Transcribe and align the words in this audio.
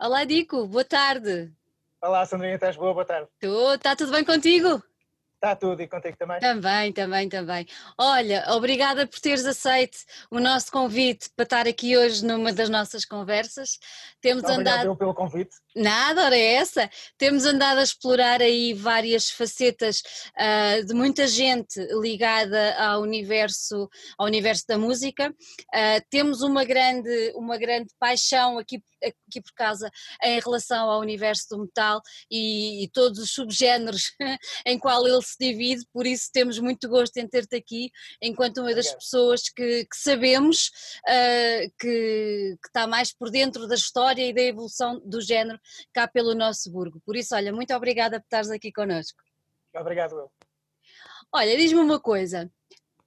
Olá, 0.00 0.22
Dico, 0.24 0.64
boa 0.68 0.84
tarde. 0.84 1.52
Olá, 2.00 2.24
Sandrinha, 2.24 2.54
estás 2.54 2.76
boa? 2.76 2.94
Boa 2.94 3.04
tarde. 3.04 3.28
Estou, 3.34 3.74
está 3.74 3.96
tudo 3.96 4.12
bem 4.12 4.24
contigo? 4.24 4.80
Está 5.38 5.54
tudo 5.54 5.80
e 5.80 5.86
contigo 5.86 6.16
também? 6.16 6.40
Também, 6.40 6.92
também, 6.92 7.28
também. 7.28 7.66
Olha, 7.96 8.44
obrigada 8.48 9.06
por 9.06 9.20
teres 9.20 9.46
aceito 9.46 9.96
o 10.32 10.40
nosso 10.40 10.72
convite 10.72 11.30
para 11.36 11.44
estar 11.44 11.68
aqui 11.68 11.96
hoje 11.96 12.26
numa 12.26 12.52
das 12.52 12.68
nossas 12.68 13.04
conversas. 13.04 13.78
Temos 14.20 14.42
andado. 14.42 14.96
pelo 14.96 15.14
convite. 15.14 15.54
Nada, 15.76 16.24
ora 16.24 16.36
é 16.36 16.54
essa. 16.54 16.90
Temos 17.16 17.44
andado 17.44 17.78
a 17.78 17.84
explorar 17.84 18.42
aí 18.42 18.74
várias 18.74 19.30
facetas 19.30 20.02
uh, 20.34 20.84
de 20.84 20.92
muita 20.92 21.28
gente 21.28 21.78
ligada 22.00 22.74
ao 22.74 23.02
universo, 23.02 23.88
ao 24.18 24.26
universo 24.26 24.64
da 24.66 24.76
música. 24.76 25.30
Uh, 25.30 26.04
temos 26.10 26.42
uma 26.42 26.64
grande, 26.64 27.32
uma 27.36 27.56
grande 27.56 27.94
paixão 28.00 28.58
aqui 28.58 28.82
aqui 29.02 29.40
por 29.40 29.52
casa 29.54 29.90
em 30.22 30.40
relação 30.40 30.90
ao 30.90 31.00
universo 31.00 31.46
do 31.50 31.60
metal 31.60 32.00
e, 32.30 32.84
e 32.84 32.88
todos 32.88 33.18
os 33.18 33.30
subgéneros 33.30 34.12
em 34.66 34.78
qual 34.78 35.06
ele 35.06 35.22
se 35.28 35.36
divide, 35.38 35.86
por 35.92 36.06
isso 36.06 36.30
temos 36.32 36.58
muito 36.58 36.88
gosto 36.88 37.16
em 37.16 37.28
ter-te 37.28 37.56
aqui, 37.56 37.90
enquanto 38.20 38.58
uma 38.58 38.74
das 38.74 38.92
pessoas 38.92 39.48
que, 39.48 39.84
que 39.84 39.96
sabemos 39.96 40.68
uh, 41.06 41.70
que, 41.78 42.56
que, 42.60 42.68
está 42.68 42.86
mais 42.86 43.12
por 43.12 43.30
dentro 43.30 43.66
da 43.66 43.74
história 43.74 44.26
e 44.26 44.32
da 44.32 44.42
evolução 44.42 45.00
do 45.04 45.20
género 45.20 45.58
cá 45.92 46.08
pelo 46.08 46.34
nosso 46.34 46.70
burgo. 46.70 47.00
Por 47.04 47.16
isso, 47.16 47.34
olha, 47.34 47.52
muito 47.52 47.74
obrigada 47.74 48.20
por 48.20 48.26
estares 48.26 48.50
aqui 48.50 48.72
connosco. 48.72 49.22
Obrigado, 49.74 50.16
eu. 50.16 50.30
Olha, 51.32 51.56
diz-me 51.56 51.80
uma 51.80 52.00
coisa, 52.00 52.50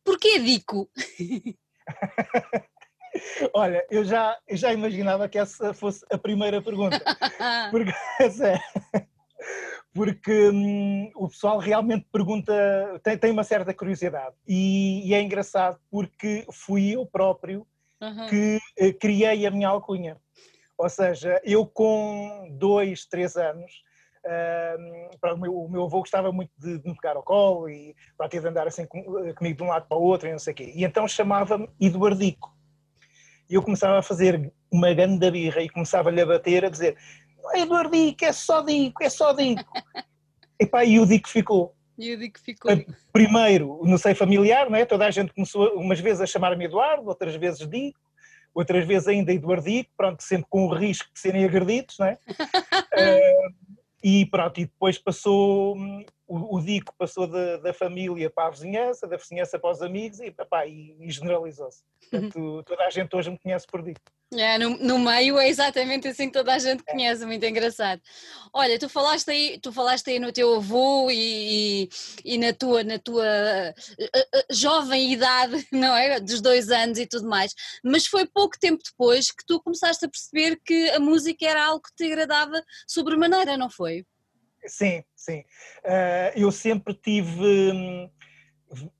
porquê 0.03 0.39
Dico? 0.39 0.89
Olha, 3.53 3.85
eu 3.89 4.03
já, 4.03 4.37
eu 4.47 4.55
já 4.55 4.73
imaginava 4.73 5.27
que 5.27 5.37
essa 5.37 5.73
fosse 5.73 6.05
a 6.09 6.17
primeira 6.17 6.61
pergunta. 6.61 6.99
Porque, 7.71 7.91
é, 8.93 9.07
porque 9.93 10.49
hum, 10.49 11.11
o 11.15 11.27
pessoal 11.27 11.57
realmente 11.57 12.05
pergunta, 12.11 12.53
tem, 13.03 13.17
tem 13.17 13.31
uma 13.31 13.43
certa 13.43 13.73
curiosidade. 13.73 14.35
E, 14.47 15.07
e, 15.07 15.13
é 15.13 15.21
engraçado 15.21 15.79
porque 15.89 16.45
fui 16.51 16.95
eu 16.95 17.05
próprio 17.05 17.67
uhum. 18.01 18.27
que 18.27 18.59
uh, 18.79 18.93
criei 18.99 19.45
a 19.45 19.51
minha 19.51 19.67
alcunha. 19.67 20.17
Ou 20.77 20.89
seja, 20.89 21.39
eu 21.43 21.65
com 21.65 22.49
dois, 22.57 23.05
três 23.05 23.35
anos, 23.35 23.83
uh, 24.25 25.33
o, 25.33 25.37
meu, 25.37 25.55
o, 25.55 25.69
meu, 25.69 25.83
avô 25.83 25.99
gostava 25.99 26.31
muito 26.31 26.51
de, 26.57 26.79
de 26.79 26.89
me 26.89 26.95
pegar 26.95 27.17
ao 27.17 27.23
colo 27.23 27.69
e 27.69 27.95
para 28.17 28.29
ter 28.29 28.41
de 28.41 28.47
andar 28.47 28.67
assim 28.67 28.85
com, 28.85 29.03
comigo 29.35 29.57
de 29.57 29.63
um 29.63 29.67
lado 29.67 29.87
para 29.87 29.97
o 29.97 30.03
outro 30.03 30.27
e 30.27 30.31
não 30.31 30.39
sei 30.39 30.53
o 30.53 30.55
quê. 30.55 30.71
E 30.73 30.85
então 30.85 31.07
chamava-me 31.07 31.69
Eduardico. 31.79 32.55
E 33.49 33.55
eu 33.55 33.61
começava 33.61 33.99
a 33.99 34.01
fazer 34.01 34.51
uma 34.71 34.93
grande 34.93 35.29
birra 35.29 35.61
e 35.61 35.69
começava-lhe 35.69 36.21
a 36.21 36.25
bater, 36.25 36.63
a 36.63 36.69
dizer 36.69 36.97
não 37.41 37.55
é 37.55 37.61
Eduardico, 37.61 38.25
é 38.25 38.31
só 38.31 38.61
Dico, 38.61 39.03
é 39.03 39.09
só 39.09 39.33
Dico. 39.33 39.63
e 40.59 40.65
pá, 40.65 40.85
e 40.85 40.99
o 40.99 41.05
Dico 41.05 41.29
ficou. 41.29 41.75
E 41.97 42.13
o 42.13 42.17
Dico 42.17 42.39
ficou. 42.39 42.71
Primeiro, 43.11 43.81
no 43.83 43.97
seio 43.97 44.15
familiar, 44.15 44.69
não 44.69 44.77
é? 44.77 44.85
toda 44.85 45.05
a 45.05 45.11
gente 45.11 45.33
começou 45.33 45.73
umas 45.75 45.99
vezes 45.99 46.21
a 46.21 46.25
chamar-me 46.25 46.65
Eduardo, 46.65 47.07
outras 47.07 47.35
vezes 47.35 47.67
Dico 47.67 47.99
outras 48.53 48.85
vezes 48.85 49.07
ainda 49.07 49.33
Eduardico, 49.33 49.89
pronto, 49.95 50.21
sempre 50.21 50.47
com 50.49 50.65
o 50.65 50.73
risco 50.73 51.09
de 51.13 51.19
serem 51.19 51.45
agredidos, 51.45 51.97
não 51.97 52.07
é? 52.07 52.17
uh, 52.29 53.53
e 54.03 54.25
pronto, 54.25 54.59
e 54.59 54.65
depois 54.65 54.97
passou, 54.97 55.75
hum, 55.77 56.05
o, 56.31 56.55
o 56.55 56.61
Dico 56.61 56.93
passou 56.97 57.27
da, 57.27 57.57
da, 57.57 57.73
família 57.73 58.29
para 58.29 58.47
a 58.47 58.51
vizinhança, 58.51 59.05
da 59.05 59.17
vizinhança 59.17 59.59
para 59.59 59.69
os 59.69 59.81
amigos 59.81 60.21
e, 60.21 60.33
e, 60.67 60.95
e 60.99 61.11
generalizou-se. 61.11 61.83
Portanto, 62.09 62.63
toda 62.63 62.85
a 62.85 62.89
gente 62.89 63.13
hoje 63.13 63.29
me 63.29 63.37
conhece 63.37 63.67
por 63.67 63.83
Dico. 63.83 63.99
É, 64.33 64.57
no, 64.57 64.77
no, 64.77 64.97
meio 64.97 65.37
é 65.37 65.49
exatamente 65.49 66.07
assim 66.07 66.27
que 66.27 66.31
toda 66.31 66.53
a 66.53 66.59
gente 66.59 66.83
conhece, 66.83 67.25
muito 67.25 67.45
engraçado. 67.45 68.01
Olha, 68.53 68.79
tu 68.79 68.87
falaste 68.87 69.29
aí, 69.29 69.59
tu 69.61 69.73
falaste 69.73 70.09
aí 70.09 70.19
no 70.19 70.31
teu 70.31 70.55
avô 70.55 71.11
e, 71.11 71.83
e, 71.83 71.89
e 72.23 72.37
na 72.37 72.53
tua, 72.53 72.81
na 72.81 72.97
tua 72.97 73.25
uh, 73.25 74.05
uh, 74.05 74.43
jovem 74.49 75.11
idade, 75.11 75.67
não 75.69 75.93
é? 75.93 76.17
Dos 76.21 76.39
dois 76.39 76.69
anos 76.69 76.97
e 76.97 77.05
tudo 77.05 77.27
mais, 77.27 77.53
mas 77.83 78.07
foi 78.07 78.25
pouco 78.25 78.57
tempo 78.57 78.81
depois 78.81 79.31
que 79.31 79.45
tu 79.45 79.61
começaste 79.61 80.05
a 80.05 80.09
perceber 80.09 80.57
que 80.63 80.91
a 80.91 80.99
música 80.99 81.45
era 81.45 81.65
algo 81.65 81.81
que 81.81 81.93
te 81.93 82.05
agradava 82.05 82.63
sobremaneira, 82.87 83.57
não 83.57 83.69
foi? 83.69 84.05
Sim, 84.65 85.03
sim. 85.15 85.39
Uh, 85.83 86.31
eu 86.35 86.51
sempre 86.51 86.93
tive. 86.93 88.11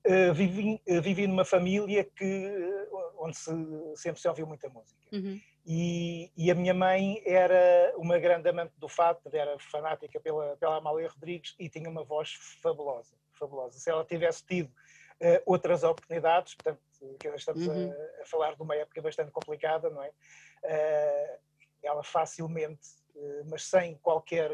Uh, 0.06 0.34
vivi, 0.34 0.82
uh, 0.88 1.02
vivi 1.02 1.28
numa 1.28 1.46
família 1.46 2.04
que, 2.04 2.86
onde 3.18 3.38
se, 3.38 3.52
sempre 3.96 4.20
se 4.20 4.28
ouviu 4.28 4.46
muita 4.46 4.68
música. 4.70 5.00
Uhum. 5.14 5.40
E, 5.66 6.32
e, 6.36 6.50
a 6.50 6.56
minha 6.56 6.74
mãe 6.74 7.22
era 7.26 7.94
uma 7.96 8.18
grande 8.18 8.50
amante 8.50 8.74
do 8.78 8.90
fado, 8.90 9.20
era 9.32 9.58
fanática 9.60 10.20
pela, 10.20 10.58
pela 10.58 10.78
Amália 10.78 11.08
Rodrigues 11.08 11.56
e 11.60 11.70
tinha 11.70 11.88
uma 11.90 12.04
voz 12.04 12.34
fabulosa, 12.62 13.16
fabulosa. 13.34 13.80
Se 13.80 13.90
ela 13.90 14.04
tivesse 14.04 14.44
tido 14.44 14.72
outras 15.46 15.84
oportunidades, 15.84 16.56
portanto, 16.56 16.82
estamos 17.36 17.68
uhum. 17.68 17.92
a, 17.92 18.24
a, 18.24 18.26
falar 18.26 18.56
de 18.56 18.62
uma 18.64 18.76
época 18.76 19.04
bastante 19.04 19.32
complicada, 19.32 19.88
não 19.92 20.02
é? 20.04 20.12
ela 21.84 22.04
facilmente, 22.04 22.88
mas 23.48 23.66
sem 23.66 23.96
qualquer 24.00 24.52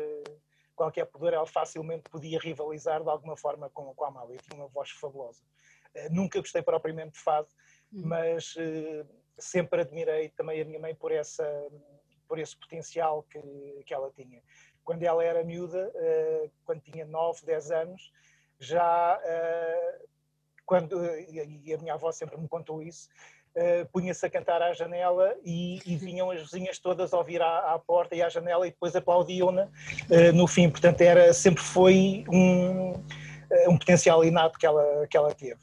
qualquer 0.77 1.05
poder, 1.05 1.33
ela 1.33 1.47
facilmente 1.47 2.09
podia 2.09 2.39
rivalizar 2.39 3.03
de 3.03 3.09
alguma 3.09 3.35
forma 3.35 3.69
com, 3.71 3.93
com 3.93 4.05
a 4.05 4.07
Amália. 4.07 4.38
Tinha 4.38 4.61
uma 4.61 4.69
voz 4.69 4.91
fabulosa. 4.91 5.41
Uh, 5.93 6.13
nunca 6.13 6.39
gostei 6.39 6.61
propriamente 6.61 7.13
de 7.13 7.19
fado, 7.19 7.49
uhum. 7.91 8.03
mas 8.05 8.55
uh, 8.55 9.05
sempre 9.38 9.81
admirei 9.81 10.29
também 10.29 10.61
a 10.61 10.65
minha 10.65 10.79
mãe 10.79 10.95
por, 10.95 11.11
essa, 11.11 11.43
por 12.27 12.38
esse 12.38 12.55
potencial 12.55 13.23
que, 13.23 13.41
que 13.85 13.93
ela 13.93 14.11
tinha. 14.11 14.41
Quando 14.83 15.03
ela 15.03 15.23
era 15.23 15.43
miúda, 15.43 15.91
uh, 15.95 16.51
quando 16.63 16.81
tinha 16.81 17.05
9, 17.05 17.45
10 17.45 17.71
anos, 17.71 18.13
já 18.59 19.19
quando, 20.65 20.99
e 21.29 21.73
a 21.73 21.77
minha 21.77 21.94
avó 21.94 22.11
sempre 22.11 22.38
me 22.38 22.47
contou 22.47 22.81
isso, 22.81 23.07
uh, 23.57 23.85
punha-se 23.91 24.25
a 24.25 24.29
cantar 24.29 24.62
à 24.62 24.73
janela 24.73 25.35
e, 25.44 25.79
e, 25.85 25.95
vinham 25.95 26.29
as 26.29 26.41
vizinhas 26.41 26.78
todas 26.78 27.13
a 27.13 27.18
ouvir 27.18 27.41
à, 27.41 27.73
à 27.73 27.79
porta 27.79 28.16
e 28.16 28.22
à 28.22 28.29
janela 28.29 28.68
e 28.68 28.69
depois 28.69 28.95
aplaudiam-na 28.95 29.63
uh, 29.63 30.34
no 30.34 30.47
fim. 30.47 30.69
Portanto, 30.69 31.01
era, 31.01 31.34
sempre 31.34 31.63
foi 31.63 32.23
um, 32.31 32.94
eh, 33.50 33.69
um 33.69 33.78
potencial 33.78 34.23
inato 34.23 34.59
que 34.59 34.66
ela, 34.66 35.07
que 35.07 35.18
ela 35.18 35.34
teve. 35.34 35.59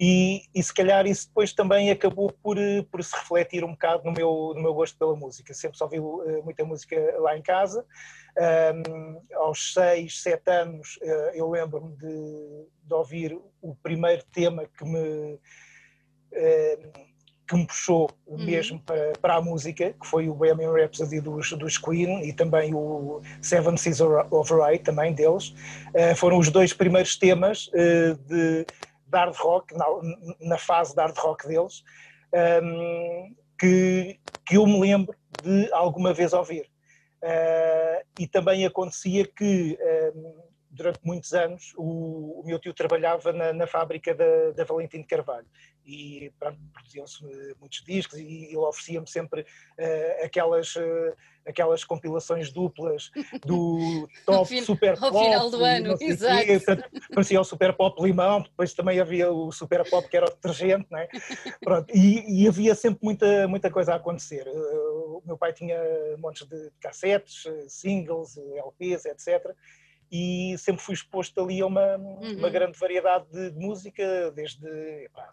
E, 0.00 0.42
e, 0.54 0.62
se 0.62 0.72
calhar 0.74 1.06
isso 1.06 1.28
depois 1.28 1.52
também 1.52 1.90
acabou 1.90 2.32
por, 2.42 2.56
por 2.90 3.04
se 3.04 3.14
refletir 3.14 3.62
um 3.62 3.72
bocado 3.72 4.04
no 4.04 4.12
meu, 4.12 4.52
no 4.54 4.62
meu 4.62 4.74
gosto 4.74 4.98
pela 4.98 5.14
música. 5.14 5.54
Sempre 5.54 5.78
só 5.78 5.84
ouvi 5.84 6.00
muita 6.42 6.64
música 6.64 6.96
lá 7.18 7.36
em 7.36 7.42
casa. 7.42 7.84
Um, 8.36 9.20
aos 9.34 9.74
seis, 9.74 10.20
sete 10.20 10.50
anos 10.50 10.98
eu 11.34 11.48
lembro-me 11.50 11.94
de, 11.96 12.66
de, 12.84 12.94
ouvir 12.94 13.38
o 13.60 13.76
primeiro 13.76 14.24
tema 14.32 14.66
que 14.66 14.84
me, 14.84 15.38
que 17.52 17.58
me 17.58 17.66
puxou 17.66 18.10
uhum. 18.26 18.44
mesmo 18.44 18.80
para, 18.80 19.12
para, 19.20 19.34
a 19.36 19.42
música, 19.42 19.92
que 19.92 20.06
foi 20.06 20.26
o 20.26 20.34
Bohemian 20.34 20.72
Rhapsody 20.72 21.20
dos, 21.20 21.52
dos 21.52 21.76
Queen 21.76 22.26
e 22.26 22.32
também 22.32 22.74
o 22.74 23.20
Seven 23.42 23.76
Seas 23.76 24.00
of 24.00 24.54
Right, 24.54 24.82
também 24.82 25.12
deles. 25.12 25.50
Uh, 25.94 26.16
foram 26.16 26.38
os 26.38 26.48
dois 26.48 26.72
primeiros 26.72 27.14
temas 27.16 27.68
uh, 27.68 28.16
de, 28.26 28.64
de 28.64 28.66
hard 29.12 29.36
rock, 29.36 29.74
na, 29.76 29.84
na, 30.40 30.58
fase 30.58 30.94
de 30.94 31.02
hard 31.02 31.16
rock 31.18 31.46
deles, 31.46 31.84
um, 32.32 32.38
ehm, 32.38 33.34
que, 33.58 34.18
que 34.46 34.56
eu 34.56 34.66
me 34.66 34.80
lembro 34.80 35.14
de 35.42 35.70
alguma 35.74 36.14
vez 36.14 36.32
ouvir. 36.32 36.70
Uh, 37.22 38.02
e 38.18 38.26
também 38.26 38.64
acontecia 38.64 39.26
que 39.26 39.78
ehm, 39.78 40.51
durante 40.72 41.00
muitos 41.04 41.34
anos, 41.34 41.74
o, 41.76 42.40
o 42.40 42.42
meu 42.46 42.58
tio 42.58 42.72
trabalhava 42.72 43.30
na, 43.32 43.52
na 43.52 43.66
fábrica 43.66 44.14
da, 44.14 44.52
da, 44.52 44.64
Valentim 44.64 45.02
de 45.02 45.06
Carvalho 45.06 45.46
e 45.84 46.32
produziam-se 46.72 47.24
eh, 47.26 47.54
muitos 47.60 47.82
discos 47.84 48.18
e 48.18 48.46
ele 48.46 48.56
oferecia-me 48.56 49.06
sempre 49.06 49.42
uh, 49.42 50.24
aquelas, 50.24 50.76
uh, 50.76 51.12
aquelas 51.44 51.84
compilações 51.84 52.52
duplas 52.52 53.10
do 53.44 54.08
top 54.24 54.48
fim, 54.48 54.62
super 54.62 54.98
pop. 54.98 55.16
Ao 55.16 55.24
final 55.24 55.50
do 55.50 55.64
ano, 55.64 55.96
exato. 56.00 56.46
Quê, 56.46 56.60
portanto, 56.60 56.88
parecia 57.12 57.40
o 57.40 57.44
super 57.44 57.72
pop 57.74 58.00
limão, 58.02 58.42
depois 58.42 58.72
também 58.72 58.98
havia 58.98 59.30
o 59.30 59.52
super 59.52 59.88
pop 59.90 60.08
que 60.08 60.16
era 60.16 60.26
o 60.26 60.30
detergente, 60.30 60.86
não 60.88 61.00
é? 61.00 61.08
Pronto, 61.60 61.92
e, 61.94 62.44
e, 62.44 62.48
havia 62.48 62.74
sempre 62.74 63.00
muita, 63.02 63.46
muita 63.48 63.70
coisa 63.70 63.92
a 63.92 63.96
acontecer. 63.96 64.46
Uh, 64.46 65.18
o 65.18 65.22
meu 65.26 65.36
pai 65.36 65.52
tinha 65.52 65.76
montes 66.18 66.46
de 66.46 66.70
cassetes, 66.80 67.44
singles, 67.68 68.38
LPs, 68.38 69.04
etc 69.04 69.54
e 70.12 70.58
sempre 70.58 70.82
fui 70.82 70.92
exposto 70.92 71.40
ali 71.40 71.62
a 71.62 71.66
uma, 71.66 71.96
uhum. 71.96 72.36
uma 72.36 72.50
grande 72.50 72.78
variedade 72.78 73.24
de, 73.32 73.50
de 73.50 73.58
música, 73.58 74.30
desde 74.32 75.08
lá, 75.14 75.30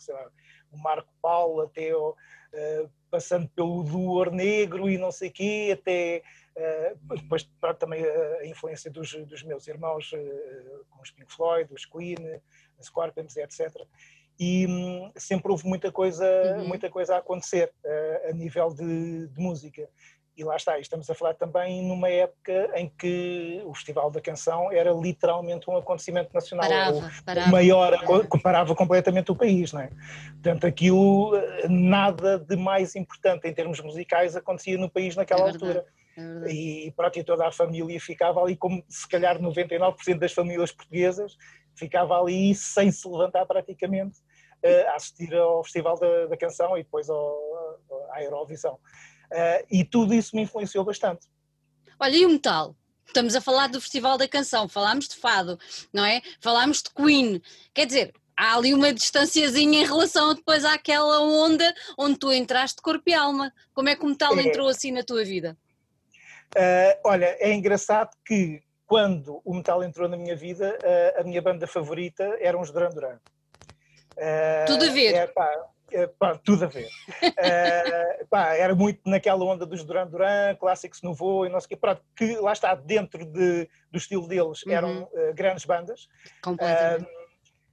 o 0.71 0.77
Marco 0.77 1.13
Paulo 1.21 1.63
até 1.63 1.93
o, 1.93 2.11
uh, 2.11 2.89
passando 3.11 3.49
pelo 3.49 3.83
Duor 3.83 4.31
Negro 4.31 4.89
e 4.89 4.97
não 4.97 5.11
sei 5.11 5.29
quê, 5.29 5.77
até 5.77 6.23
uh, 6.55 7.15
depois 7.17 7.49
também 7.77 8.05
a, 8.05 8.45
influência 8.45 8.89
dos, 8.89 9.13
dos 9.25 9.43
meus 9.43 9.67
irmãos 9.67 10.13
uh, 10.13 10.85
com 10.89 11.01
os 11.01 11.11
Pink 11.11 11.33
Floyd, 11.33 11.69
os 11.73 11.85
Queen, 11.85 12.15
os 12.79 12.85
Scorpions, 12.85 13.35
etc. 13.35 13.85
E 14.39 14.65
um, 14.65 15.11
sempre 15.17 15.51
houve 15.51 15.67
muita 15.67 15.91
coisa, 15.91 16.25
uhum. 16.55 16.69
muita 16.69 16.89
coisa 16.89 17.15
a 17.15 17.17
acontecer 17.17 17.73
a 18.29 18.31
nível 18.31 18.69
de, 18.73 19.27
de 19.27 19.41
música 19.41 19.89
e 20.39 20.43
lá 20.43 20.55
está, 20.55 20.79
estamos 20.79 21.09
a 21.09 21.13
falar 21.13 21.33
também 21.33 21.83
numa 21.85 22.07
época 22.07 22.71
em 22.75 22.87
que 22.97 23.61
o 23.65 23.73
Festival 23.73 24.09
da 24.09 24.21
Canção 24.21 24.71
era 24.71 24.89
literalmente 24.93 25.69
um 25.69 25.75
acontecimento 25.75 26.33
nacional. 26.33 26.69
Parava, 26.69 27.11
parava, 27.25 27.47
o 27.49 27.51
maior, 27.51 28.05
comparava 28.29 28.73
completamente 28.73 29.29
o 29.33 29.35
país, 29.35 29.73
não 29.73 29.81
é? 29.81 29.89
Portanto, 30.31 30.65
aquilo, 30.65 31.33
nada 31.67 32.39
de 32.39 32.55
mais 32.55 32.95
importante 32.95 33.49
em 33.49 33.53
termos 33.53 33.81
musicais 33.81 34.33
acontecia 34.33 34.77
no 34.77 34.89
país 34.89 35.13
naquela 35.17 35.41
é 35.41 35.51
altura. 35.51 35.85
É 36.45 36.53
e 36.53 36.93
pronto, 36.95 37.19
e 37.19 37.23
toda 37.23 37.45
a 37.45 37.51
família 37.51 37.99
ficava 37.99 38.41
ali, 38.41 38.55
como 38.55 38.81
se 38.87 39.07
calhar 39.09 39.37
99% 39.39 40.19
das 40.19 40.31
famílias 40.31 40.71
portuguesas, 40.71 41.35
ficava 41.75 42.17
ali 42.17 42.55
sem 42.55 42.91
se 42.91 43.05
levantar 43.09 43.45
praticamente 43.45 44.19
uh, 44.63 44.89
a 44.89 44.95
assistir 44.95 45.35
ao 45.35 45.63
Festival 45.65 45.99
da, 45.99 46.27
da 46.27 46.37
Canção 46.37 46.77
e 46.77 46.83
depois 46.83 47.09
ao, 47.09 47.37
à 48.11 48.23
Eurovisão. 48.23 48.79
Uh, 49.31 49.65
e 49.69 49.85
tudo 49.85 50.13
isso 50.13 50.35
me 50.35 50.41
influenciou 50.41 50.83
bastante. 50.83 51.27
Olha, 51.99 52.15
e 52.15 52.25
o 52.25 52.29
metal? 52.29 52.75
Estamos 53.05 53.35
a 53.35 53.41
falar 53.41 53.67
do 53.67 53.81
Festival 53.81 54.17
da 54.17 54.27
Canção, 54.27 54.69
falámos 54.69 55.07
de 55.07 55.15
fado, 55.15 55.59
não 55.91 56.05
é? 56.05 56.21
Falámos 56.39 56.83
de 56.83 56.91
Queen. 56.91 57.41
Quer 57.73 57.87
dizer, 57.87 58.13
há 58.37 58.55
ali 58.55 58.73
uma 58.73 58.93
distanciazinha 58.93 59.81
em 59.81 59.85
relação 59.85 60.33
depois 60.33 60.63
àquela 60.63 61.19
onda 61.21 61.73
onde 61.97 62.17
tu 62.17 62.31
entraste 62.31 62.77
de 62.77 62.81
corpo 62.83 63.03
e 63.07 63.13
alma. 63.13 63.51
Como 63.73 63.89
é 63.89 63.95
que 63.95 64.05
o 64.05 64.07
metal 64.07 64.37
é. 64.37 64.43
entrou 64.43 64.69
assim 64.69 64.91
na 64.91 65.03
tua 65.03 65.23
vida? 65.25 65.57
Uh, 66.55 66.97
olha, 67.03 67.35
é 67.39 67.51
engraçado 67.51 68.11
que 68.25 68.61
quando 68.85 69.41
o 69.43 69.53
metal 69.53 69.83
entrou 69.83 70.07
na 70.07 70.17
minha 70.17 70.35
vida, 70.35 70.77
uh, 70.81 71.21
a 71.21 71.23
minha 71.23 71.41
banda 71.41 71.67
favorita 71.67 72.23
eram 72.39 72.61
os 72.61 72.71
Duran 72.71 72.89
Duran. 72.89 73.19
Uh, 74.17 74.65
Tudo 74.65 74.85
a 74.85 74.89
ver. 74.89 75.13
É, 75.13 75.27
pá, 75.27 75.49
pá, 76.17 76.37
tudo 76.37 76.65
a 76.65 76.67
ver. 76.67 76.87
uh, 76.87 78.27
pá, 78.29 78.53
era 78.55 78.75
muito 78.75 79.01
naquela 79.05 79.43
onda 79.43 79.65
dos 79.65 79.83
Duran 79.83 80.07
Duran, 80.07 80.55
Clássicos 80.55 81.01
Novo 81.01 81.45
e 81.45 81.49
não 81.49 81.59
sei 81.59 81.65
o 81.65 81.69
quê, 81.69 81.75
pronto, 81.77 82.01
que 82.15 82.35
lá 82.37 82.53
está, 82.53 82.75
dentro 82.75 83.25
de, 83.25 83.69
do 83.91 83.97
estilo 83.97 84.27
deles, 84.27 84.63
uhum. 84.65 84.71
eram 84.71 85.03
uh, 85.03 85.33
grandes 85.33 85.65
bandas. 85.65 86.07
Completamente. 86.41 87.03
Uh, 87.03 87.19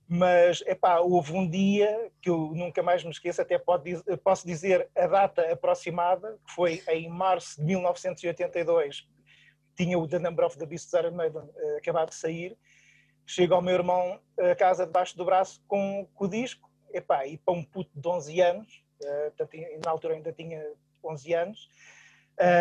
mas, 0.09 0.63
epá, 0.67 1.01
houve 1.01 1.33
um 1.33 1.49
dia 1.49 2.13
que 2.23 2.31
eu 2.31 2.53
nunca 2.55 2.83
mais 2.83 3.03
me 3.03 3.11
esqueço, 3.11 3.43
até 3.43 3.59
pode, 3.59 3.97
posso 4.23 4.47
dizer 4.47 4.89
a 4.97 5.07
data 5.09 5.53
aproximada, 5.53 6.39
que 6.47 6.55
foi 6.55 6.83
em 6.89 7.09
março 7.09 7.61
de 7.61 7.67
1982, 7.67 9.09
tinha 9.77 9.99
o 9.99 10.07
The 10.07 10.21
Number 10.21 10.47
of 10.47 10.57
the 10.57 10.65
Beast 10.65 10.93
Iron 10.93 11.11
Maiden 11.11 11.43
acabado 11.77 12.11
de 12.11 12.15
sair, 12.15 12.57
chega 13.27 13.55
ao 13.57 13.61
meu 13.61 13.75
irmão 13.75 14.21
a 14.39 14.55
casa 14.55 14.87
debaixo 14.87 15.17
do 15.17 15.25
braço 15.25 15.61
com, 15.67 16.09
com 16.15 16.25
o 16.25 16.29
disco, 16.29 16.71
epá, 16.97 17.27
e 17.27 17.37
para 17.39 17.55
um 17.55 17.63
puto 17.63 17.91
de 17.95 18.09
11 18.09 18.41
anos, 18.41 18.85
uh, 19.03 19.31
portanto, 19.37 19.57
na 19.85 19.91
altura 19.91 20.15
ainda 20.15 20.33
tinha 20.33 20.65
11 21.05 21.33
anos, 21.35 21.69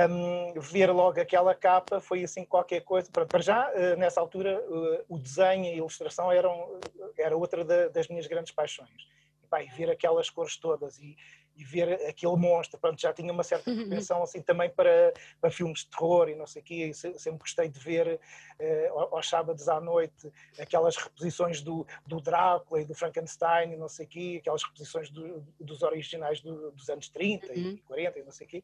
um, 0.09 0.59
ver 0.61 0.89
logo 0.89 1.19
aquela 1.19 1.53
capa 1.53 1.99
foi 1.99 2.23
assim 2.23 2.45
qualquer 2.45 2.81
coisa. 2.81 3.09
Para, 3.11 3.25
para 3.25 3.41
já, 3.41 3.69
uh, 3.71 3.97
nessa 3.97 4.21
altura, 4.21 4.59
uh, 4.61 5.05
o 5.09 5.19
desenho 5.19 5.65
e 5.65 5.69
a 5.69 5.75
ilustração 5.75 6.31
eram, 6.31 6.79
era 7.17 7.35
outra 7.35 7.65
da, 7.65 7.89
das 7.89 8.07
minhas 8.07 8.27
grandes 8.27 8.53
paixões. 8.53 9.07
Epá, 9.43 9.61
e 9.61 9.67
ver 9.67 9.89
aquelas 9.89 10.29
cores 10.29 10.57
todas 10.57 10.97
e, 10.99 11.17
e 11.55 11.63
ver 11.63 11.93
aquele 12.07 12.35
monstro, 12.35 12.79
pronto, 12.79 12.99
já 12.99 13.13
tinha 13.13 13.31
uma 13.31 13.43
certa 13.43 13.69
uhum. 13.69 13.77
propensão 13.77 14.21
assim 14.21 14.41
também 14.41 14.69
para, 14.69 15.13
para 15.39 15.49
filmes 15.49 15.79
de 15.79 15.87
terror 15.87 16.29
e 16.29 16.35
não 16.35 16.45
sei 16.45 16.61
o 16.61 16.65
quê, 16.65 16.91
sempre 16.93 17.39
gostei 17.39 17.69
de 17.69 17.79
ver 17.79 18.19
uh, 18.59 19.15
aos 19.15 19.29
sábados 19.29 19.69
à 19.69 19.79
noite 19.79 20.31
aquelas 20.59 20.97
reposições 20.97 21.61
do, 21.61 21.87
do 22.05 22.19
Drácula 22.19 22.81
e 22.81 22.85
do 22.85 22.93
Frankenstein 22.93 23.73
e 23.73 23.77
não 23.77 23.87
sei 23.87 24.05
o 24.05 24.09
quê, 24.09 24.37
aquelas 24.41 24.63
reposições 24.63 25.09
do, 25.09 25.45
dos 25.59 25.81
originais 25.81 26.41
do, 26.41 26.71
dos 26.71 26.89
anos 26.89 27.07
30 27.09 27.47
uhum. 27.47 27.53
e 27.55 27.77
40 27.81 28.19
e 28.19 28.23
não 28.23 28.31
sei 28.31 28.47
o 28.47 28.49
quê. 28.49 28.63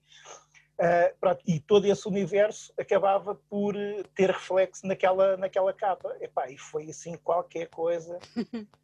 Uh, 0.81 1.15
pronto, 1.19 1.43
e 1.45 1.59
todo 1.59 1.85
esse 1.85 2.07
universo 2.07 2.73
acabava 2.77 3.35
por 3.35 3.75
ter 4.15 4.31
reflexo 4.31 4.87
naquela, 4.87 5.37
naquela 5.37 5.71
capa. 5.73 6.17
Epá, 6.19 6.49
e 6.49 6.57
foi 6.57 6.89
assim 6.89 7.15
qualquer 7.17 7.67
coisa 7.67 8.17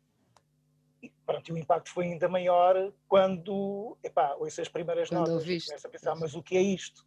pronto, 1.28 1.50
e 1.50 1.52
o 1.52 1.58
impacto 1.58 1.92
foi 1.92 2.06
ainda 2.06 2.30
maior 2.30 2.92
quando, 3.06 3.98
epá, 4.02 4.34
ouço 4.36 4.62
as 4.62 4.70
primeiras 4.70 5.10
quando 5.10 5.28
notas 5.28 5.44
e 5.44 5.60
começo 5.66 5.86
a 5.86 5.90
pensar, 5.90 6.16
mas 6.16 6.34
o 6.34 6.42
que 6.42 6.56
é 6.56 6.62
isto? 6.62 7.06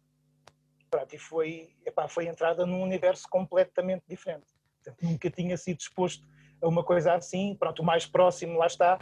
Pronto, 0.91 1.15
e 1.15 1.17
foi, 1.17 1.75
epá, 1.83 2.07
foi 2.07 2.27
entrada 2.27 2.63
num 2.65 2.83
universo 2.83 3.27
completamente 3.27 4.03
diferente. 4.07 4.45
Portanto, 4.75 5.01
nunca 5.01 5.29
tinha 5.31 5.57
sido 5.57 5.79
exposto 5.79 6.23
a 6.61 6.67
uma 6.67 6.83
coisa 6.83 7.15
assim. 7.15 7.55
Pronto, 7.55 7.81
o 7.81 7.85
mais 7.85 8.05
próximo, 8.05 8.57
lá 8.57 8.67
está, 8.67 8.99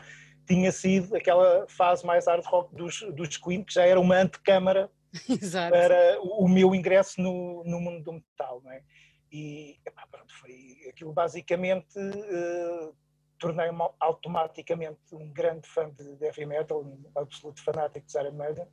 tinha 0.48 0.72
sido 0.72 1.16
aquela 1.16 1.68
fase 1.68 2.06
mais 2.06 2.26
hard 2.26 2.46
rock 2.46 2.74
dos, 2.74 3.02
dos 3.14 3.36
Queen, 3.36 3.64
que 3.64 3.74
já 3.74 3.86
era 3.86 4.00
uma 4.00 4.16
antecâmara 4.16 4.90
para 5.70 6.22
o 6.22 6.48
meu 6.48 6.74
ingresso 6.74 7.22
no, 7.22 7.64
no 7.66 7.82
mundo 7.82 8.04
do 8.04 8.14
metal, 8.14 8.62
não 8.64 8.72
é? 8.72 8.82
E, 9.32 9.80
epá, 9.86 10.08
pronto, 10.10 10.34
foi 10.34 10.78
aquilo 10.90 11.12
basicamente... 11.12 12.00
Uh, 12.00 12.96
tornei-me 13.40 13.90
automaticamente 14.00 15.00
um 15.14 15.32
grande 15.32 15.68
fã 15.68 15.90
de 15.90 16.26
heavy 16.26 16.46
metal, 16.46 16.82
um 16.82 17.04
absoluto 17.16 17.64
fanático 17.64 18.06
de 18.06 18.20
Iron 18.20 18.34
Maiden. 18.34 18.68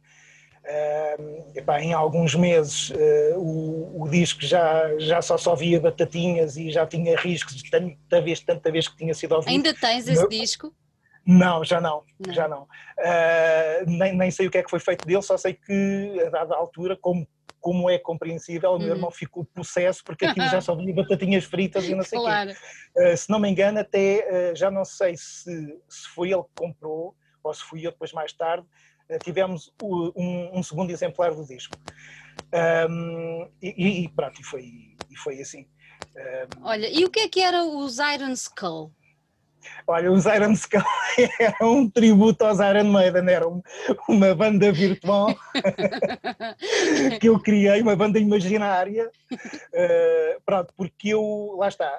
Uh, 0.64 1.52
epá, 1.54 1.80
em 1.80 1.92
alguns 1.92 2.34
meses 2.34 2.90
uh, 2.90 3.38
o, 3.38 4.02
o, 4.02 4.08
disco 4.08 4.42
já, 4.42 4.98
já 4.98 5.22
só 5.22 5.38
só 5.38 5.54
via 5.54 5.78
batatinhas 5.78 6.56
e 6.56 6.72
já 6.72 6.84
tinha 6.84 7.16
riscos 7.16 7.54
de 7.54 7.70
tanta 7.70 8.20
vez, 8.20 8.40
tanta 8.40 8.72
vez 8.72 8.88
que 8.88 8.96
tinha 8.96 9.14
sido 9.14 9.36
ouvido. 9.36 9.52
Ainda 9.52 9.72
tens 9.72 10.08
esse 10.08 10.26
disco? 10.28 10.74
Não, 11.24 11.64
já 11.64 11.80
não, 11.80 12.02
não. 12.18 12.34
já 12.34 12.48
não. 12.48 12.62
Uh, 12.62 13.86
nem, 13.86 14.16
nem 14.16 14.30
sei 14.30 14.48
o 14.48 14.50
que 14.50 14.58
é 14.58 14.62
que 14.62 14.70
foi 14.70 14.80
feito 14.80 15.06
dele, 15.06 15.22
só 15.22 15.36
sei 15.36 15.54
que 15.54 16.20
a 16.26 16.30
dada 16.30 16.56
altura, 16.56 16.96
como 16.96 17.26
como 17.66 17.90
é 17.90 17.98
compreensível, 17.98 18.74
o 18.74 18.78
meu 18.78 18.90
irmão 18.90 19.08
uhum. 19.08 19.10
ficou 19.10 19.44
possesso 19.44 20.04
porque 20.04 20.24
aquilo 20.24 20.46
já 20.46 20.60
só 20.62 20.72
vinha 20.76 20.94
batatinhas 20.94 21.42
fritas 21.42 21.84
e 21.84 21.96
não 21.96 22.04
sei 22.04 22.16
o 22.16 22.22
claro. 22.22 22.52
quê. 22.52 23.12
Uh, 23.12 23.16
se 23.16 23.28
não 23.28 23.40
me 23.40 23.50
engano, 23.50 23.80
até 23.80 24.52
uh, 24.52 24.54
já 24.54 24.70
não 24.70 24.84
sei 24.84 25.16
se, 25.16 25.50
se 25.88 26.08
foi 26.14 26.30
ele 26.30 26.44
que 26.44 26.50
comprou 26.54 27.16
ou 27.42 27.52
se 27.52 27.64
fui 27.64 27.84
eu 27.84 27.90
depois 27.90 28.12
mais 28.12 28.32
tarde, 28.32 28.64
uh, 29.10 29.18
tivemos 29.18 29.74
o, 29.82 30.12
um, 30.14 30.60
um, 30.60 30.62
segundo 30.62 30.92
exemplar 30.92 31.34
do 31.34 31.44
disco. 31.44 31.76
Um, 32.88 33.50
e, 33.60 34.04
e, 34.04 34.08
pronto, 34.10 34.40
e 34.40 34.44
foi, 34.44 34.62
e 35.10 35.16
foi 35.16 35.40
assim. 35.40 35.66
Um, 36.62 36.66
Olha, 36.66 36.88
e 36.88 37.04
o 37.04 37.10
que 37.10 37.18
é 37.18 37.28
que 37.28 37.40
era 37.40 37.64
os 37.64 37.98
Iron 37.98 38.30
Skull? 38.30 38.92
Olha, 39.86 40.10
os 40.10 40.26
Iron 40.26 40.52
Skull 40.52 40.82
eram 41.38 41.78
um 41.78 41.90
tributo 41.90 42.44
aos 42.44 42.58
Iron 42.58 42.90
Maiden, 42.90 43.28
era 43.28 43.46
uma 44.08 44.34
banda 44.34 44.72
virtual 44.72 45.28
que 47.20 47.28
eu 47.28 47.40
criei, 47.40 47.80
uma 47.82 47.96
banda 47.96 48.18
imaginária, 48.18 49.10
uh, 49.32 50.40
pronto, 50.44 50.72
porque 50.76 51.10
eu, 51.10 51.56
lá 51.58 51.68
está, 51.68 51.90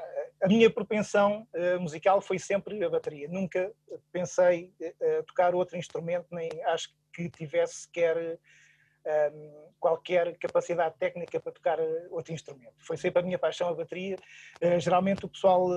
a 0.41 0.47
minha 0.47 0.69
propensão 0.69 1.47
uh, 1.55 1.79
musical 1.79 2.21
foi 2.21 2.39
sempre 2.39 2.83
a 2.83 2.89
bateria, 2.89 3.27
nunca 3.29 3.71
pensei 4.11 4.73
uh, 4.81 5.23
tocar 5.23 5.55
outro 5.55 5.77
instrumento, 5.77 6.27
nem 6.31 6.49
acho 6.65 6.89
que 7.13 7.29
tivesse 7.29 7.81
sequer 7.81 8.39
qualquer 9.79 10.37
capacidade 10.37 10.95
técnica 10.99 11.39
para 11.39 11.53
tocar 11.53 11.79
outro 12.11 12.33
instrumento. 12.33 12.73
Foi 12.79 12.97
sempre 12.97 13.21
a 13.21 13.25
minha 13.25 13.39
paixão 13.39 13.69
a 13.69 13.73
bateria. 13.73 14.17
Geralmente 14.81 15.23
o 15.23 15.29
pessoal 15.29 15.69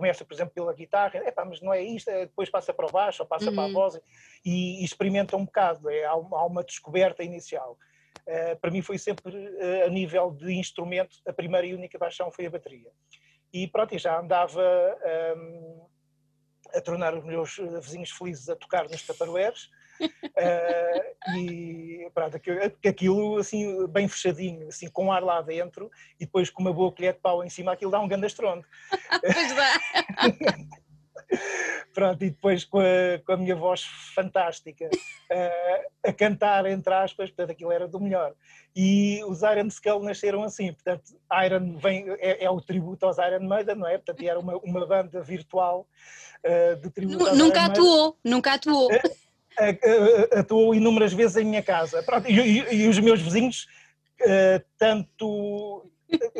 começa, 0.00 0.24
por 0.24 0.32
exemplo, 0.32 0.54
pela 0.54 0.72
guitarra, 0.72 1.18
epá, 1.26 1.44
mas 1.44 1.60
não 1.60 1.74
é 1.74 1.82
isto, 1.82 2.08
é, 2.08 2.20
depois 2.24 2.48
passa 2.48 2.72
para 2.72 2.86
o 2.86 2.90
baixo 2.90 3.22
ou 3.22 3.28
passa 3.28 3.50
uhum. 3.50 3.54
para 3.54 3.64
a 3.64 3.66
uhum. 3.66 3.72
voz 3.74 4.00
e, 4.42 4.80
e, 4.80 4.84
experimenta 4.84 5.36
um 5.36 5.44
bocado, 5.44 5.90
é, 5.90 6.06
há, 6.06 6.12
há 6.12 6.46
uma 6.46 6.64
descoberta 6.64 7.22
inicial. 7.22 7.78
Uh, 8.20 8.58
para 8.58 8.70
mim 8.70 8.80
foi 8.80 8.96
sempre 8.96 9.36
uh, 9.36 9.86
a 9.86 9.88
nível 9.90 10.30
de 10.30 10.52
instrumento, 10.54 11.16
a 11.26 11.32
primeira 11.32 11.66
e 11.66 11.74
única 11.74 11.98
paixão 11.98 12.30
foi 12.30 12.46
a 12.46 12.50
bateria. 12.50 12.90
E 13.52 13.68
pronto, 13.68 13.98
já 13.98 14.18
andava 14.18 14.62
um, 15.36 15.86
a 16.74 16.80
tornar 16.80 17.14
os 17.14 17.24
meus 17.24 17.56
vizinhos 17.82 18.10
felizes 18.10 18.48
a 18.48 18.56
tocar 18.56 18.88
nos 18.88 19.02
taparoeiros, 19.06 19.70
uh, 20.00 21.36
e 21.36 22.10
pronto, 22.14 22.36
aquilo 22.86 23.36
assim 23.38 23.86
bem 23.88 24.08
fechadinho, 24.08 24.68
assim 24.68 24.88
com 24.88 25.12
ar 25.12 25.22
lá 25.22 25.40
dentro 25.42 25.90
e 26.18 26.24
depois 26.24 26.50
com 26.50 26.62
uma 26.62 26.72
boa 26.72 26.92
colher 26.92 27.14
de 27.14 27.20
pau 27.20 27.44
em 27.44 27.50
cima, 27.50 27.72
aquilo 27.72 27.90
dá 27.90 28.00
um 28.00 28.08
grande 28.08 28.26
estrondo. 28.26 28.64
pois 29.20 29.54
dá. 29.54 29.80
Pronto, 31.94 32.24
e 32.24 32.30
depois 32.30 32.64
com 32.64 32.78
a, 32.78 33.18
com 33.24 33.32
a 33.32 33.36
minha 33.36 33.54
voz 33.54 33.82
fantástica 34.14 34.86
uh, 34.86 36.08
a 36.08 36.12
cantar, 36.12 36.66
entre 36.66 36.92
aspas, 36.92 37.30
portanto 37.30 37.50
aquilo 37.50 37.72
era 37.72 37.88
do 37.88 38.00
melhor. 38.00 38.32
E 38.74 39.22
os 39.24 39.42
Iron 39.42 39.66
Skull 39.66 40.02
nasceram 40.02 40.44
assim, 40.44 40.72
portanto, 40.72 41.16
Iron 41.44 41.76
vem, 41.78 42.04
é, 42.18 42.44
é 42.44 42.50
o 42.50 42.60
tributo 42.60 43.06
aos 43.06 43.18
Iron 43.18 43.46
Maiden, 43.46 43.76
não 43.76 43.86
é? 43.86 43.98
Portanto, 43.98 44.22
era 44.22 44.38
uma, 44.38 44.56
uma 44.58 44.86
banda 44.86 45.20
virtual 45.22 45.86
uh, 46.44 46.76
de 46.76 46.90
tributo 46.90 47.34
Nunca 47.34 47.64
atuou, 47.64 48.16
nunca 48.24 48.54
atuou. 48.54 48.88
Atuou 50.32 50.74
inúmeras 50.74 51.12
vezes 51.12 51.36
em 51.36 51.44
minha 51.44 51.62
casa. 51.62 52.02
Pronto, 52.02 52.28
e, 52.28 52.38
e, 52.38 52.74
e, 52.82 52.88
os 52.88 52.98
meus 52.98 53.20
vizinhos, 53.20 53.66
uh, 54.22 54.64
tanto. 54.78 55.86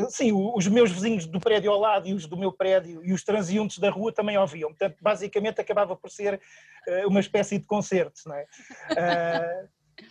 Sim, 0.08 0.32
os 0.32 0.66
meus 0.66 0.90
vizinhos 0.90 1.26
do 1.26 1.38
prédio 1.38 1.70
ao 1.70 1.78
lado 1.78 2.08
e 2.08 2.12
os 2.12 2.26
do 2.26 2.36
meu 2.36 2.50
prédio 2.50 3.04
e 3.04 3.12
os 3.12 3.22
transeuntes 3.22 3.78
da 3.78 3.88
rua 3.88 4.12
também 4.12 4.36
ouviam. 4.36 4.70
Portanto, 4.70 4.96
basicamente 5.00 5.60
acabava 5.60 5.94
por 5.94 6.10
ser 6.10 6.34
uh, 6.34 7.08
uma 7.08 7.20
espécie 7.20 7.56
de 7.58 7.64
concerto, 7.64 8.20
não 8.26 8.34
é? 8.34 8.46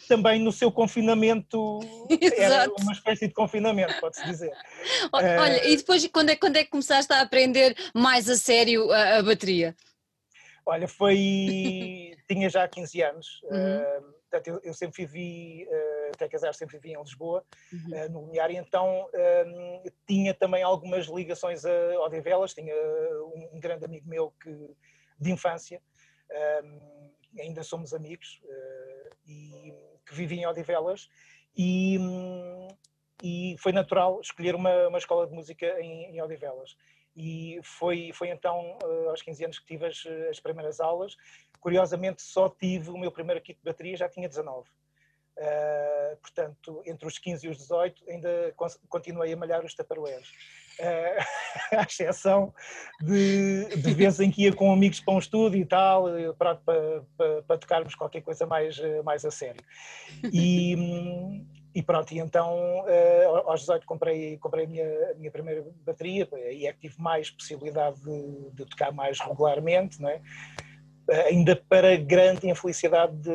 Também 0.08 0.40
no 0.40 0.52
seu 0.52 0.72
confinamento, 0.72 1.80
era 2.38 2.72
uma 2.80 2.92
espécie 2.94 3.28
de 3.28 3.34
confinamento, 3.34 4.00
pode-se 4.00 4.24
dizer. 4.24 4.54
Olha, 5.12 5.62
uh, 5.64 5.68
e 5.68 5.76
depois 5.76 6.08
quando 6.08 6.30
é, 6.30 6.36
quando 6.36 6.56
é 6.56 6.64
que 6.64 6.70
começaste 6.70 7.12
a 7.12 7.22
aprender 7.22 7.76
mais 7.94 8.30
a 8.30 8.36
sério 8.38 8.90
a, 8.92 9.18
a 9.18 9.24
bateria? 9.24 9.76
Olha, 10.70 10.88
foi. 10.88 12.16
tinha 12.30 12.48
já 12.48 12.68
15 12.68 13.02
anos. 13.02 13.42
Uhum. 13.44 13.50
Uh, 13.50 14.14
portanto, 14.30 14.48
eu, 14.48 14.60
eu, 14.64 14.74
sempre 14.74 15.04
vivi, 15.04 15.68
uh, 15.68 16.12
até 16.14 16.30
casar, 16.30 16.54
sempre 16.54 16.78
vivi 16.78 16.94
em 16.94 17.02
Lisboa, 17.02 17.44
uhum. 17.74 18.06
uh, 18.06 18.10
no 18.12 18.22
Lumiar, 18.22 18.52
e 18.52 18.58
então 18.58 19.10
um, 19.48 19.84
tinha 20.08 20.32
também 20.32 20.62
algumas 20.62 21.08
ligações 21.08 21.66
a 21.66 22.00
Odivelas. 22.02 22.54
Tinha 22.54 22.76
um, 22.76 23.56
um, 23.56 23.60
grande 23.60 23.86
amigo 23.86 24.08
meu 24.08 24.32
que, 24.40 24.52
de 25.20 25.32
infância, 25.32 25.82
um, 26.64 27.10
ainda 27.40 27.64
somos 27.64 27.92
amigos, 27.92 28.40
e 29.28 29.74
que 30.06 30.14
vivia 30.14 30.42
em 30.42 30.46
Odivelas, 30.46 31.10
e, 31.58 31.98
um, 31.98 32.68
e 33.24 33.56
foi 33.58 33.72
natural 33.72 34.22
escolher 34.22 34.54
uma, 34.54 34.88
uma 34.88 34.98
escola 35.00 35.26
de 35.26 35.34
música 35.34 35.66
em, 35.82 36.16
em 36.16 36.22
Odivelas 36.22 36.76
e 37.16 37.60
foi, 37.64 38.12
foi 38.14 38.30
então 38.30 38.78
uh, 38.84 39.10
aos 39.10 39.22
15 39.22 39.46
anos 39.46 39.60
que 39.60 39.66
tive 39.66 39.86
as, 39.86 40.04
as, 40.30 40.40
primeiras 40.40 40.80
aulas. 40.80 41.16
Curiosamente, 41.60 42.22
só 42.22 42.50
tive 42.50 42.90
o 42.90 42.98
meu 42.98 43.12
primeiro 43.12 43.42
kit 43.42 43.58
de 43.60 43.66
bateria, 43.66 43.98
já 43.98 44.08
tinha 44.08 44.28
19. 44.28 44.62
Uh, 44.62 45.42
eh, 45.42 46.18
portanto, 46.22 46.82
entre 46.86 47.08
os 47.08 47.18
15 47.18 47.48
e 47.48 47.50
os 47.50 47.58
18, 47.58 48.04
ainda 48.10 48.54
continuei 48.88 49.32
a 49.32 49.38
malhar 49.38 49.64
os 49.64 49.74
taparoeiros. 49.74 50.30
Uh, 50.80 51.76
à 51.78 51.84
exceção 51.84 52.54
de, 53.02 53.66
de 53.76 53.94
vezes 53.94 54.22
em 54.22 54.32
que 54.32 54.44
ia 54.44 54.54
com 54.54 54.72
amigos 54.72 55.02
para 55.02 55.14
um 55.14 55.20
estúdio 55.20 55.60
e 55.60 55.66
tal, 55.66 56.06
para, 56.38 56.56
para, 56.56 57.04
para, 57.18 57.42
para 57.44 57.58
tocarmos 57.58 57.96
qualquer 57.96 58.22
coisa 58.22 58.46
mais, 58.46 58.80
mais 59.04 59.26
a 59.26 59.32
sério. 59.32 59.62
E, 60.32 60.76
hum, 60.78 61.46
e 61.80 61.84
pronto, 61.84 62.12
e 62.14 62.20
então 62.20 62.82
uh, 62.82 63.50
aos 63.50 63.62
18 63.62 63.86
comprei, 63.86 64.38
comprei 64.38 64.66
a, 64.66 64.68
minha, 64.68 65.12
a 65.12 65.14
minha 65.16 65.32
primeira 65.32 65.66
bateria, 65.86 66.28
e 66.52 66.68
é 66.68 66.74
que 66.74 66.80
tive 66.80 67.02
mais 67.02 67.30
possibilidade 67.30 67.98
de, 68.02 68.52
de 68.52 68.66
tocar 68.66 68.92
mais 68.92 69.18
regularmente, 69.18 70.02
não 70.02 70.10
é? 70.10 70.18
Uh, 71.10 71.28
ainda 71.28 71.56
para 71.56 71.96
grande 71.96 72.50
infelicidade 72.50 73.16
de, 73.16 73.32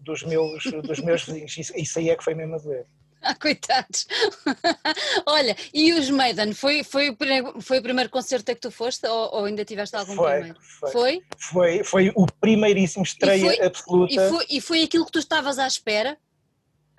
dos, 0.00 0.22
meus, 0.22 0.62
dos 0.62 1.00
meus 1.00 1.24
vizinhos, 1.26 1.58
isso, 1.58 1.76
isso 1.76 1.98
aí 1.98 2.08
é 2.08 2.16
que 2.16 2.22
foi 2.22 2.34
mesmo 2.34 2.54
a 2.54 2.58
doer. 2.58 2.86
Ah, 3.20 3.34
coitados! 3.34 4.06
Olha, 5.26 5.56
e 5.74 5.92
os 5.92 6.08
Maiden, 6.08 6.52
foi, 6.54 6.84
foi, 6.84 7.16
foi 7.60 7.78
o 7.78 7.82
primeiro 7.82 8.10
concerto 8.10 8.50
a 8.50 8.54
que 8.54 8.60
tu 8.60 8.70
foste 8.70 9.06
ou, 9.06 9.34
ou 9.34 9.44
ainda 9.44 9.64
tiveste 9.64 9.96
algum 9.96 10.14
foi, 10.14 10.32
primeiro? 10.32 10.58
Foi, 10.60 10.90
foi? 10.90 11.22
Foi, 11.36 11.84
foi 11.84 12.12
o 12.14 12.26
primeiríssimo 12.26 13.02
estreia 13.02 13.36
e 13.36 13.56
foi, 13.56 13.66
absoluta. 13.66 14.14
E 14.14 14.28
foi, 14.28 14.46
e 14.50 14.60
foi 14.60 14.82
aquilo 14.82 15.04
que 15.04 15.12
tu 15.12 15.18
estavas 15.18 15.58
à 15.58 15.66
espera? 15.66 16.16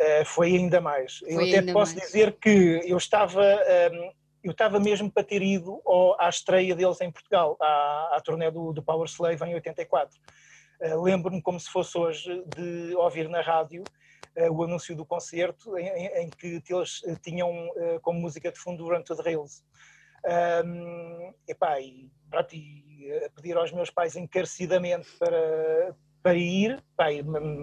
Uh, 0.04 0.26
foi 0.26 0.56
ainda 0.56 0.82
mais. 0.82 1.20
Foi 1.20 1.34
eu 1.34 1.40
até 1.40 1.60
ainda 1.60 1.74
posso 1.74 1.96
mais. 1.96 2.08
dizer 2.08 2.34
que 2.34 2.82
eu 2.84 2.98
estava, 2.98 3.42
um, 3.42 3.62
ehm, 3.68 4.12
eu 4.44 4.52
estava 4.52 4.78
mesmo 4.78 5.10
para 5.10 5.24
ter 5.24 5.42
ido 5.42 5.82
ao, 5.86 6.20
à 6.20 6.28
estreia 6.28 6.76
deles 6.76 7.00
em 7.00 7.10
Portugal, 7.10 7.56
à, 7.62 8.18
à 8.18 8.22
turnê 8.22 8.52
do, 8.52 8.74
do 8.74 8.84
Power 8.84 9.08
Slave 9.08 9.42
em 9.46 9.54
84. 9.54 10.20
Uh, 10.20 10.84
eh, 10.84 10.96
Lembro-me 10.96 11.42
como 11.42 11.58
se 11.58 11.70
fosse 11.70 11.98
hoje 11.98 12.44
de 12.48 12.94
ouvir 12.96 13.30
na 13.30 13.40
rádio 13.40 13.88
uh, 14.38 14.52
o 14.52 14.64
anúncio 14.64 14.94
do 14.94 15.06
concerto 15.06 15.78
em, 15.78 15.88
em, 15.88 16.08
em 16.24 16.32
que 16.32 16.62
eles 16.70 17.02
tinham 17.22 17.70
como 18.02 18.20
música 18.20 18.52
de 18.52 18.60
fundo 18.60 18.90
Run 18.90 19.04
to 19.04 19.16
the 19.16 19.24
Rails. 19.24 19.64
Um, 20.26 20.30
ehm, 20.30 21.34
epá, 21.48 21.80
e, 21.80 22.12
pronto, 22.30 22.54
e 22.54 23.22
a 23.26 23.30
pedir 23.30 23.56
aos 23.56 23.72
meus 23.72 23.90
pais 23.90 24.16
encarecidamente 24.18 25.08
para, 25.18 25.96
para 26.24 26.36
ir, 26.36 26.82
pá, 26.96 27.08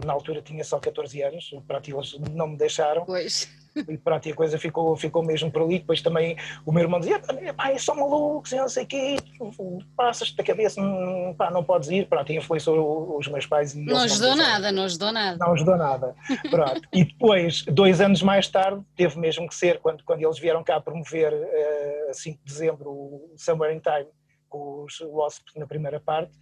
na 0.05 0.13
altura 0.13 0.43
tinha 0.43 0.63
só 0.63 0.79
14 0.79 1.23
anos, 1.23 1.51
para 1.67 1.81
ti 1.81 1.93
eles 1.93 2.17
não 2.35 2.49
me 2.49 2.59
deixaram. 2.59 3.07
Pois. 3.07 3.49
E 3.89 3.97
para 3.97 4.19
ti 4.19 4.33
a 4.33 4.35
coisa 4.35 4.59
ficou, 4.59 4.95
ficou 4.97 5.25
mesmo 5.25 5.51
por 5.51 5.63
ali. 5.63 5.79
Depois 5.79 6.03
também 6.03 6.37
o 6.67 6.73
meu 6.73 6.83
irmão 6.83 7.01
dizia: 7.01 7.21
pá, 7.57 7.71
é 7.71 7.79
só 7.79 7.95
malucos, 7.95 8.53
não 8.53 8.69
sei 8.69 8.85
o 8.85 8.87
quê, 8.87 9.17
passas-te 9.97 10.37
da 10.37 10.45
cabeça, 10.45 10.83
pá, 11.39 11.51
não 11.51 11.65
podes 11.65 11.89
ir. 11.89 12.07
Pronto, 12.07 12.33
influenciou 12.33 13.17
os 13.17 13.29
meus 13.29 13.47
pais. 13.47 13.75
Não 13.75 13.99
ajudou 13.99 14.37
nada, 14.37 14.73
não 14.73 14.85
ajudou 14.85 15.13
nada. 15.13 15.39
Não 15.39 15.53
ajudou 15.55 15.77
nada. 15.77 16.15
Pronto. 16.51 16.83
e 16.93 17.05
depois, 17.05 17.63
dois 17.63 18.01
anos 18.01 18.23
mais 18.23 18.49
tarde, 18.49 18.83
teve 18.95 19.19
mesmo 19.19 19.49
que 19.49 19.55
ser, 19.55 19.79
quando, 19.79 20.05
quando 20.05 20.23
eles 20.23 20.39
vieram 20.39 20.63
cá 20.63 20.81
promover, 20.81 21.33
uh, 21.33 22.11
a 22.11 22.13
5 22.13 22.39
de 22.39 22.53
dezembro, 22.53 22.91
o 22.91 23.35
Somewhere 23.37 23.75
in 23.75 23.81
Time, 23.81 24.11
com 24.49 24.85
os 24.85 25.01
Wasp 25.01 25.47
na 25.57 25.67
primeira 25.67 26.01
parte 26.01 26.33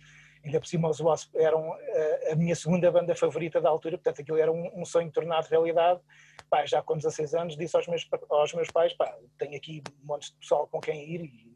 ainda 0.45 0.61
por 0.61 0.66
cima 0.66 0.88
os 0.88 1.00
Wasp 1.00 1.35
eram 1.37 1.73
a, 1.73 2.33
a, 2.33 2.37
minha 2.37 2.54
segunda 2.54 2.90
banda 2.90 3.14
favorita 3.14 3.61
da 3.61 3.68
altura, 3.68 3.97
portanto 3.99 4.23
aquilo 4.23 4.38
era 4.38 4.52
um, 4.52 4.80
um 4.80 4.85
sonho 4.85 5.11
tornado 5.11 5.47
realidade. 5.49 6.00
Pá, 6.50 6.64
já 6.64 6.83
com 6.83 6.97
16 6.97 7.35
anos 7.35 7.57
disse 7.57 7.76
aos 7.76 7.87
meus, 7.87 8.09
aos 8.30 8.54
meus 8.54 8.71
pais, 8.71 8.95
pá, 8.95 9.14
tenho 9.38 9.57
aqui 9.57 9.83
um 10.02 10.07
monte 10.07 10.30
de 10.30 10.38
pessoal 10.38 10.66
com 10.66 10.80
quem 10.80 11.11
ir 11.11 11.21
e 11.25 11.49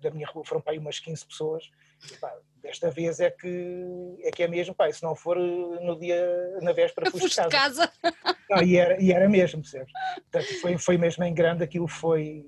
da 0.00 0.10
minha 0.10 0.26
rua 0.26 0.44
foram 0.44 0.60
para 0.60 0.72
aí 0.72 0.78
umas 0.78 0.98
15 0.98 1.26
pessoas. 1.26 1.70
E, 2.10 2.16
pá, 2.16 2.34
desta 2.56 2.90
vez 2.90 3.20
é 3.20 3.30
que 3.30 4.16
é 4.22 4.30
que 4.30 4.42
é 4.42 4.48
mesmo, 4.48 4.74
pá, 4.74 4.90
se 4.90 5.02
não 5.02 5.14
for 5.14 5.38
no 5.38 5.98
dia, 5.98 6.58
na 6.60 6.72
véspera, 6.72 7.10
fui 7.10 7.20
de 7.20 7.34
casa. 7.34 7.48
casa. 7.48 7.92
Não, 8.48 8.62
e, 8.62 8.76
era, 8.76 9.02
e 9.02 9.10
era 9.10 9.28
mesmo, 9.28 9.60
percebes? 9.60 9.92
Portanto, 10.30 10.60
foi, 10.60 10.78
foi 10.78 10.96
mesmo 10.96 11.24
em 11.24 11.34
grande, 11.34 11.64
aquilo 11.64 11.88
foi. 11.88 12.46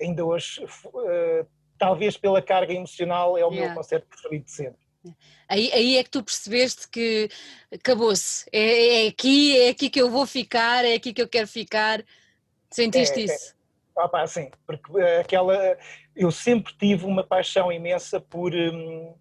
Ainda 0.00 0.24
hoje 0.24 0.64
uh, 0.64 1.46
talvez 1.80 2.16
pela 2.16 2.42
carga 2.42 2.74
emocional, 2.74 3.38
é 3.38 3.44
o 3.44 3.50
yeah. 3.50 3.68
meu 3.68 3.74
concerto 3.74 4.06
preferido 4.06 4.44
de 4.44 4.50
sempre. 4.52 4.78
Aí, 5.48 5.72
aí 5.72 5.96
é 5.96 6.04
que 6.04 6.10
tu 6.10 6.22
percebeste 6.22 6.86
que 6.88 7.30
acabou-se, 7.72 8.46
é, 8.52 9.06
é, 9.06 9.08
aqui, 9.08 9.58
é 9.58 9.70
aqui 9.70 9.88
que 9.88 10.00
eu 10.00 10.10
vou 10.10 10.26
ficar, 10.26 10.84
é 10.84 10.94
aqui 10.94 11.14
que 11.14 11.22
eu 11.22 11.28
quero 11.28 11.48
ficar. 11.48 12.04
Sentiste 12.70 13.18
é, 13.18 13.22
é. 13.22 13.24
isso? 13.24 13.56
É. 14.14 14.26
Sim, 14.26 14.50
porque 14.66 14.98
eh, 14.98 15.20
aquela. 15.20 15.76
Eu 16.14 16.30
sempre 16.30 16.72
tive 16.78 17.04
uma 17.06 17.24
paixão 17.24 17.72
imensa 17.72 18.20
por. 18.20 18.54
Hum, 18.54 19.14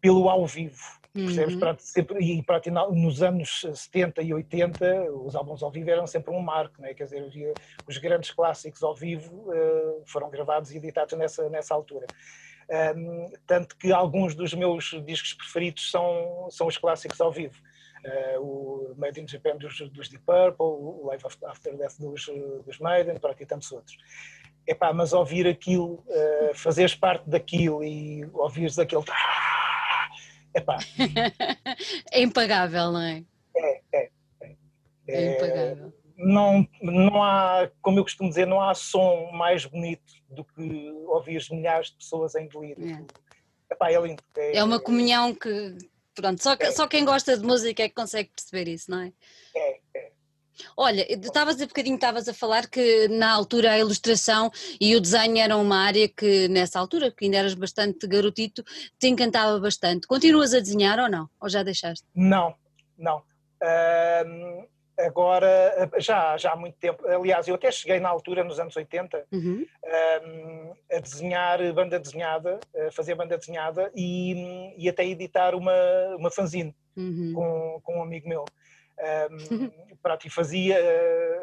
pelo 0.00 0.28
ao 0.30 0.46
vivo 0.46 0.99
Percebes? 1.12 1.56
Uhum. 1.56 1.76
sempre, 1.78 2.22
e 2.22 2.42
para, 2.42 2.60
nos 2.92 3.20
anos 3.20 3.62
70 3.74 4.22
e 4.22 4.32
80, 4.32 5.10
os 5.12 5.34
álbuns 5.34 5.60
ao 5.62 5.70
vivo 5.70 5.90
eram 5.90 6.06
sempre 6.06 6.32
um 6.32 6.40
marco, 6.40 6.80
né? 6.80 6.94
quer 6.94 7.04
dizer, 7.04 7.52
os 7.86 7.98
grandes 7.98 8.30
clássicos 8.30 8.82
ao 8.82 8.94
vivo 8.94 9.50
uh, 9.50 10.02
foram 10.06 10.30
gravados 10.30 10.70
e 10.70 10.76
editados 10.76 11.18
nessa, 11.18 11.48
nessa 11.48 11.74
altura. 11.74 12.06
Um, 12.96 13.32
tanto 13.44 13.76
que 13.76 13.92
alguns 13.92 14.36
dos 14.36 14.54
meus 14.54 14.94
discos 15.04 15.32
preferidos 15.32 15.90
são, 15.90 16.46
são 16.50 16.68
os 16.68 16.78
clássicos 16.78 17.20
ao 17.20 17.32
vivo. 17.32 17.60
Uh, 18.04 18.40
o 18.40 18.94
Made 18.96 19.20
in 19.20 19.26
Japan 19.26 19.56
dos, 19.56 19.80
dos 19.90 20.08
Deep 20.08 20.24
Purple, 20.24 20.64
o 20.64 21.06
Live 21.06 21.24
After 21.44 21.76
Death 21.76 21.98
dos, 21.98 22.30
dos 22.64 22.78
Maiden, 22.78 23.18
para 23.18 23.32
aqui 23.32 23.44
tantos 23.44 23.72
outros. 23.72 23.98
Epá, 24.64 24.92
mas 24.92 25.12
ouvir 25.12 25.48
aquilo, 25.48 26.04
uh, 26.06 26.54
fazeres 26.54 26.94
parte 26.94 27.28
daquilo 27.28 27.82
e 27.82 28.24
ouvires 28.32 28.78
aquele 28.78 29.02
Epá. 30.54 30.78
é 32.12 32.22
impagável, 32.22 32.92
não 32.92 33.00
é? 33.00 33.24
É, 33.56 33.80
é. 33.92 34.10
É, 34.42 34.54
é 35.08 35.36
impagável. 35.36 35.92
Não, 36.16 36.68
não 36.82 37.22
há, 37.22 37.70
como 37.80 37.98
eu 37.98 38.02
costumo 38.02 38.28
dizer, 38.28 38.46
não 38.46 38.60
há 38.60 38.74
som 38.74 39.30
mais 39.32 39.64
bonito 39.64 40.12
do 40.28 40.44
que 40.44 40.92
ouvir 41.06 41.42
milhares 41.50 41.88
de 41.88 41.96
pessoas 41.96 42.34
em 42.34 42.46
delírio. 42.46 42.86
É. 42.86 43.74
Epá, 43.74 43.90
é 43.90 44.00
lindo. 44.00 44.22
É, 44.36 44.58
é 44.58 44.64
uma 44.64 44.80
comunhão 44.80 45.34
que, 45.34 45.78
pronto, 46.14 46.42
só, 46.42 46.54
é. 46.58 46.70
só 46.72 46.86
quem 46.86 47.04
gosta 47.04 47.38
de 47.38 47.44
música 47.44 47.82
é 47.82 47.88
que 47.88 47.94
consegue 47.94 48.30
perceber 48.30 48.70
isso, 48.70 48.90
não? 48.90 49.00
É, 49.02 49.12
é. 49.56 49.80
Olha, 50.76 51.06
estavas 51.10 51.60
a 51.60 51.66
bocadinho 51.66 51.94
estavas 51.94 52.28
a 52.28 52.34
falar 52.34 52.68
que 52.68 53.08
na 53.08 53.30
altura 53.32 53.72
a 53.72 53.78
ilustração 53.78 54.50
e 54.80 54.94
o 54.96 55.00
desenho 55.00 55.38
eram 55.38 55.62
uma 55.62 55.78
área 55.78 56.08
que 56.08 56.48
nessa 56.48 56.78
altura, 56.78 57.10
que 57.10 57.24
ainda 57.24 57.38
eras 57.38 57.54
bastante 57.54 58.06
garotito, 58.06 58.62
te 58.98 59.08
encantava 59.08 59.58
bastante. 59.58 60.06
Continuas 60.06 60.54
a 60.54 60.60
desenhar 60.60 60.98
ou 60.98 61.08
não? 61.08 61.28
Ou 61.40 61.48
já 61.48 61.62
deixaste? 61.62 62.06
Não, 62.14 62.54
não. 62.98 63.18
Uh, 63.62 64.66
agora, 64.98 65.90
já, 65.98 66.36
já 66.36 66.52
há 66.52 66.56
muito 66.56 66.76
tempo, 66.78 67.06
aliás, 67.06 67.48
eu 67.48 67.54
até 67.54 67.70
cheguei 67.70 68.00
na 68.00 68.08
altura, 68.08 68.44
nos 68.44 68.58
anos 68.58 68.76
80, 68.76 69.26
uhum. 69.32 69.66
uh, 69.84 70.76
a 70.92 71.00
desenhar 71.00 71.72
banda 71.72 71.98
desenhada, 71.98 72.60
a 72.86 72.90
fazer 72.90 73.14
banda 73.14 73.36
desenhada 73.36 73.90
e, 73.94 74.74
e 74.76 74.88
até 74.88 75.04
editar 75.04 75.54
uma, 75.54 75.72
uma 76.16 76.30
fanzine 76.30 76.74
uhum. 76.96 77.32
com, 77.34 77.80
com 77.82 77.98
um 77.98 78.02
amigo 78.02 78.28
meu. 78.28 78.44
Um, 79.00 79.96
pronto, 80.02 80.26
e 80.26 80.30
fazia, 80.30 80.76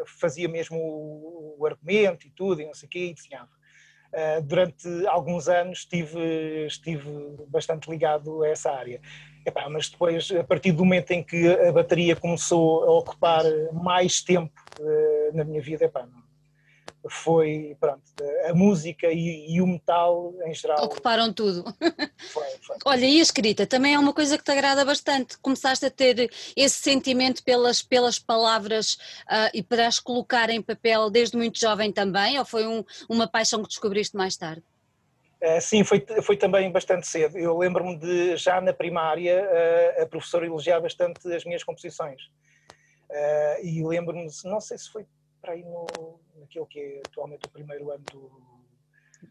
fazia 0.05 0.47
mesmo 0.47 0.77
o, 0.77 1.55
o, 1.59 1.65
argumento 1.65 2.27
e 2.27 2.29
tudo, 2.31 2.61
e 2.61 2.65
não 2.65 2.73
sei 2.73 2.87
o 2.87 2.89
quê, 2.89 2.99
e 3.07 3.13
desenhava. 3.13 3.49
Uh, 4.07 4.41
durante 4.41 4.87
alguns 5.07 5.49
anos 5.49 5.79
estive, 5.79 6.65
estive 6.65 7.09
bastante 7.49 7.89
ligado 7.89 8.43
a 8.43 8.47
essa 8.47 8.71
área. 8.71 9.01
Epá, 9.45 9.69
mas 9.69 9.89
depois, 9.89 10.31
a 10.31 10.43
partir 10.43 10.71
do 10.71 10.83
momento 10.83 11.11
em 11.11 11.23
que 11.23 11.47
a 11.47 11.71
bateria 11.71 12.15
começou 12.15 12.83
a 12.83 12.91
ocupar 12.91 13.43
mais 13.73 14.21
tempo 14.21 14.53
uh, 14.79 15.35
na 15.35 15.43
minha 15.43 15.61
vida, 15.61 15.85
epá, 15.85 16.05
não, 16.05 16.26
foi, 17.09 17.75
pronto, 17.79 18.01
a 18.47 18.53
música 18.53 19.07
e, 19.07 19.55
e, 19.55 19.61
o 19.61 19.67
metal 19.67 20.33
em 20.45 20.53
geral. 20.53 20.83
Ocuparam 20.83 21.31
tudo. 21.33 21.63
Foi, 22.33 22.47
foi. 22.61 22.77
Olha, 22.85 23.05
e 23.05 23.19
a 23.19 23.21
escrita 23.21 23.65
também 23.65 23.93
é 23.93 23.99
uma 23.99 24.13
coisa 24.13 24.37
que 24.37 24.43
te 24.43 24.51
agrada 24.51 24.83
bastante. 24.83 25.37
Começaste 25.37 25.85
a 25.85 25.89
ter 25.89 26.29
esse 26.55 26.75
sentimento 26.75 27.43
pelas, 27.43 27.81
pelas 27.81 28.17
palavras 28.19 28.95
uh, 29.25 29.49
e 29.53 29.61
para 29.61 29.87
as 29.87 29.99
colocar 29.99 30.49
em 30.49 30.61
papel 30.61 31.09
desde 31.09 31.37
muito 31.37 31.59
jovem 31.59 31.91
também, 31.91 32.37
ou 32.39 32.45
foi 32.45 32.65
um, 32.65 32.83
uma 33.07 33.27
paixão 33.27 33.61
que 33.61 33.69
descobriste 33.69 34.15
mais 34.15 34.35
tarde? 34.35 34.63
Uh, 35.41 35.61
sim, 35.61 35.83
foi, 35.83 36.05
foi 36.23 36.37
também 36.37 36.71
bastante 36.71 37.07
cedo. 37.07 37.37
Eu 37.37 37.57
lembro-me 37.57 37.97
de, 37.97 38.35
já 38.35 38.59
na 38.59 38.73
primária, 38.73 39.43
uh, 39.43 40.03
a 40.03 40.05
professora 40.05 40.45
elogiar 40.45 40.79
bastante 40.79 41.31
as 41.33 41.45
minhas 41.45 41.63
composições. 41.63 42.21
e 43.63 43.83
lembro-me, 43.85 44.27
não 44.43 44.59
sei 44.59 44.77
se 44.77 44.89
foi 44.91 45.05
para 45.47 45.53
aí 45.53 45.63
no, 45.63 45.87
naquilo 46.35 46.67
que 46.67 46.79
é 46.79 47.01
atualmente 47.07 47.45
o 47.45 47.49
primeiro 47.49 47.89
ano 47.89 48.03
do, 48.11 48.31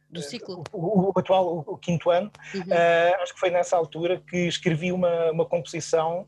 do 0.08 0.22
ciclo. 0.22 0.64
O, 0.72 0.78
o, 0.78 1.12
o 1.14 1.18
atual, 1.18 1.58
o, 1.58 1.58
o, 1.74 1.76
quinto 1.76 2.10
ano. 2.10 2.30
Uhum. 2.54 2.62
Uh, 2.62 3.22
acho 3.22 3.34
que 3.34 3.40
foi 3.40 3.50
nessa 3.50 3.76
altura 3.76 4.22
que 4.26 4.48
escrevi 4.48 4.92
uma, 4.92 5.30
uma 5.30 5.44
composição. 5.44 6.26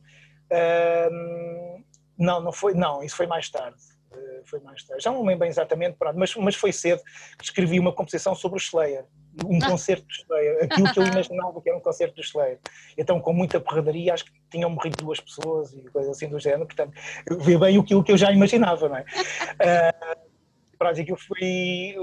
Uh, 0.52 1.82
não, 2.18 2.42
não 2.42 2.52
foi, 2.52 2.74
não, 2.74 3.02
isso 3.02 3.16
foi 3.16 3.26
mais 3.26 3.48
tarde. 3.48 3.78
Uh, 4.18 4.42
foi 4.44 4.60
mais 4.60 4.82
tarde. 4.82 5.02
Já 5.02 5.10
não 5.10 5.20
lembro 5.20 5.40
bem 5.40 5.48
exatamente, 5.48 5.96
pronto, 5.96 6.18
mas, 6.18 6.34
mas 6.36 6.54
foi 6.54 6.72
cedo 6.72 7.02
que 7.38 7.44
escrevi 7.44 7.78
uma 7.78 7.92
composição 7.92 8.34
sobre 8.34 8.58
o 8.58 8.62
Slayer 8.62 9.04
um 9.46 9.58
ah. 9.62 9.70
concerto 9.70 10.06
do 10.06 10.12
Slayer, 10.12 10.64
aquilo 10.64 10.92
que 10.92 10.98
eu 10.98 11.06
imaginava 11.06 11.60
que 11.60 11.68
era 11.68 11.78
um 11.78 11.80
concerto 11.80 12.16
do 12.16 12.20
Slayer. 12.22 12.58
Então, 12.96 13.20
com 13.20 13.32
muita 13.32 13.60
porradaria, 13.60 14.14
acho 14.14 14.24
que 14.24 14.32
tinham 14.50 14.70
morrido 14.70 14.96
duas 14.96 15.20
pessoas 15.20 15.72
e 15.72 15.82
coisas 15.90 16.16
assim 16.16 16.28
do 16.28 16.38
género, 16.38 16.66
portanto, 16.66 16.92
vê 17.40 17.56
bem 17.56 17.78
aquilo 17.78 18.02
que 18.02 18.12
eu 18.12 18.16
já 18.16 18.32
imaginava, 18.32 18.88
não 18.88 18.96
é? 18.96 19.02
Uh, 19.02 20.28
pronto, 20.78 21.00
aquilo 21.00 21.18
foi 21.18 21.94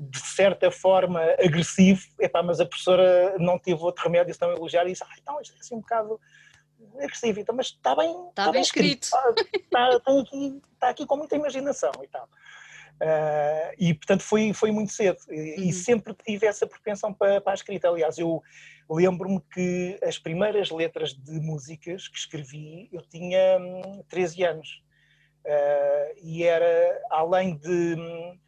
de 0.00 0.20
certa 0.20 0.70
forma 0.70 1.20
agressivo, 1.44 2.00
epá, 2.20 2.40
mas 2.40 2.60
a 2.60 2.66
professora 2.66 3.34
não 3.38 3.58
teve 3.58 3.82
outro 3.82 4.04
remédio 4.04 4.32
senão 4.32 4.52
elogiar 4.52 4.84
e 4.86 4.92
disse, 4.92 5.02
ah, 5.02 5.16
então 5.20 5.40
isto 5.40 5.56
é 5.56 5.58
assim 5.58 5.74
um 5.74 5.80
bocado 5.80 6.20
agressivo, 6.96 7.40
então, 7.40 7.54
mas 7.54 7.66
está 7.66 7.94
bem, 7.94 8.10
está, 8.10 8.42
está 8.42 8.52
bem 8.52 8.62
escrito, 8.62 9.04
escrito. 9.04 9.48
Está, 9.54 9.96
está, 9.96 10.20
aqui, 10.20 10.60
está 10.72 10.88
aqui 10.88 11.06
com 11.06 11.16
muita 11.16 11.36
imaginação 11.36 11.92
e 12.02 12.08
tal. 12.08 12.28
Uh, 13.00 13.70
e 13.78 13.94
portanto 13.94 14.24
foi, 14.24 14.52
foi 14.52 14.72
muito 14.72 14.90
cedo 14.92 15.18
e, 15.28 15.32
uhum. 15.32 15.68
e 15.68 15.72
sempre 15.72 16.12
tive 16.14 16.48
essa 16.48 16.66
propensão 16.66 17.14
para, 17.14 17.40
para 17.40 17.52
a 17.52 17.54
escrita. 17.54 17.88
Aliás, 17.88 18.18
eu 18.18 18.42
lembro-me 18.90 19.40
que 19.52 19.98
as 20.02 20.18
primeiras 20.18 20.70
letras 20.70 21.14
de 21.14 21.38
músicas 21.38 22.08
que 22.08 22.18
escrevi 22.18 22.88
eu 22.92 23.00
tinha 23.02 23.58
hum, 23.60 24.02
13 24.08 24.42
anos 24.44 24.82
uh, 25.46 26.18
e 26.20 26.42
era 26.42 27.00
além 27.10 27.56
de 27.56 27.94
hum, 27.94 28.38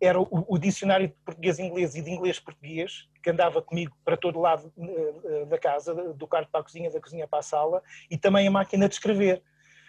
era 0.00 0.20
o, 0.20 0.44
o 0.48 0.58
dicionário 0.58 1.08
de 1.08 1.14
português-inglês 1.24 1.94
e 1.94 2.02
de 2.02 2.10
inglês-português 2.10 3.08
que 3.22 3.30
andava 3.30 3.60
comigo 3.60 3.96
para 4.04 4.16
todo 4.16 4.40
lado 4.40 4.72
uh, 4.76 5.46
da 5.46 5.58
casa, 5.58 5.94
do 5.94 6.26
quarto 6.26 6.50
para 6.50 6.60
a 6.60 6.64
cozinha, 6.64 6.90
da 6.90 7.00
cozinha 7.00 7.26
para 7.26 7.40
a 7.40 7.42
sala 7.42 7.82
e 8.10 8.16
também 8.16 8.46
a 8.46 8.50
máquina 8.50 8.88
de 8.88 8.94
escrever. 8.94 9.42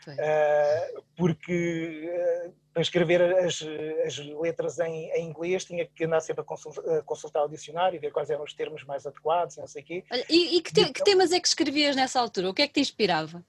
Uh, 0.07 1.03
porque 1.15 2.09
uh, 2.47 2.53
para 2.73 2.81
escrever 2.81 3.21
as, 3.21 3.63
as 4.05 4.17
letras 4.17 4.79
em, 4.79 5.11
em, 5.11 5.29
inglês 5.29 5.65
tinha 5.65 5.85
que 5.85 6.05
andar 6.05 6.21
sempre 6.21 6.41
a 6.41 6.43
consultar, 6.43 6.97
a 6.97 7.01
consultar, 7.03 7.43
o 7.43 7.49
dicionário 7.49 7.97
e 7.97 7.99
ver 7.99 8.11
quais 8.11 8.29
eram 8.29 8.43
os 8.43 8.53
termos 8.53 8.83
mais 8.85 9.05
adequados 9.05 9.57
e 9.57 9.59
não 9.59 9.67
sei 9.67 9.83
o 9.83 9.85
quê. 9.85 10.03
Olha, 10.11 10.25
e, 10.29 10.57
e 10.57 10.61
que, 10.61 10.73
te, 10.73 10.81
então, 10.81 10.93
que, 10.93 11.03
temas 11.03 11.31
é 11.31 11.39
que 11.39 11.47
escrevias 11.47 11.95
nessa 11.95 12.19
altura? 12.19 12.49
O 12.49 12.53
que 12.53 12.63
é 12.63 12.67
que 12.67 12.73
te 12.73 12.79
inspirava? 12.79 13.45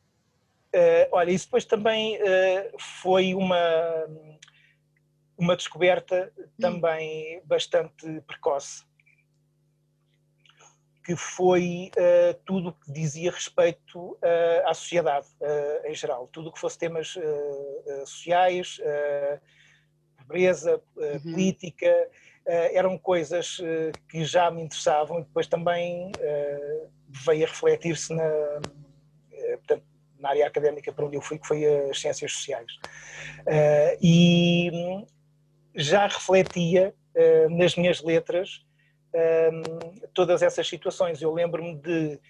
Uh, 0.75 1.09
olha, 1.13 1.31
isso 1.31 1.47
depois 1.47 1.65
também 1.65 2.19
foi 2.79 3.35
uma, 3.35 3.59
uma 5.41 5.57
descoberta 5.57 6.33
hum. 6.39 6.45
também 6.59 7.43
bastante 7.45 8.21
precoce 8.23 8.85
que 11.11 11.17
foi 11.17 11.91
uh, 11.97 12.35
tudo 12.45 12.69
o 12.69 12.73
que 12.73 12.93
dizia 12.93 13.33
respeito 13.33 14.13
uh, 14.13 14.67
à 14.67 14.75
sociedade 14.75 15.27
uh, 15.41 15.87
em 15.87 15.95
geral, 15.95 16.29
tudo 16.29 16.51
o 16.51 16.53
que 16.53 16.61
fosse 16.61 16.79
temas 16.79 17.17
sociais, 18.07 18.81
pobreza, 20.17 20.81
uhum. 20.97 21.21
política, 21.21 22.09
eram 22.47 22.97
coisas 22.97 23.59
que 24.09 24.25
já 24.25 24.51
me 24.51 24.63
interessavam 24.63 25.19
e 25.19 25.25
depois 25.25 25.47
também 25.49 26.13
veio 27.09 27.45
a 27.45 27.49
refletir-se 27.49 28.15
na, 28.15 28.31
portanto, 29.57 29.85
na 30.19 30.29
área 30.29 30.47
académica 30.47 30.93
para 30.93 31.05
onde 31.05 31.17
eu 31.17 31.21
fui, 31.21 31.39
que 31.39 31.47
foi 31.47 31.65
as 31.91 32.01
ciências 32.01 32.33
sociais. 32.33 32.73
e 34.01 34.71
já 35.81 36.07
refletia 36.07 36.95
nas 37.51 37.77
minhas 37.77 38.01
letras 38.03 38.65
um, 39.15 40.09
todas 40.15 40.43
essas 40.43 40.69
situações. 40.69 41.21
Eu 41.21 41.33
lembro-me 41.33 41.77
de, 41.77 42.21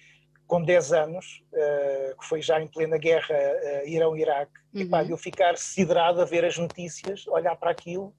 com 0.47 0.61
10 0.61 0.93
anos, 0.93 1.43
uh, 1.53 2.17
que 2.17 2.25
foi 2.25 2.41
já 2.41 2.61
em 2.61 2.67
plena 2.67 2.97
guerra 2.97 3.35
uh, 3.35 3.87
Irão-Iraque, 3.87 4.59
uhum. 4.73 5.09
eu 5.09 5.17
ficar 5.17 5.57
siderado 5.57 6.21
a 6.21 6.25
ver 6.25 6.45
as 6.45 6.57
notícias, 6.57 7.27
olhar 7.27 7.55
para 7.55 7.71
aquilo 7.71 8.13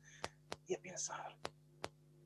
e 0.69 0.75
a 0.75 0.79
pensar: 0.79 1.37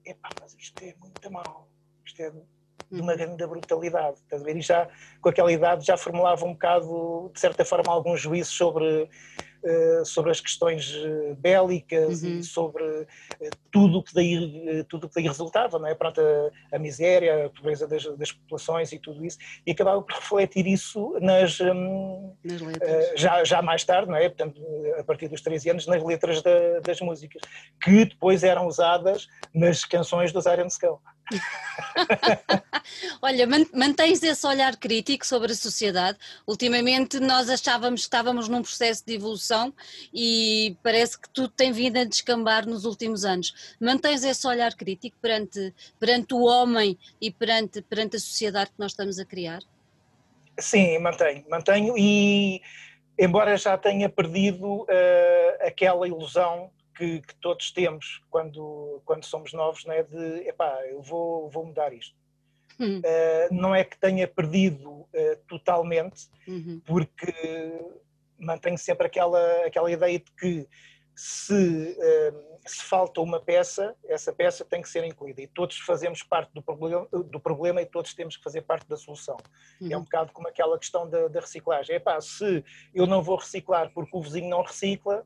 epá, 0.04 0.28
mas 0.40 0.54
isto 0.54 0.82
é 0.82 0.94
muito 1.00 1.30
mal, 1.30 1.68
isto 2.04 2.20
é 2.20 2.30
de 2.30 3.00
uma 3.00 3.12
uhum. 3.12 3.18
grande 3.18 3.46
brutalidade. 3.46 4.18
Estás 4.18 4.42
a 4.42 4.44
ver? 4.44 4.56
E 4.56 4.60
já 4.60 4.88
com 5.20 5.28
aquela 5.28 5.50
idade 5.50 5.84
já 5.84 5.96
formulava 5.96 6.44
um 6.44 6.52
bocado, 6.52 7.30
de 7.34 7.40
certa 7.40 7.64
forma, 7.64 7.92
algum 7.92 8.16
juízo 8.16 8.52
sobre 8.52 8.86
eh, 9.04 9.08
sobre 10.04 10.30
as 10.30 10.40
questões 10.40 10.92
eh, 10.94 11.34
bélicas 11.38 12.22
uhum. 12.22 12.38
e 12.38 12.42
sobre 12.42 12.84
eh, 13.40 13.50
tudo 13.70 14.02
que 14.02 14.14
daí 14.14 14.84
tudo 14.88 15.08
que 15.08 15.14
daí 15.14 15.26
resultava, 15.26 15.78
não 15.78 15.86
é? 15.86 15.94
Pronto, 15.94 16.20
a, 16.20 16.76
a 16.76 16.78
miséria, 16.78 17.46
a 17.46 17.50
pobreza 17.50 17.86
das, 17.86 18.04
das, 18.16 18.32
populações 18.32 18.92
e 18.92 18.98
tudo 18.98 19.24
isso 19.24 19.38
e 19.66 19.72
acabava 19.72 20.02
por 20.02 20.14
refletir 20.14 20.66
isso 20.66 21.16
nas, 21.20 21.60
hum, 21.60 22.34
nas 22.44 22.60
letras. 22.60 23.12
já 23.16 23.44
já 23.44 23.62
mais 23.62 23.84
tarde, 23.84 24.10
não 24.10 24.16
é? 24.16 24.28
Portanto, 24.28 24.60
a 24.98 25.04
partir 25.04 25.28
dos 25.28 25.40
13 25.40 25.70
anos 25.70 25.86
nas 25.86 26.02
letras 26.02 26.42
da, 26.42 26.80
das 26.80 27.00
músicas 27.00 27.42
que 27.82 28.04
depois 28.04 28.44
eram 28.44 28.66
usadas 28.66 29.28
nas 29.54 29.84
canções 29.84 30.32
dos 30.32 30.46
Iron 30.46 30.66
Skull. 30.66 31.00
Olha, 33.20 33.46
mantens 33.72 34.22
esse 34.22 34.46
olhar 34.46 34.76
crítico 34.76 35.26
sobre 35.26 35.52
a 35.52 35.56
sociedade. 35.56 36.18
Ultimamente 36.46 37.18
nós 37.18 37.48
achávamos 37.48 38.02
que 38.02 38.06
estávamos 38.06 38.48
num 38.48 38.62
processo 38.62 39.04
de 39.04 39.14
evolução 39.14 39.45
e 40.12 40.76
parece 40.82 41.18
que 41.20 41.28
tudo 41.28 41.48
tem 41.48 41.72
vindo 41.72 41.98
a 41.98 42.04
descambar 42.04 42.66
nos 42.66 42.84
últimos 42.84 43.24
anos. 43.24 43.76
Mantens 43.80 44.24
esse 44.24 44.46
olhar 44.46 44.74
crítico 44.74 45.16
perante, 45.20 45.74
perante 45.98 46.34
o 46.34 46.42
homem 46.42 46.98
e 47.20 47.30
perante, 47.30 47.82
perante 47.82 48.16
a 48.16 48.20
sociedade 48.20 48.70
que 48.70 48.78
nós 48.78 48.92
estamos 48.92 49.18
a 49.18 49.24
criar? 49.24 49.60
Sim, 50.58 50.98
mantenho, 50.98 51.44
mantenho 51.48 51.98
e 51.98 52.62
embora 53.18 53.56
já 53.56 53.76
tenha 53.76 54.08
perdido 54.08 54.82
uh, 54.82 54.86
aquela 55.60 56.06
ilusão 56.06 56.70
que, 56.96 57.20
que, 57.20 57.34
todos 57.36 57.70
temos 57.70 58.22
quando, 58.30 59.02
quando 59.04 59.24
somos 59.24 59.52
novos, 59.52 59.84
não 59.84 59.92
é? 59.92 60.02
De, 60.02 60.48
epá, 60.48 60.80
eu 60.88 61.02
vou, 61.02 61.50
vou 61.50 61.66
mudar 61.66 61.92
isto. 61.92 62.14
Hum. 62.78 62.98
Uh, 63.00 63.54
não 63.54 63.74
é 63.74 63.84
que 63.84 63.98
tenha 63.98 64.26
perdido 64.26 64.90
uh, 64.90 65.08
totalmente, 65.48 66.28
uhum. 66.46 66.80
porque 66.84 67.32
mantenho 68.38 68.78
sempre 68.78 69.06
aquela, 69.06 69.66
aquela 69.66 69.90
ideia 69.90 70.18
de 70.18 70.30
que 70.32 70.68
se, 71.14 71.54
uh, 71.54 72.58
se 72.66 72.82
falta 72.82 73.20
uma 73.20 73.40
peça, 73.40 73.96
essa 74.06 74.32
peça 74.32 74.64
tem 74.64 74.82
que 74.82 74.88
ser 74.88 75.04
incluída 75.04 75.40
e 75.40 75.46
todos 75.46 75.78
fazemos 75.78 76.22
parte 76.22 76.52
do 76.52 76.62
problema, 76.62 77.08
do 77.10 77.40
problema 77.40 77.80
e 77.80 77.86
todos 77.86 78.12
temos 78.12 78.36
que 78.36 78.42
fazer 78.42 78.62
parte 78.62 78.86
da 78.86 78.96
solução. 78.96 79.36
Uhum. 79.80 79.92
É 79.92 79.96
um 79.96 80.02
bocado 80.02 80.32
como 80.32 80.48
aquela 80.48 80.78
questão 80.78 81.08
da, 81.08 81.28
da 81.28 81.40
reciclagem. 81.40 81.96
Epá, 81.96 82.20
se 82.20 82.64
eu 82.94 83.06
não 83.06 83.22
vou 83.22 83.36
reciclar 83.36 83.90
porque 83.94 84.16
o 84.16 84.20
vizinho 84.20 84.50
não 84.50 84.62
recicla, 84.62 85.24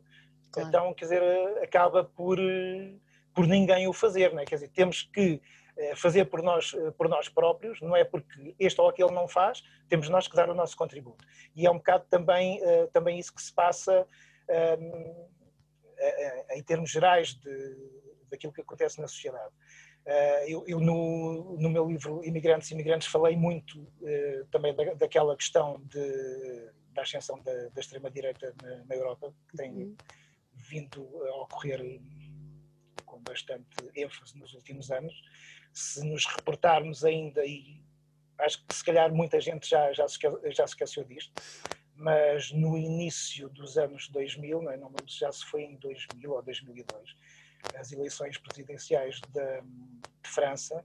Claro. 0.51 0.69
Então, 0.69 0.95
quer 0.95 1.05
dizer, 1.05 1.23
acaba 1.63 2.05
por, 2.05 2.39
por 3.35 3.47
ninguém 3.47 3.87
o 3.87 3.93
fazer, 3.93 4.33
não 4.33 4.41
é? 4.41 4.45
Quer 4.45 4.57
dizer, 4.57 4.69
temos 4.69 5.03
que 5.03 5.33
eh, 5.33 5.41
fazer 5.97 6.27
por 6.27 6.43
nós, 6.43 6.75
eh, 6.75 6.91
por 6.93 7.09
nós 7.09 7.29
próprios, 7.29 7.81
não 7.81 7.97
é 7.97 8.05
porque 8.05 8.55
este 8.59 8.81
ou 8.81 8.89
aquele 8.89 9.13
não 9.13 9.27
faz, 9.27 9.63
temos 9.89 10.09
nós 10.09 10.29
que 10.29 10.37
dar 10.37 10.49
o 10.51 10.55
nosso 10.55 10.77
contributo. 10.77 11.25
E 11.55 11.67
é 11.67 11.71
um 11.71 11.77
bocado 11.77 12.05
também, 12.09 12.63
eh, 12.63 12.87
também 12.93 13.19
isso 13.19 13.35
que 13.35 13.43
se 13.43 13.53
passa 13.53 14.07
ehm, 14.49 15.31
em 16.57 16.63
termos 16.63 16.91
gerais 16.91 17.35
de, 17.35 17.77
daquilo 18.31 18.53
que 18.53 18.63
acontece 18.63 19.01
na 19.01 19.07
sociedade. 19.07 19.53
Eu, 20.49 20.65
eu 20.67 20.81
no, 20.81 21.59
no, 21.59 21.69
meu 21.69 21.87
livro 21.87 22.25
Imigrantes 22.25 22.71
e 22.71 22.75
Imigrantes 22.75 23.07
falei 23.07 23.37
muito 23.37 23.87
também 24.51 24.75
da, 24.75 24.95
daquela 24.95 25.37
questão 25.37 25.79
de, 25.85 26.73
da 26.95 27.03
ascensão 27.03 27.39
da, 27.43 27.69
da 27.69 27.81
extrema-direita 27.81 28.55
na, 28.63 28.85
na, 28.87 28.95
Europa, 28.95 29.33
que 29.51 29.57
tem 29.59 29.71
uhum 29.71 29.97
vindo 30.61 31.03
a 31.27 31.43
ocorrer 31.43 31.81
com 33.05 33.21
bastante 33.21 33.91
ênfase 33.97 34.39
nos 34.39 34.55
últimos 34.55 34.91
anos. 34.91 35.15
Se 35.73 36.05
nos 36.05 36.27
reportarmos 36.27 37.05
ainda, 37.05 37.45
e 37.45 37.81
acho 38.39 38.65
que 38.67 38.75
se 38.75 38.85
calhar 38.85 39.13
muita 39.13 39.41
gente 39.41 39.69
já, 39.69 39.93
já, 39.93 40.09
se, 40.09 40.19
já 40.51 40.67
se 40.67 40.73
esqueceu 40.73 41.05
disto, 41.05 41.33
mas 41.95 42.51
no 42.51 42.77
início 42.79 43.49
dos 43.51 43.77
anos 43.77 44.09
2000, 44.09 44.63
não, 44.63 44.71
é? 44.73 44.77
não 44.77 44.93
já 45.07 45.31
se 45.31 45.45
foi 45.45 45.63
em 45.63 45.77
2000 45.77 46.33
ou 46.33 46.43
2002, 46.43 47.15
as 47.79 47.93
eleições 47.93 48.39
presidenciais 48.39 49.21
de, 49.29 49.61
de 49.61 50.29
França, 50.29 50.85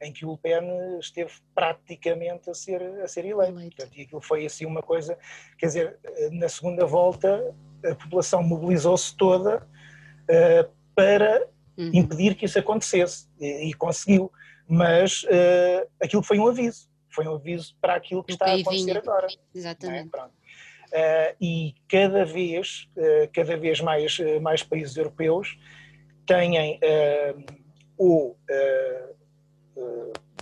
em 0.00 0.12
que 0.12 0.24
o 0.24 0.32
Le 0.32 0.38
Pen 0.38 0.98
esteve 0.98 1.32
praticamente 1.54 2.50
a 2.50 2.54
ser, 2.54 2.82
a 3.00 3.08
ser 3.08 3.24
eleito. 3.24 3.52
eleito. 3.52 3.76
Portanto, 3.76 3.98
e 3.98 4.02
aquilo 4.02 4.20
foi 4.20 4.46
assim 4.46 4.66
uma 4.66 4.82
coisa, 4.82 5.18
quer 5.58 5.66
dizer, 5.66 5.98
na 6.32 6.48
segunda 6.48 6.84
volta 6.86 7.54
a 7.84 7.94
população 7.94 8.42
mobilizou-se 8.42 9.16
toda 9.16 9.58
uh, 9.58 10.72
para 10.94 11.48
uhum. 11.76 11.90
impedir 11.92 12.34
que 12.34 12.44
isso 12.44 12.58
acontecesse 12.58 13.28
e, 13.40 13.70
e 13.70 13.74
conseguiu. 13.74 14.30
Mas 14.68 15.24
uh, 15.24 15.88
aquilo 16.02 16.22
foi 16.22 16.38
um 16.38 16.46
aviso, 16.46 16.88
foi 17.10 17.26
um 17.26 17.34
aviso 17.34 17.76
para 17.80 17.94
aquilo 17.94 18.22
que 18.22 18.32
está 18.32 18.46
a 18.46 18.54
acontecer 18.54 18.96
agora. 18.96 19.26
É? 19.26 19.58
Exatamente. 19.58 20.16
Uh, 20.16 21.36
e 21.40 21.74
cada 21.88 22.24
vez, 22.24 22.88
cada 23.32 23.56
vez 23.56 23.80
mais, 23.80 24.18
mais 24.42 24.62
países 24.62 24.96
europeus 24.96 25.58
têm 26.26 26.78
o 27.98 28.36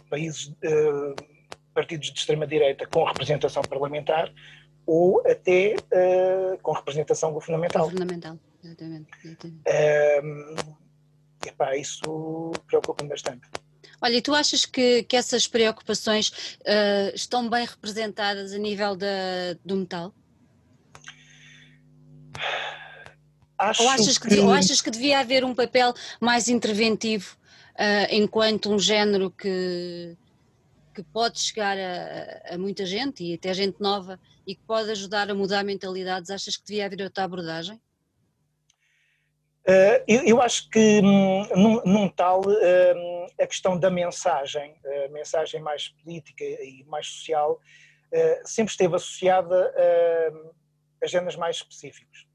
países, 0.09 0.53
partidos 1.73 2.11
de 2.11 2.19
extrema-direita 2.19 2.87
com 2.87 3.05
representação 3.05 3.63
parlamentar 3.63 4.33
ou 4.87 5.23
até 5.27 5.77
uh, 5.77 6.59
com 6.63 6.73
representação 6.73 7.33
governamental. 7.33 7.85
Governamental, 7.85 8.39
exatamente. 8.63 9.09
exatamente. 9.25 9.61
Uh, 9.61 10.77
epá, 11.47 11.77
isso 11.77 12.53
preocupa-me 12.67 13.09
bastante. 13.09 13.49
Olha, 14.03 14.17
e 14.17 14.23
tu 14.23 14.35
achas 14.35 14.65
que, 14.65 15.03
que 15.03 15.17
essas 15.17 15.47
preocupações 15.47 16.57
uh, 16.61 17.15
estão 17.15 17.49
bem 17.51 17.67
representadas 17.67 18.53
a 18.53 18.59
nível 18.59 18.97
da, 18.97 19.55
do 19.65 19.77
metal? 19.77 20.15
Acho 23.59 23.83
ou, 23.83 23.89
achas 23.91 24.17
que, 24.17 24.29
que... 24.29 24.39
ou 24.39 24.51
achas 24.51 24.81
que 24.81 24.91
devia 24.91 25.21
haver 25.21 25.45
um 25.45 25.55
papel 25.55 25.93
mais 26.19 26.49
interventivo 26.49 27.37
uh, 27.75 28.15
enquanto 28.15 28.73
um 28.73 28.79
género 28.79 29.31
que, 29.31 30.17
que 30.95 31.03
pode 31.03 31.39
chegar 31.39 31.77
a, 31.77 32.55
a, 32.55 32.59
muita 32.59 32.87
gente 32.87 33.23
e 33.23 33.35
até 33.35 33.53
gente 33.53 33.79
nova 33.81 34.19
e 34.47 34.55
que 34.55 34.63
pode 34.67 34.91
ajudar 34.91 35.31
a 35.31 35.35
mudar 35.35 35.63
mentalidades? 35.63 36.31
Achas 36.31 36.57
que 36.57 36.65
devia 36.65 36.87
haver 36.87 37.03
outra 37.03 37.25
abordagem? 37.25 37.79
Uh, 39.69 40.03
eu, 40.09 40.23
eu, 40.25 40.43
acho 40.43 40.71
que 40.71 41.01
hum, 41.05 41.47
num, 41.55 41.83
num, 41.85 42.09
tal 42.09 42.41
uh, 42.41 43.27
a 43.39 43.47
questão 43.47 43.79
da 43.79 43.91
mensagem, 43.91 44.75
a 45.05 45.09
mensagem 45.13 45.61
mais 45.61 45.89
política 45.89 46.43
e 46.45 46.83
mais 46.89 47.07
social, 47.07 47.61
uh, 48.13 48.49
sempre 48.49 48.71
esteve 48.71 48.97
associada 48.97 49.75
a 51.03 51.05
agendas 51.05 51.37
mais 51.37 51.57
específicos. 51.57 52.27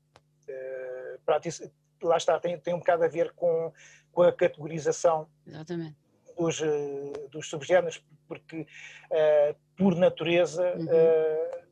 lá 2.01 2.17
está, 2.17 2.39
tem, 2.39 2.59
tem 2.59 2.73
um 2.73 2.79
bocado 2.79 3.03
a 3.03 3.07
ver 3.07 3.31
com, 3.33 3.73
com 4.11 4.21
a 4.21 4.31
categorização 4.31 5.27
Exatamente. 5.45 5.95
Dos, 6.37 6.61
dos 7.31 7.49
subgéneros, 7.49 8.03
porque 8.27 8.67
por 9.77 9.95
natureza 9.95 10.75
uhum 10.75 11.65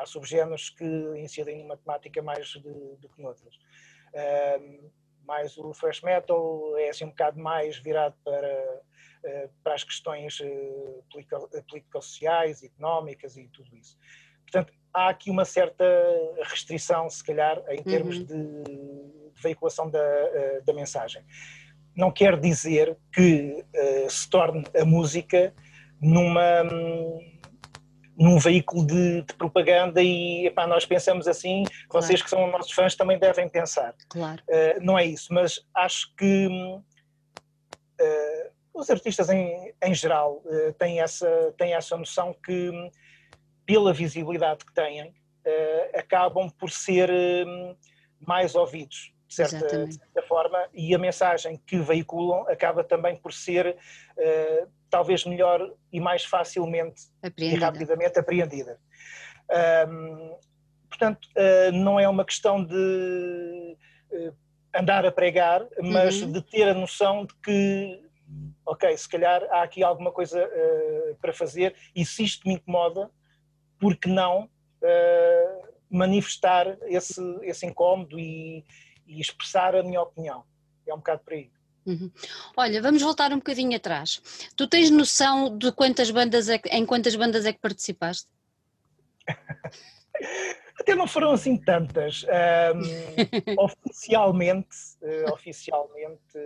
há 0.00 0.06
subgéneros 0.06 0.70
que 0.70 0.84
incidem 1.16 1.58
numa 1.58 1.76
temática 1.76 2.22
mais 2.22 2.52
do 2.54 3.08
que 3.08 3.22
noutras. 3.22 3.58
Um, 4.14 4.90
mais 5.26 5.56
o 5.56 5.72
thrash 5.72 6.02
metal 6.02 6.76
é 6.78 6.90
assim 6.90 7.04
um 7.04 7.08
bocado 7.08 7.40
mais 7.40 7.76
virado 7.78 8.14
para, 8.22 8.82
uh, 9.24 9.50
para 9.62 9.74
as 9.74 9.82
questões 9.82 10.38
uh, 10.40 11.04
político-sociais, 11.10 12.62
económicas 12.62 13.36
e 13.36 13.48
tudo 13.48 13.74
isso. 13.76 13.98
Portanto, 14.42 14.72
há 14.92 15.08
aqui 15.08 15.30
uma 15.30 15.44
certa 15.44 15.84
restrição, 16.44 17.08
se 17.08 17.24
calhar, 17.24 17.62
em 17.70 17.82
termos 17.82 18.18
uhum. 18.18 18.24
de, 18.24 18.64
de, 18.64 19.14
veiculação 19.42 19.90
da, 19.90 19.98
uh, 19.98 20.64
da 20.64 20.72
mensagem. 20.72 21.24
Não 21.96 22.10
quer 22.10 22.38
dizer 22.38 22.96
que 23.12 23.64
se 24.08 24.28
torne 24.28 24.64
a 24.76 24.84
música 24.84 25.54
numa. 26.00 26.64
Um, 28.18 28.24
num 28.24 28.38
veículo 28.38 28.86
de, 28.86 29.22
de 29.22 29.34
propaganda 29.34 30.02
e 30.02 30.46
epá, 30.46 30.66
nós 30.66 30.86
pensamos 30.86 31.26
assim, 31.26 31.64
claro. 31.88 32.06
vocês 32.06 32.22
que 32.22 32.30
são 32.30 32.50
nossos 32.50 32.72
fãs 32.72 32.94
também 32.94 33.18
devem 33.18 33.48
pensar. 33.48 33.94
Claro. 34.08 34.42
Uh, 34.48 34.80
não 34.82 34.98
é 34.98 35.04
isso, 35.04 35.32
mas 35.32 35.60
acho 35.74 36.14
que 36.16 36.46
uh, 36.46 36.80
os 38.72 38.90
artistas 38.90 39.30
em, 39.30 39.72
em 39.82 39.94
geral 39.94 40.42
uh, 40.44 40.72
têm, 40.74 41.00
essa, 41.00 41.54
têm 41.56 41.74
essa 41.74 41.96
noção 41.96 42.34
que, 42.44 42.70
pela 43.66 43.92
visibilidade 43.92 44.64
que 44.64 44.74
têm, 44.74 45.14
acabam 45.94 46.50
por 46.50 46.70
ser 46.70 47.10
mais 48.18 48.54
ouvidos. 48.54 49.12
De 49.28 49.34
certa, 49.34 49.84
de 49.84 49.94
certa, 49.94 50.22
forma, 50.22 50.68
e 50.72 50.94
a 50.94 50.98
mensagem 50.98 51.60
que 51.66 51.78
veiculam 51.78 52.46
acaba 52.48 52.84
também 52.84 53.16
por 53.16 53.32
ser 53.32 53.76
talvez 54.94 55.24
melhor 55.24 55.74
e 55.92 55.98
mais 55.98 56.24
facilmente 56.24 57.02
apreendida. 57.20 57.56
e 57.56 57.60
rapidamente 57.60 58.16
apreendida. 58.16 58.78
Um, 59.88 60.36
portanto, 60.88 61.28
uh, 61.36 61.72
não 61.72 61.98
é 61.98 62.08
uma 62.08 62.24
questão 62.24 62.64
de 62.64 63.76
uh, 64.12 64.36
andar 64.72 65.04
a 65.04 65.10
pregar, 65.10 65.66
mas 65.82 66.22
uhum. 66.22 66.30
de 66.30 66.40
ter 66.42 66.68
a 66.68 66.74
noção 66.74 67.26
de 67.26 67.34
que, 67.42 68.08
ok, 68.64 68.96
se 68.96 69.08
calhar 69.08 69.42
há 69.50 69.64
aqui 69.64 69.82
alguma 69.82 70.12
coisa 70.12 70.46
uh, 70.46 71.16
para 71.16 71.32
fazer 71.32 71.74
e 71.92 72.06
se 72.06 72.22
isto 72.22 72.46
me 72.46 72.54
incomoda, 72.54 73.10
por 73.80 73.96
que 73.96 74.08
não 74.08 74.48
manifestar 75.90 76.76
esse, 76.82 77.20
esse 77.42 77.64
incómodo 77.66 78.20
e, 78.20 78.62
e 79.06 79.18
expressar 79.18 79.74
a 79.74 79.82
minha 79.82 80.00
opinião? 80.02 80.44
É 80.86 80.94
um 80.94 80.98
bocado 80.98 81.22
por 81.24 81.32
aí. 81.32 81.50
Uhum. 81.86 82.10
Olha, 82.56 82.80
vamos 82.80 83.02
voltar 83.02 83.32
um 83.32 83.36
bocadinho 83.36 83.76
atrás. 83.76 84.22
Tu 84.56 84.66
tens 84.66 84.90
noção 84.90 85.56
de 85.56 85.70
quantas 85.72 86.10
bandas 86.10 86.48
é 86.48 86.58
que, 86.58 86.68
em 86.70 86.86
quantas 86.86 87.14
bandas 87.14 87.44
é 87.44 87.52
que 87.52 87.60
participaste? 87.60 88.28
Até 90.80 90.94
não 90.94 91.06
foram 91.06 91.32
assim 91.32 91.56
tantas. 91.56 92.24
Um, 92.24 93.60
oficialmente, 93.62 94.76
uh, 95.02 95.32
oficialmente, 95.32 96.38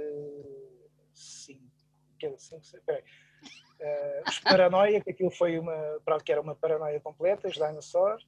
cinco. 1.15 1.63
cinco 2.37 2.63
peraí. 2.85 3.03
Uh, 3.81 4.29
os 4.29 4.41
Paranoia, 4.41 5.01
que 5.01 5.11
aquilo 5.11 5.31
foi 5.31 5.59
uma, 5.59 6.01
pronto, 6.05 6.25
que 6.25 6.33
era 6.33 6.41
uma 6.41 6.55
paranoia 6.55 7.01
completa, 7.01 7.47
os 7.47 7.55
Dinosaur, 7.55 8.19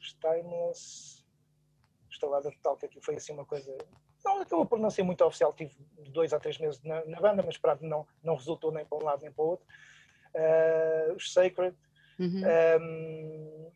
os 0.00 0.12
Timeless, 0.14 1.24
instalada 2.10 2.50
total, 2.50 2.76
que 2.76 2.86
aquilo 2.86 3.02
foi 3.02 3.14
assim 3.14 3.32
uma 3.32 3.44
coisa 3.44 3.72
não 4.24 4.40
acabou 4.40 4.66
por 4.66 4.78
não 4.78 4.90
ser 4.90 5.02
muito 5.02 5.24
oficial, 5.24 5.52
tive 5.52 5.74
dois 6.08 6.32
a 6.32 6.38
três 6.38 6.58
meses 6.58 6.80
na, 6.82 7.04
na 7.06 7.20
banda, 7.20 7.42
mas 7.44 7.58
pronto, 7.58 7.84
não, 7.84 8.06
não 8.22 8.36
resultou 8.36 8.72
nem 8.72 8.84
para 8.84 8.98
um 8.98 9.04
lado 9.04 9.22
nem 9.22 9.32
para 9.32 9.44
o 9.44 9.48
outro. 9.48 9.66
Uh, 10.34 11.14
os 11.14 11.32
Sacred. 11.32 11.76
Uhum. 12.18 12.42
Um, 12.80 13.70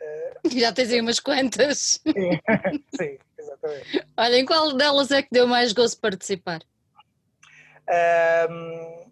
uh, 0.00 0.48
Já 0.56 0.72
tens 0.72 0.90
aí 0.90 1.00
umas 1.00 1.20
quantas. 1.20 2.00
Sim, 2.02 2.40
sim, 2.96 3.18
exatamente. 3.38 4.06
Olha, 4.16 4.36
em 4.36 4.44
qual 4.44 4.72
delas 4.74 5.10
é 5.10 5.22
que 5.22 5.28
deu 5.30 5.46
mais 5.46 5.72
gosto 5.72 6.00
participar? 6.00 6.60
Um, 8.50 9.10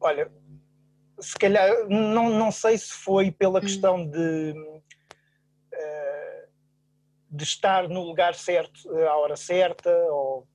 olha, 0.00 0.30
se 1.18 1.36
calhar, 1.36 1.88
não, 1.88 2.30
não 2.30 2.52
sei 2.52 2.78
se 2.78 2.92
foi 2.92 3.30
pela 3.30 3.54
uhum. 3.54 3.60
questão 3.60 4.06
de 4.06 4.54
de 7.32 7.44
estar 7.44 7.88
no 7.88 8.02
lugar 8.02 8.34
certo 8.34 8.94
eh, 8.94 9.06
à 9.08 9.16
hora 9.16 9.36
certa, 9.36 9.90
ou, 10.10 10.46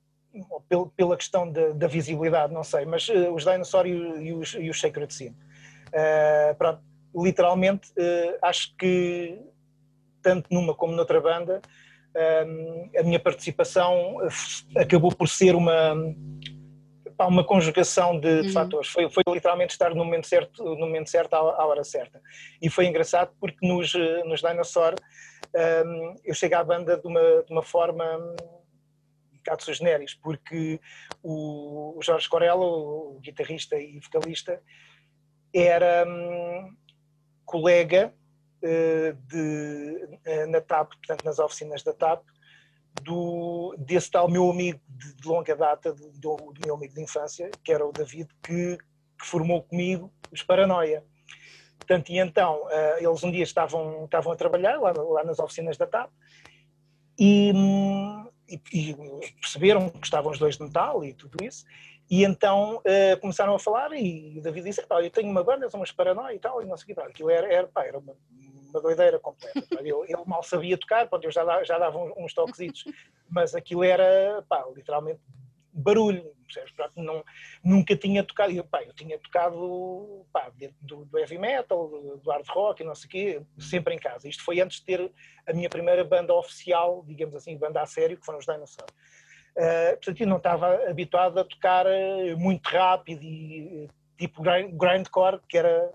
ou 0.70 0.86
pela 0.96 1.16
questão 1.16 1.50
de, 1.50 1.72
da 1.72 1.88
visibilidade, 1.88 2.52
não 2.52 2.62
sei, 2.62 2.84
mas 2.84 3.08
uh, 3.08 3.34
os 3.34 3.44
Dinosaur 3.44 3.84
e, 3.86 3.90
e, 3.90 4.32
os, 4.32 4.54
e 4.54 4.70
os 4.70 4.80
Sacred 4.80 5.12
Sin. 5.12 5.30
Uh, 5.88 6.54
pronto, 6.56 6.80
literalmente, 7.16 7.90
uh, 7.90 8.38
acho 8.42 8.76
que 8.76 9.40
tanto 10.22 10.46
numa 10.52 10.72
como 10.74 10.92
noutra 10.92 11.20
banda, 11.20 11.60
a 12.98 13.02
minha 13.04 13.20
participação 13.20 14.16
acabou 14.76 15.14
por 15.14 15.28
ser 15.28 15.54
uma 15.54 15.94
uma 17.20 17.44
conjugação 17.44 18.18
de, 18.18 18.42
de 18.42 18.48
uhum. 18.48 18.52
fatores. 18.52 18.88
Foi, 18.88 19.08
foi 19.10 19.22
literalmente 19.28 19.72
estar 19.72 19.90
no 19.90 20.04
momento 20.04 20.26
certo, 20.26 20.64
no 20.64 20.86
momento 20.86 21.10
certo 21.10 21.34
à, 21.34 21.38
à 21.38 21.66
hora 21.66 21.84
certa. 21.84 22.20
E 22.60 22.68
foi 22.68 22.86
engraçado 22.86 23.32
porque 23.40 23.66
nos, 23.66 23.92
nos 24.24 24.40
Dinosaur 24.40 24.94
um, 25.54 26.14
eu 26.24 26.34
chego 26.34 26.56
à 26.56 26.64
banda 26.64 26.96
de 26.96 27.06
uma, 27.06 27.42
de 27.42 27.52
uma 27.52 27.62
forma 27.62 28.04
um 29.32 29.36
bocado 29.36 29.74
generis, 29.74 30.14
porque 30.14 30.80
o, 31.22 31.98
o 31.98 32.02
Jorge 32.02 32.28
Corella, 32.28 32.64
o 32.64 33.18
guitarrista 33.20 33.76
e 33.76 33.98
vocalista, 34.00 34.62
era 35.54 36.04
um, 36.06 36.76
colega 37.44 38.12
uh, 38.62 39.12
de, 39.26 40.18
uh, 40.26 40.50
na 40.50 40.60
TAP, 40.60 40.90
portanto 40.90 41.24
nas 41.24 41.38
oficinas 41.38 41.82
da 41.82 41.92
TAP, 41.92 42.22
do, 43.02 43.74
desse 43.78 44.10
tal 44.10 44.28
meu 44.28 44.50
amigo 44.50 44.80
de, 44.88 45.14
de 45.14 45.28
longa 45.28 45.56
data, 45.56 45.92
do, 45.92 46.36
do, 46.36 46.54
meu 46.64 46.74
amigo 46.74 46.94
de 46.94 47.02
infância, 47.02 47.50
que 47.62 47.72
era 47.72 47.86
o 47.86 47.92
David, 47.92 48.28
que, 48.42 48.76
que 48.76 49.26
formou 49.26 49.62
comigo 49.62 50.12
os 50.30 50.42
Paranoia. 50.42 51.04
Portanto, 51.78 52.10
e 52.10 52.18
então, 52.18 52.64
uh, 52.64 52.98
eles 52.98 53.22
um 53.22 53.30
dia 53.30 53.42
estavam, 53.42 54.04
estavam 54.04 54.32
a 54.32 54.36
trabalhar 54.36 54.78
lá, 54.78 54.92
lá 54.92 55.24
nas 55.24 55.38
oficinas 55.38 55.76
da 55.76 55.86
TAP 55.86 56.10
e, 57.18 57.52
e, 58.48 58.60
e, 58.72 59.32
perceberam 59.40 59.88
que 59.88 60.06
estavam 60.06 60.30
os 60.30 60.38
dois 60.38 60.56
de 60.56 60.64
metal 60.64 61.04
e 61.04 61.14
tudo 61.14 61.42
isso, 61.42 61.64
e 62.10 62.24
então 62.24 62.76
uh, 62.76 63.20
começaram 63.20 63.54
a 63.54 63.58
falar 63.58 63.92
e 63.92 64.38
o 64.38 64.42
David 64.42 64.66
disse, 64.66 64.86
pá, 64.86 65.02
eu 65.02 65.10
tenho 65.10 65.30
uma 65.30 65.44
banda, 65.44 65.68
são 65.70 65.80
umas 65.80 65.92
paranoia 65.92 66.34
e 66.34 66.38
tal, 66.38 66.62
e 66.62 66.66
não 66.66 66.76
sei 66.76 66.92
o 66.92 66.94
que, 66.94 67.00
aquilo 67.00 67.30
era, 67.30 67.52
era, 67.52 67.66
pá, 67.68 67.84
era 67.84 67.98
uma, 67.98 68.14
uma 68.70 68.80
doideira 68.80 69.18
completa. 69.18 69.66
Ele, 69.80 70.16
mal 70.26 70.42
sabia 70.42 70.78
tocar, 70.78 71.08
pronto, 71.08 71.24
eu 71.24 71.30
já, 71.30 71.64
já 71.64 71.78
dava 71.78 71.98
uns 72.16 72.32
toquezitos, 72.32 72.84
mas 73.28 73.54
aquilo 73.54 73.84
era, 73.84 74.44
pá, 74.48 74.64
literalmente 74.74 75.20
barulho, 75.72 76.32
não, 76.96 77.24
nunca 77.62 77.96
tinha 77.96 78.22
tocado, 78.24 78.52
eu, 78.52 78.64
pá, 78.64 78.82
eu 78.82 78.92
tinha 78.92 79.18
tocado 79.18 80.26
pá, 80.32 80.50
do, 80.80 81.04
do, 81.04 81.18
heavy 81.18 81.38
metal, 81.38 81.88
do, 81.88 82.16
do 82.18 82.30
hard 82.30 82.46
rock 82.48 82.82
e 82.82 82.86
não 82.86 82.94
sei 82.94 83.06
o 83.06 83.10
quê, 83.10 83.42
sempre 83.58 83.94
em 83.94 83.98
casa. 83.98 84.28
Isto 84.28 84.44
foi 84.44 84.60
antes 84.60 84.78
de 84.78 84.86
ter 84.86 85.12
a 85.46 85.52
minha 85.52 85.68
primeira 85.68 86.04
banda 86.04 86.34
oficial, 86.34 87.04
digamos 87.06 87.34
assim, 87.34 87.56
banda 87.56 87.82
a 87.82 87.86
sério, 87.86 88.18
que 88.18 88.24
foram 88.26 88.38
os 88.38 88.46
Dinosaur. 88.46 88.88
Uh, 89.56 89.96
portanto, 89.96 90.20
eu 90.20 90.26
não 90.26 90.36
estava 90.36 90.88
habituado 90.88 91.38
a 91.38 91.44
tocar 91.44 91.84
eh, 91.86 92.36
muito 92.36 92.68
rápido 92.68 93.24
e 93.24 93.86
eh, 93.86 93.88
tipo 94.16 94.40
grindcore, 94.40 95.40
que 95.48 95.58
era 95.58 95.90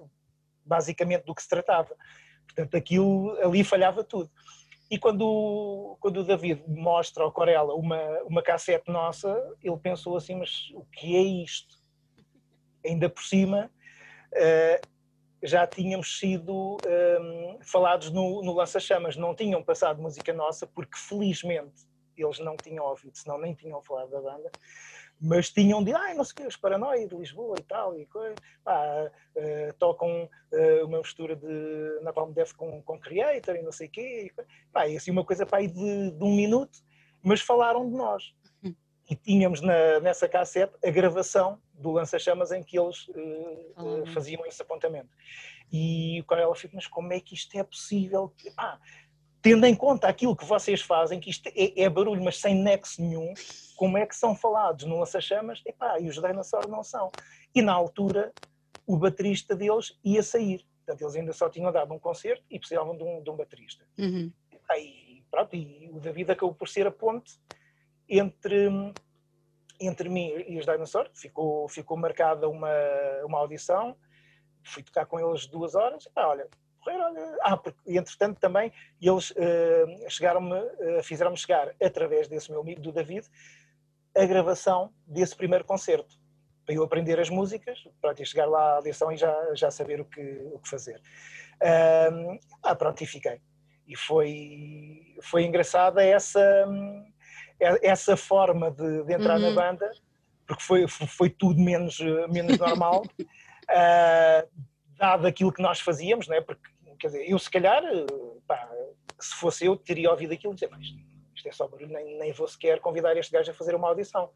basicamente 0.66 1.24
do 1.24 1.34
que 1.34 1.42
se 1.42 1.48
tratava. 1.48 1.96
Portanto, 2.46 2.76
aquilo 2.76 3.38
ali 3.42 3.64
falhava 3.64 4.04
tudo. 4.04 4.30
E 4.94 5.00
quando, 5.00 5.98
quando 6.00 6.18
o 6.18 6.24
David 6.24 6.64
mostra 6.68 7.24
ao 7.24 7.32
Corella 7.32 7.74
uma, 7.74 8.00
uma 8.26 8.44
cassete 8.44 8.92
nossa, 8.92 9.28
ele 9.60 9.76
pensou 9.78 10.16
assim, 10.16 10.36
mas 10.36 10.70
o 10.76 10.86
que 10.86 11.16
é 11.16 11.20
isto? 11.20 11.76
Ainda 12.86 13.10
por 13.10 13.24
cima, 13.24 13.72
uh, 14.34 14.88
já 15.42 15.66
tínhamos 15.66 16.20
sido 16.20 16.78
um, 16.86 17.58
falados 17.64 18.12
no, 18.12 18.44
no 18.44 18.54
Lança-Chamas, 18.54 19.16
não 19.16 19.34
tinham 19.34 19.64
passado 19.64 20.00
música 20.00 20.32
nossa, 20.32 20.68
porque 20.68 20.96
felizmente 20.96 21.88
eles 22.16 22.38
não 22.38 22.56
tinham 22.56 22.86
ouvido, 22.86 23.18
senão 23.18 23.40
nem 23.40 23.56
tinham 23.56 23.82
falado 23.82 24.12
da 24.12 24.22
banda 24.22 24.52
mas 25.20 25.50
tinham 25.50 25.84
de, 25.84 25.94
ai, 25.94 26.14
não 26.14 26.24
sei 26.24 26.34
o 26.34 26.36
que, 26.36 26.48
os 26.48 26.58
Paranoia 26.58 27.08
de 27.08 27.16
Lisboa 27.16 27.56
e 27.60 27.64
tal, 27.64 27.98
e 27.98 28.06
coisa, 28.08 28.36
pá, 28.64 29.12
uh, 29.36 29.74
tocam 29.80 30.30
uh, 30.52 30.86
uma 30.86 30.98
mistura 31.00 31.36
de 31.36 32.00
Napalm 32.02 32.32
Death 32.32 32.54
com, 32.54 32.82
com 32.82 33.00
Creator 33.00 33.56
e 33.56 33.62
não 33.62 33.72
sei 33.72 33.88
o 33.88 33.92
quê, 33.92 34.32
e, 34.32 34.44
pá, 34.72 34.88
e 34.88 34.98
assim 34.98 35.12
uma 35.12 35.24
coisa 35.24 35.46
pá, 35.46 35.62
de, 35.62 35.68
de 36.12 36.24
um 36.24 36.36
minuto, 36.36 36.80
mas 37.22 37.42
falaram 37.42 37.90
de 37.90 37.96
nós. 37.96 38.36
Hum. 38.64 38.76
E 39.10 39.16
tínhamos 39.16 39.62
na, 39.62 40.00
nessa 40.02 40.28
cassete 40.28 40.74
a 40.84 40.90
gravação 40.90 41.60
do 41.74 41.92
lança-chamas 41.92 42.52
em 42.52 42.64
que 42.64 42.78
eles 42.78 43.08
uh, 43.10 44.06
faziam 44.14 44.46
esse 44.46 44.62
apontamento. 44.62 45.10
E 45.72 46.24
o 46.30 46.34
ela 46.36 46.56
fica, 46.56 46.76
mas 46.76 46.86
como 46.86 47.12
é 47.14 47.20
que 47.20 47.34
isto 47.34 47.58
é 47.58 47.64
possível? 47.64 48.32
Pá, 48.56 48.80
tendo 49.44 49.66
em 49.66 49.76
conta 49.76 50.08
aquilo 50.08 50.38
que 50.38 50.46
vocês 50.46 50.82
fazem, 50.82 51.20
que 51.20 51.30
isto 51.30 51.50
é, 51.50 51.82
é 51.82 51.90
barulho, 51.90 52.24
mas 52.24 52.40
sem 52.40 52.56
nexo 52.56 53.02
nenhum, 53.02 53.34
como 53.76 53.98
é 53.98 54.06
que 54.06 54.16
são 54.16 54.34
falados 54.34 54.86
no 54.86 54.98
Lança-Chamas? 54.98 55.62
Epá, 55.66 56.00
e 56.00 56.08
os 56.08 56.16
Dinosaur 56.16 56.66
não 56.70 56.82
são. 56.82 57.12
E 57.54 57.62
na 57.62 57.74
altura, 57.74 58.32
o 58.88 58.96
baterista 58.96 59.54
deles 59.54 60.00
ia 60.02 60.24
sair. 60.24 60.66
Portanto, 60.78 61.02
eles 61.02 61.16
ainda 61.16 61.34
só 61.34 61.50
tinham 61.50 61.72
dado 61.74 61.94
um 61.94 62.00
concerto 62.00 62.44
e 62.50 62.58
precisavam 62.58 62.96
de 62.96 63.04
um, 63.04 63.22
de 63.22 63.30
um 63.30 63.36
baterista. 63.36 63.86
Uhum. 63.98 64.32
E, 64.78 65.22
pronto, 65.30 65.54
e 65.54 65.90
o 65.92 66.00
David 66.00 66.32
acabou 66.32 66.56
por 66.56 66.70
ser 66.70 66.88
a 66.88 66.92
ponte 66.92 67.38
entre, 68.08 68.70
entre 69.78 70.08
mim 70.08 70.42
e 70.48 70.58
os 70.58 70.66
Dinosaur. 70.66 71.10
Ficou, 71.14 71.68
ficou 71.68 71.98
marcada 71.98 72.48
uma, 72.48 72.72
uma 73.26 73.40
audição. 73.40 73.98
Fui 74.64 74.82
tocar 74.82 75.06
com 75.06 75.20
eles 75.20 75.48
duas 75.48 75.76
horas. 75.76 76.06
Epá, 76.06 76.28
olha, 76.28 76.48
olha. 76.92 77.38
Ah, 77.42 77.58
porque 77.58 77.80
entretanto 77.88 78.40
também 78.40 78.72
eles 79.02 79.32
uh, 79.32 80.10
chegaram-me, 80.10 80.56
uh, 80.56 81.04
fizeram-me 81.04 81.38
chegar 81.38 81.74
através 81.82 82.28
desse 82.28 82.52
meu 82.52 82.62
amigo, 82.62 82.82
do 82.82 82.92
David, 82.92 83.28
a 84.16 84.26
gravação 84.26 84.94
desse 85.06 85.36
primeiro 85.36 85.66
concerto, 85.66 86.16
para 86.66 86.76
eu 86.76 86.84
aprender 86.84 87.20
as 87.20 87.30
músicas, 87.30 87.80
para 88.02 88.14
eu 88.18 88.26
chegar 88.26 88.46
lá 88.46 88.78
à 88.78 88.82
lição 88.82 89.12
e 89.12 89.18
já, 89.18 89.36
já 89.56 89.72
saber 89.72 90.02
o 90.02 90.06
que, 90.06 90.22
o 90.54 90.60
que 90.60 90.70
fazer. 90.70 91.02
Uh, 91.56 92.40
ah, 92.62 92.76
pronto, 92.76 93.02
e 93.04 93.06
fiquei. 93.06 93.42
E 93.88 93.98
foi, 93.98 95.16
foi 95.22 95.44
engraçada 95.44 96.04
essa, 96.04 96.66
essa 97.60 98.16
forma 98.16 98.72
de, 98.72 99.04
de 99.04 99.14
entrar 99.14 99.40
uhum. 99.40 99.50
na 99.50 99.52
banda, 99.52 99.92
porque 100.48 100.64
foi, 100.64 100.88
foi 100.88 101.30
tudo 101.30 101.60
menos, 101.60 102.00
menos 102.30 102.58
normal. 102.58 103.04
Uh, 103.70 104.48
dado 105.04 105.28
aquilo 105.28 105.52
que 105.52 105.62
nós 105.62 105.80
fazíamos, 105.80 106.28
não 106.28 106.36
é? 106.36 106.42
porque 106.42 106.70
quer 107.00 107.08
dizer, 107.08 107.30
eu 107.30 107.38
se 107.40 107.50
calhar, 107.50 107.84
pá, 108.48 108.70
se 109.20 109.36
fosse 109.36 109.66
eu, 109.66 109.76
teria 109.76 110.12
ouvido 110.12 110.34
aquilo 110.34 110.54
e 110.54 110.56
dizer, 110.56 110.70
mas 110.70 110.88
isto 111.36 111.48
é 111.48 111.52
só 111.52 111.68
barulho, 111.68 111.92
nem, 111.92 112.18
nem 112.18 112.32
vou 112.32 112.48
sequer 112.48 112.80
convidar 112.80 113.16
este 113.18 113.32
gajo 113.32 113.52
a 113.52 113.54
fazer 113.54 113.76
uma 113.76 113.88
audição, 113.88 114.30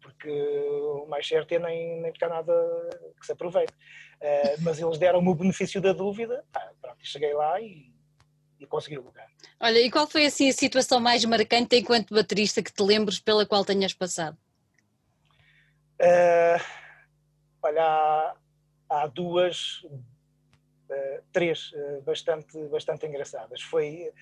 porque 0.00 0.30
o 0.30 1.06
mais 1.06 1.26
certo 1.26 1.52
é 1.52 1.58
nem, 1.58 2.00
nem 2.00 2.12
ficar 2.12 2.28
nada 2.28 2.52
que 3.18 3.26
se 3.26 3.32
aproveite. 3.32 3.72
Uh, 3.72 4.62
mas 4.62 4.80
eles 4.80 4.98
deram-me 4.98 5.28
o 5.28 5.34
benefício 5.34 5.80
da 5.80 5.92
dúvida, 5.92 6.44
pá, 6.52 6.72
pronto, 6.80 6.98
cheguei 7.02 7.32
lá 7.34 7.60
e, 7.60 7.92
e 8.58 8.66
consegui 8.66 8.98
o 8.98 9.02
lugar. 9.02 9.28
Olha, 9.60 9.78
e 9.78 9.90
qual 9.90 10.06
foi 10.06 10.26
assim 10.26 10.48
a 10.48 10.52
situação 10.52 10.98
mais 11.00 11.24
marcante 11.24 11.76
enquanto 11.76 12.14
baterista 12.14 12.62
que 12.62 12.72
te 12.72 12.82
lembres 12.82 13.20
pela 13.20 13.46
qual 13.46 13.64
tenhas 13.64 13.92
passado? 13.92 14.36
Uh, 16.00 16.62
olha, 17.62 17.84
há, 17.84 18.36
há 18.88 19.06
duas 19.06 19.82
três 21.32 21.72
uh, 21.72 22.02
bastante, 22.02 22.58
bastante 22.68 23.06
engraçadas. 23.06 23.62
Foi 23.62 24.12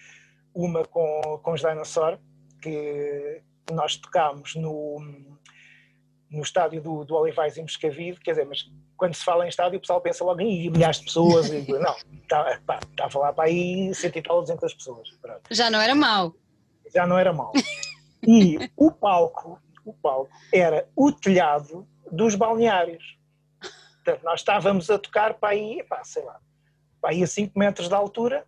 uma 0.55 0.85
com, 0.85 1.41
com 1.43 1.53
os 1.53 1.61
Dinosaur, 1.61 2.19
que 2.63 3.43
nós 3.73 3.97
tocámos 3.97 4.55
no, 4.55 5.01
no 6.31 6.43
estádio 6.43 6.81
do, 6.81 7.05
do 7.05 7.15
Olivais 7.15 7.57
em 7.57 7.63
Moscavide, 7.63 8.21
quer 8.21 8.33
dizer, 8.33 8.47
mas 8.47 8.71
quando 8.97 9.15
se 9.15 9.25
fala 9.25 9.45
em 9.45 9.49
estádio 9.49 9.79
o 9.79 9.81
pessoal 9.81 10.01
pensa 10.01 10.25
logo 10.25 10.41
em 10.41 10.71
milhares 10.71 10.99
de 10.99 11.05
pessoas, 11.05 11.51
e, 11.51 11.67
não, 11.73 11.97
estava 12.23 12.59
tá, 12.67 12.81
a 13.05 13.11
falar 13.11 13.33
para 13.33 13.45
aí 13.45 13.95
cento 13.95 14.17
e 14.17 14.23
tal, 14.23 14.41
duzentas 14.41 14.75
pessoas. 14.75 15.11
Pronto. 15.21 15.43
Já 15.51 15.71
não 15.71 15.81
era 15.81 15.95
mau. 15.95 16.35
Já 16.93 17.07
não 17.07 17.19
era 17.19 17.33
mau. 17.33 17.53
E 18.27 18.59
o 18.77 18.91
palco, 18.91 19.61
o 19.85 19.93
palco 19.93 20.31
era 20.53 20.89
o 20.97 21.13
telhado 21.13 21.87
dos 22.11 22.35
balneários. 22.35 23.19
Portanto, 23.97 24.25
nós 24.25 24.41
estávamos 24.41 24.89
a 24.89 24.99
tocar 24.99 25.35
para 25.35 25.51
aí, 25.51 25.83
pá, 25.89 26.03
sei 26.05 26.25
lá, 26.25 26.41
aí 27.07 27.23
a 27.23 27.27
5 27.27 27.59
metros 27.59 27.88
de 27.88 27.95
altura, 27.95 28.47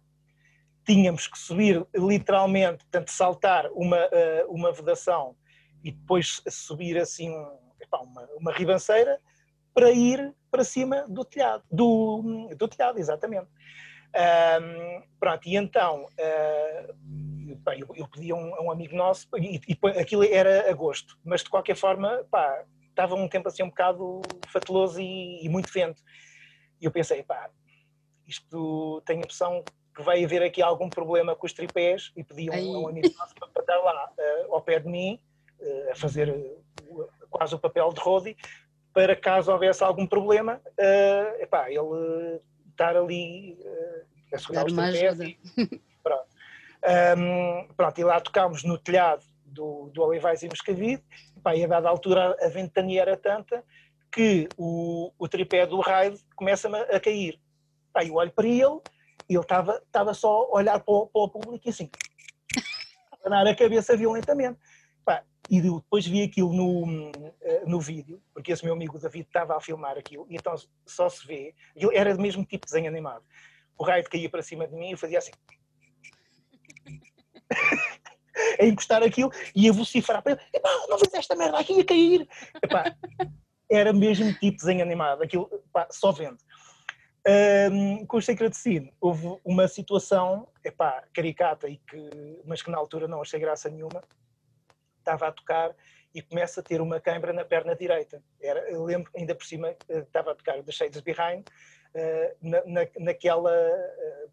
tínhamos 0.85 1.27
que 1.27 1.39
subir 1.39 1.87
literalmente, 1.95 2.79
portanto, 2.79 3.11
saltar 3.11 3.67
uma, 3.73 3.99
uh, 4.07 4.51
uma 4.51 4.73
vedação 4.73 5.37
e 5.85 5.93
depois 5.93 6.43
subir 6.49 6.99
assim 6.99 7.33
epá, 7.81 7.99
uma, 7.99 8.27
uma 8.39 8.53
ribanceira 8.53 9.21
para 9.75 9.91
ir 9.91 10.35
para 10.51 10.65
cima 10.65 11.05
do 11.09 11.25
telhado, 11.25 11.63
do, 11.71 12.49
do 12.57 12.67
telhado, 12.67 12.99
exatamente. 12.99 13.47
Um, 14.09 15.03
pronto, 15.21 15.47
e 15.47 15.57
então 15.57 16.05
uh, 16.05 16.95
bem, 17.57 17.81
eu, 17.81 17.89
eu, 17.95 18.09
pedi 18.09 18.33
a 18.33 18.35
um, 18.35 18.65
um, 18.65 18.71
amigo 18.71 18.97
nosso, 18.97 19.29
e, 19.37 19.61
e, 19.69 20.01
aquilo 20.01 20.25
era 20.25 20.71
agosto, 20.71 21.19
mas 21.23 21.43
de 21.43 21.51
qualquer 21.51 21.77
forma, 21.77 22.25
pá, 22.31 22.65
estava 22.89 23.15
um 23.15 23.29
tempo 23.29 23.49
assim 23.49 23.63
um 23.63 23.69
bocado 23.69 24.23
fateloso 24.49 25.01
e, 25.01 25.45
e 25.45 25.49
muito 25.49 25.71
vento. 25.73 26.03
E 26.81 26.87
eu 26.87 26.91
pensei, 26.91 27.23
pá, 27.23 27.51
isto 28.29 29.03
tenho 29.07 29.21
a 29.21 29.23
impressão 29.23 29.65
que 29.97 30.03
vai 30.03 30.23
haver 30.23 30.43
aqui 30.43 30.63
algum 30.63 30.89
problema 30.89 31.35
com 31.35 31.47
os 31.47 31.53
tripés 31.53 32.13
e 32.15 32.23
pedi 32.23 32.51
um, 32.51 32.83
um 32.83 32.89
amigo 32.89 33.09
nosso 33.19 33.35
para 33.35 33.63
estar 33.63 33.77
lá 33.79 34.13
uh, 34.17 34.55
ao 34.55 34.63
pé 34.63 34.79
de 34.79 34.89
mim 34.89 35.19
uh, 35.61 35.91
a 35.91 35.95
fazer 35.97 36.31
uh, 36.31 37.09
quase 37.31 37.55
o 37.55 37.59
papel 37.59 37.93
de 37.93 38.01
Rodi 38.01 38.37
para 38.93 39.17
caso 39.17 39.53
houvesse 39.53 39.83
algum 39.83 40.07
problema, 40.07 40.61
uh, 40.79 41.43
epá, 41.43 41.71
ele 41.71 42.41
estar 42.71 42.97
ali 42.97 43.59
a 44.33 44.39
segurar 44.39 44.67
os 44.67 44.73
tripés 44.73 45.21
e, 45.21 45.39
pronto. 46.03 46.27
Um, 47.19 47.69
pronto, 47.77 48.01
e 48.01 48.05
lá 48.05 48.21
tocámos 48.21 48.63
no 48.63 48.79
telhado 48.79 49.25
do, 49.45 49.91
do 49.93 50.03
Olivais 50.03 50.43
e 50.43 50.49
Moscavide 50.49 51.03
epá, 51.37 51.55
e 51.55 51.65
a 51.65 51.69
dada 51.69 51.89
altura 51.89 52.37
a 52.41 52.49
ventania 52.49 53.03
era 53.03 53.17
tanta 53.17 53.65
que 54.11 54.49
o, 54.57 55.13
o 55.19 55.29
tripé 55.29 55.67
do 55.67 55.81
raid 55.81 56.19
começa 56.35 56.69
a 56.69 57.01
cair 57.01 57.39
Aí 57.99 58.09
eu 58.09 58.15
olho 58.15 58.31
para 58.31 58.47
ele 58.47 58.81
e 59.29 59.35
ele 59.35 59.41
estava, 59.41 59.83
estava 59.85 60.15
só 60.15 60.45
a 60.45 60.57
olhar 60.57 60.79
para 60.81 60.95
o, 60.95 61.07
para 61.07 61.23
o 61.23 61.29
público 61.29 61.67
e 61.67 61.71
assim, 61.71 61.91
a 63.25 63.29
dar 63.29 63.47
a 63.47 63.55
cabeça 63.55 63.97
violentamente. 63.97 64.59
Pá, 65.05 65.25
e 65.51 65.61
depois 65.61 66.07
vi 66.07 66.23
aquilo 66.23 66.53
no, 66.53 67.11
eh, 67.41 67.65
no 67.67 67.81
vídeo, 67.81 68.23
porque 68.33 68.53
esse 68.53 68.65
meu 68.65 68.75
amigo 68.75 68.99
David 68.99 69.27
estava 69.27 69.57
a 69.57 69.61
filmar 69.61 69.99
aquilo, 69.99 70.27
e 70.31 70.37
então 70.37 70.55
só 70.87 71.09
se 71.09 71.27
vê, 71.27 71.55
era 71.93 72.15
do 72.15 72.23
mesmo 72.23 72.45
tipo 72.45 72.67
de 72.67 72.73
desenho 72.73 72.89
animado. 72.89 73.25
O 73.77 73.85
raio 73.85 74.05
caía 74.05 74.31
para 74.31 74.43
cima 74.43 74.67
de 74.67 74.75
mim 74.75 74.89
e 74.89 74.93
eu 74.93 74.99
fazia 74.99 75.19
assim. 75.19 75.33
a 78.61 78.65
encostar 78.65 79.03
aquilo 79.03 79.31
e 79.55 79.69
a 79.69 79.73
vociferar 79.73 80.23
para 80.23 80.33
ele: 80.33 80.41
não 80.89 80.99
vês 80.99 81.13
esta 81.15 81.35
merda 81.35 81.59
aqui 81.59 81.81
a 81.81 81.85
cair. 81.85 82.29
Epá, 82.63 82.97
era 83.71 83.93
mesmo 83.93 84.33
tipo 84.35 84.53
de 84.53 84.57
desenho 84.57 84.83
animado, 84.83 85.23
aquilo 85.23 85.49
epá, 85.53 85.87
só 85.91 86.13
vendo. 86.13 86.39
Um, 87.27 88.07
com 88.07 88.17
o 88.17 88.23
Sacred 88.23 88.57
Scene 88.57 88.93
houve 89.01 89.39
uma 89.45 89.69
situação, 89.69 90.49
epá, 90.65 91.05
caricata, 91.13 91.69
e 91.69 91.77
que, 91.77 92.43
mas 92.45 92.63
que 92.63 92.71
na 92.71 92.79
altura 92.79 93.07
não 93.07 93.21
achei 93.21 93.39
graça 93.39 93.69
nenhuma, 93.69 94.03
estava 94.99 95.29
a 95.29 95.33
tocar 95.33 95.75
e 96.15 96.23
começa 96.23 96.61
a 96.61 96.63
ter 96.63 96.81
uma 96.81 97.01
cãibra 97.01 97.33
na 97.33 97.45
perna 97.45 97.77
direita. 97.77 98.23
Era, 98.41 98.61
eu 98.71 98.83
lembro, 98.85 99.11
ainda 99.15 99.35
por 99.35 99.45
cima, 99.45 99.75
estava 99.89 100.33
a 100.33 100.35
tocar 100.35 100.63
The 100.63 100.73
Shades 100.73 101.03
Behind, 101.03 101.45
na, 102.41 102.65
na, 102.65 102.87
naquela, 102.99 103.53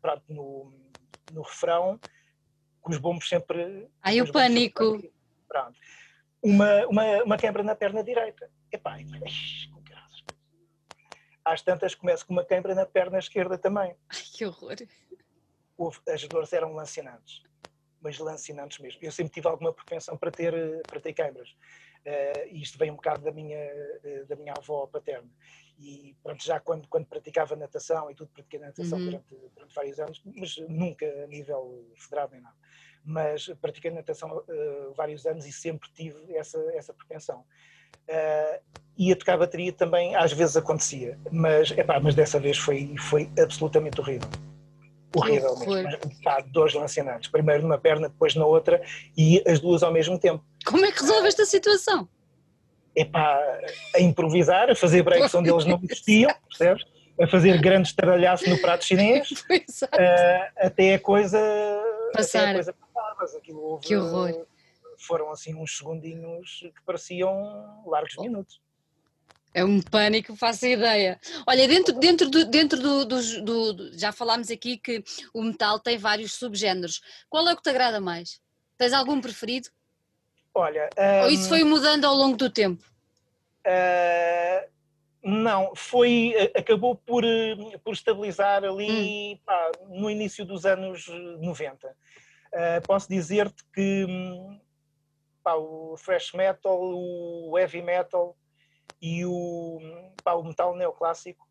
pronto, 0.01 0.23
no, 0.29 0.73
no 1.33 1.41
refrão, 1.41 1.99
com 2.81 2.91
os 2.91 2.97
bombos 2.97 3.27
sempre... 3.27 3.89
Ai, 4.01 4.21
o 4.21 4.31
pânico! 4.31 5.01
Pronto. 5.47 5.77
Uma, 6.41 6.85
uma, 6.87 7.23
uma 7.23 7.37
quebra 7.37 7.63
na 7.63 7.75
perna 7.75 8.03
direita. 8.03 8.49
Epá, 8.71 8.97
graças. 8.99 9.69
Às 11.45 11.61
tantas 11.61 11.93
começo 11.93 12.25
com 12.25 12.33
uma 12.33 12.43
quebra 12.43 12.73
na 12.73 12.85
perna 12.85 13.19
esquerda 13.19 13.57
também. 13.57 13.95
Ai, 14.09 14.21
que 14.33 14.45
horror! 14.45 14.75
as 16.07 16.27
dores 16.27 16.53
eram 16.53 16.73
lancinantes, 16.73 17.43
mas 18.01 18.17
lancinantes 18.17 18.79
mesmo. 18.79 18.99
Eu 19.03 19.11
sempre 19.11 19.33
tive 19.33 19.47
alguma 19.47 19.73
propensão 19.73 20.17
para 20.17 20.31
ter, 20.31 20.53
para 20.87 20.99
ter 20.99 21.13
quebras. 21.13 21.49
Uh, 22.05 22.47
e 22.51 22.61
isto 22.61 22.77
vem 22.77 22.91
um 22.91 22.95
bocado 22.95 23.23
da 23.23 23.31
minha, 23.31 23.57
uh, 23.57 24.25
da 24.27 24.35
minha 24.35 24.53
avó 24.55 24.85
paterna. 24.85 25.29
E 25.77 26.15
pronto, 26.23 26.43
já 26.43 26.59
quando, 26.59 26.87
quando 26.87 27.07
praticava 27.07 27.55
natação 27.55 28.09
e 28.09 28.15
tudo, 28.15 28.29
pratiquei 28.31 28.59
natação 28.59 28.99
uhum. 28.99 29.05
durante, 29.05 29.35
durante 29.53 29.75
vários 29.75 29.99
anos, 29.99 30.21
mas 30.23 30.57
nunca 30.69 31.05
a 31.23 31.27
nível 31.27 31.91
federado 31.95 32.33
nem 32.33 32.41
nada. 32.41 32.55
Mas 33.03 33.47
pratiquei 33.59 33.91
natação 33.91 34.37
uh, 34.37 34.93
vários 34.93 35.25
anos 35.25 35.45
e 35.45 35.51
sempre 35.51 35.89
tive 35.91 36.35
essa, 36.35 36.59
essa 36.75 36.93
propensão. 36.93 37.45
Uh, 38.09 38.59
e 38.97 39.11
a 39.11 39.15
tocar 39.15 39.37
bateria 39.37 39.73
também 39.73 40.15
às 40.15 40.31
vezes 40.31 40.55
acontecia, 40.55 41.17
mas, 41.31 41.71
epá, 41.71 41.99
mas 41.99 42.15
dessa 42.15 42.39
vez 42.39 42.57
foi, 42.57 42.95
foi 42.97 43.29
absolutamente 43.37 43.99
horrível 43.99 44.29
horrível 45.19 45.57
mesmo. 45.57 45.99
Pá, 46.23 46.43
dois 46.47 46.73
lancinantes, 46.73 47.29
primeiro 47.29 47.63
numa 47.63 47.77
perna, 47.77 48.09
depois 48.09 48.35
na 48.35 48.45
outra, 48.45 48.81
e 49.17 49.41
as 49.47 49.59
duas 49.59 49.81
ao 49.83 49.91
mesmo 49.91 50.19
tempo. 50.19 50.43
Como 50.65 50.85
é 50.85 50.91
que 50.91 50.99
resolve 50.99 51.27
esta 51.27 51.45
situação? 51.45 52.07
É 52.95 53.05
pá, 53.05 53.41
a 53.95 53.99
improvisar, 53.99 54.69
a 54.69 54.75
fazer 54.75 55.03
breaks 55.03 55.33
onde 55.35 55.49
eles 55.49 55.65
não 55.65 55.79
existiam, 55.81 56.33
percebes? 56.47 56.83
A 57.19 57.27
fazer 57.27 57.61
grandes 57.61 57.93
taralhaços 57.93 58.47
no 58.47 58.57
prato 58.57 58.83
chinês, 58.83 59.31
uh, 59.49 59.87
até 60.57 60.95
a 60.95 60.99
coisa 60.99 61.39
passar. 62.13 62.39
Até 62.39 62.49
a 62.49 62.53
coisa 62.55 62.73
passar, 62.73 63.15
mas 63.17 63.35
aquilo 63.35 63.61
houve, 63.61 63.87
que 63.87 63.95
horror. 63.95 64.45
Foram 64.97 65.31
assim 65.31 65.55
uns 65.55 65.77
segundinhos 65.77 66.59
que 66.61 66.81
pareciam 66.85 67.83
largos 67.85 68.15
minutos. 68.17 68.61
É 69.55 69.63
um 69.63 69.81
pânico, 69.81 70.35
faço 70.35 70.65
ideia. 70.65 71.17
Olha, 71.47 71.65
dentro, 71.65 71.93
dentro, 71.97 72.29
do, 72.29 72.45
dentro 72.45 72.77
do, 72.77 73.05
do, 73.05 73.73
do, 73.73 73.97
Já 73.97 74.11
falámos 74.11 74.51
aqui 74.51 74.77
que 74.77 75.01
o 75.33 75.41
metal 75.41 75.79
tem 75.79 75.97
vários 75.97 76.33
subgéneros. 76.33 77.01
Qual 77.29 77.47
é 77.47 77.53
o 77.53 77.55
que 77.55 77.63
te 77.63 77.69
agrada 77.69 78.01
mais? 78.01 78.41
Tens 78.77 78.91
algum 78.91 79.21
preferido? 79.21 79.69
Olha. 80.53 80.89
Um, 80.97 81.23
Ou 81.23 81.29
isso 81.29 81.47
foi 81.47 81.63
mudando 81.63 82.03
ao 82.03 82.13
longo 82.13 82.35
do 82.35 82.49
tempo? 82.49 82.83
Uh, 83.65 84.69
não, 85.23 85.73
foi. 85.73 86.33
Acabou 86.53 86.95
por, 86.95 87.23
por 87.81 87.93
estabilizar 87.93 88.61
ali 88.65 89.35
hum. 89.35 89.39
pá, 89.45 89.71
no 89.87 90.09
início 90.09 90.43
dos 90.43 90.65
anos 90.65 91.07
90. 91.07 91.87
Uh, 91.87 91.93
posso 92.85 93.07
dizer-te 93.07 93.63
que 93.73 94.05
pá, 95.45 95.53
o 95.53 95.95
thrash 96.03 96.33
metal, 96.33 96.75
o 96.75 97.55
heavy 97.57 97.83
metal 97.83 98.35
e 98.99 99.23
o, 99.23 99.79
pá, 100.23 100.33
o 100.33 100.43
metal 100.43 100.75
neoclássico 100.75 101.47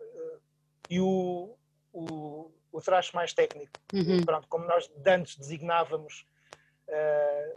uh, 0.00 0.40
e 0.88 1.00
o, 1.00 1.58
o, 1.92 2.52
o 2.70 2.80
thrash 2.80 3.10
mais 3.10 3.34
técnico. 3.34 3.72
Uhum. 3.92 4.24
Pronto, 4.24 4.46
como 4.46 4.64
nós 4.66 4.88
antes 5.04 5.36
designávamos 5.36 6.24
uh, 6.88 7.54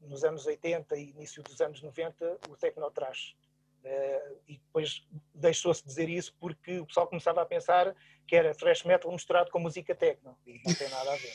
nos 0.00 0.22
anos 0.22 0.46
80 0.46 0.96
e 0.96 1.10
início 1.10 1.42
dos 1.42 1.60
anos 1.60 1.82
90 1.82 2.38
o 2.48 2.56
techno-thrash. 2.56 3.34
Uh, 3.82 4.38
e 4.46 4.58
depois 4.58 5.04
deixou-se 5.34 5.84
dizer 5.84 6.08
isso 6.08 6.36
porque 6.38 6.78
o 6.78 6.86
pessoal 6.86 7.08
começava 7.08 7.42
a 7.42 7.46
pensar 7.46 7.96
que 8.28 8.36
era 8.36 8.54
thrash 8.54 8.84
metal 8.84 9.10
misturado 9.10 9.50
com 9.50 9.58
música 9.58 9.92
techno 9.92 10.38
e 10.46 10.60
não 10.64 10.72
tem 10.72 10.88
nada 10.88 11.12
a 11.12 11.16
ver. 11.16 11.34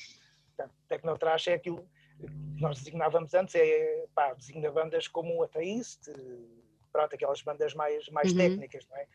Portanto, 0.55 0.73
techno-thrash 0.87 1.47
é 1.47 1.55
aquilo 1.55 1.85
nós 2.59 2.77
designávamos 2.79 3.33
antes, 3.33 3.55
é, 3.55 4.05
pá, 4.13 4.33
designa 4.33 4.71
bandas 4.71 5.07
como 5.07 5.35
o 5.35 5.43
Atheist, 5.43 6.11
pronto, 6.91 7.13
aquelas 7.13 7.41
bandas 7.41 7.73
mais, 7.73 8.07
mais 8.09 8.31
uhum. 8.31 8.37
técnicas, 8.37 8.87
não 8.89 8.97
é? 8.97 9.07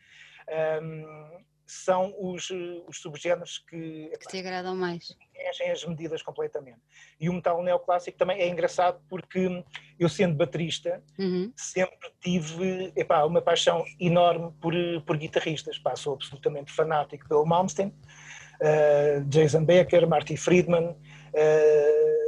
Um, 0.81 1.43
são 1.65 2.13
os, 2.19 2.49
os 2.87 2.99
subgéneros 2.99 3.59
que, 3.59 4.11
que 4.19 4.27
te 4.27 4.39
agradam 4.39 4.75
mais. 4.75 5.15
Enchem 5.49 5.71
as 5.71 5.85
medidas 5.85 6.21
completamente. 6.21 6.81
E 7.17 7.29
o 7.29 7.33
metal 7.33 7.63
neoclássico 7.63 8.17
também 8.17 8.41
é 8.41 8.49
engraçado 8.49 9.01
porque 9.07 9.63
eu, 9.97 10.09
sendo 10.09 10.35
baterista, 10.35 11.01
uhum. 11.17 11.51
sempre 11.55 12.11
tive 12.19 12.91
epá, 12.93 13.23
uma 13.23 13.41
paixão 13.41 13.85
enorme 13.99 14.51
por, 14.59 14.73
por 15.05 15.17
guitarristas. 15.17 15.79
Pá, 15.79 15.95
sou 15.95 16.15
absolutamente 16.15 16.73
fanático 16.73 17.25
pelo 17.27 17.45
Malmsteen, 17.45 17.87
uh, 17.87 19.23
Jason 19.29 19.63
Becker, 19.63 20.05
Marty 20.07 20.35
Friedman. 20.35 20.89
Uh, 21.33 22.20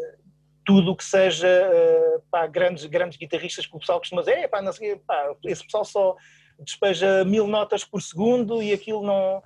tudo 0.65 0.91
o 0.91 0.95
que 0.95 1.04
seja 1.04 1.47
uh, 1.47 2.21
pá, 2.32 2.47
grandes, 2.47 2.86
grandes 2.86 3.17
guitarristas 3.17 3.65
que 3.65 3.76
o 3.76 3.80
pessoal 3.80 3.99
costuma 3.99 4.21
dizer, 4.21 4.47
pá, 4.49 4.62
não 4.62 4.71
sei, 4.71 4.95
pá, 4.95 5.36
esse 5.45 5.63
pessoal 5.63 5.86
só 5.86 6.15
despeja 6.60 7.26
mil 7.26 7.47
notas 7.47 7.84
por 7.84 8.02
segundo 8.02 8.62
e 8.62 8.71
aquilo 8.71 9.04
não. 9.04 9.41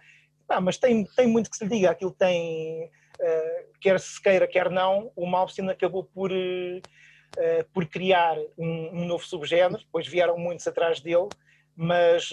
Pá, 0.47 0.61
mas 0.61 0.77
tem, 0.77 1.03
tem 1.15 1.27
muito 1.27 1.49
que 1.49 1.57
se 1.57 1.63
lhe 1.65 1.69
diga, 1.69 1.91
aquilo 1.91 2.11
tem, 2.11 2.85
uh, 2.85 3.79
quer 3.81 3.99
se 3.99 4.21
queira, 4.21 4.47
quer 4.47 4.69
não, 4.69 5.11
o 5.15 5.25
Malmsteen 5.25 5.69
acabou 5.69 6.03
por, 6.03 6.31
uh, 6.31 6.81
por 7.73 7.85
criar 7.85 8.37
um, 8.57 9.01
um, 9.01 9.05
novo 9.05 9.25
subgénero, 9.25 9.83
depois 9.83 10.07
vieram 10.07 10.37
muitos 10.37 10.67
atrás 10.67 11.01
dele, 11.01 11.27
mas 11.75 12.31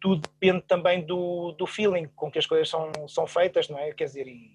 tudo 0.00 0.20
depende 0.20 0.62
também 0.62 1.00
do, 1.06 1.52
do 1.52 1.66
feeling 1.66 2.08
com 2.14 2.30
que 2.30 2.38
as 2.38 2.46
coisas 2.46 2.68
são, 2.68 2.90
são 3.08 3.26
feitas, 3.26 3.68
não 3.68 3.78
é? 3.78 3.92
Quer 3.92 4.04
dizer, 4.04 4.26
e, 4.26 4.54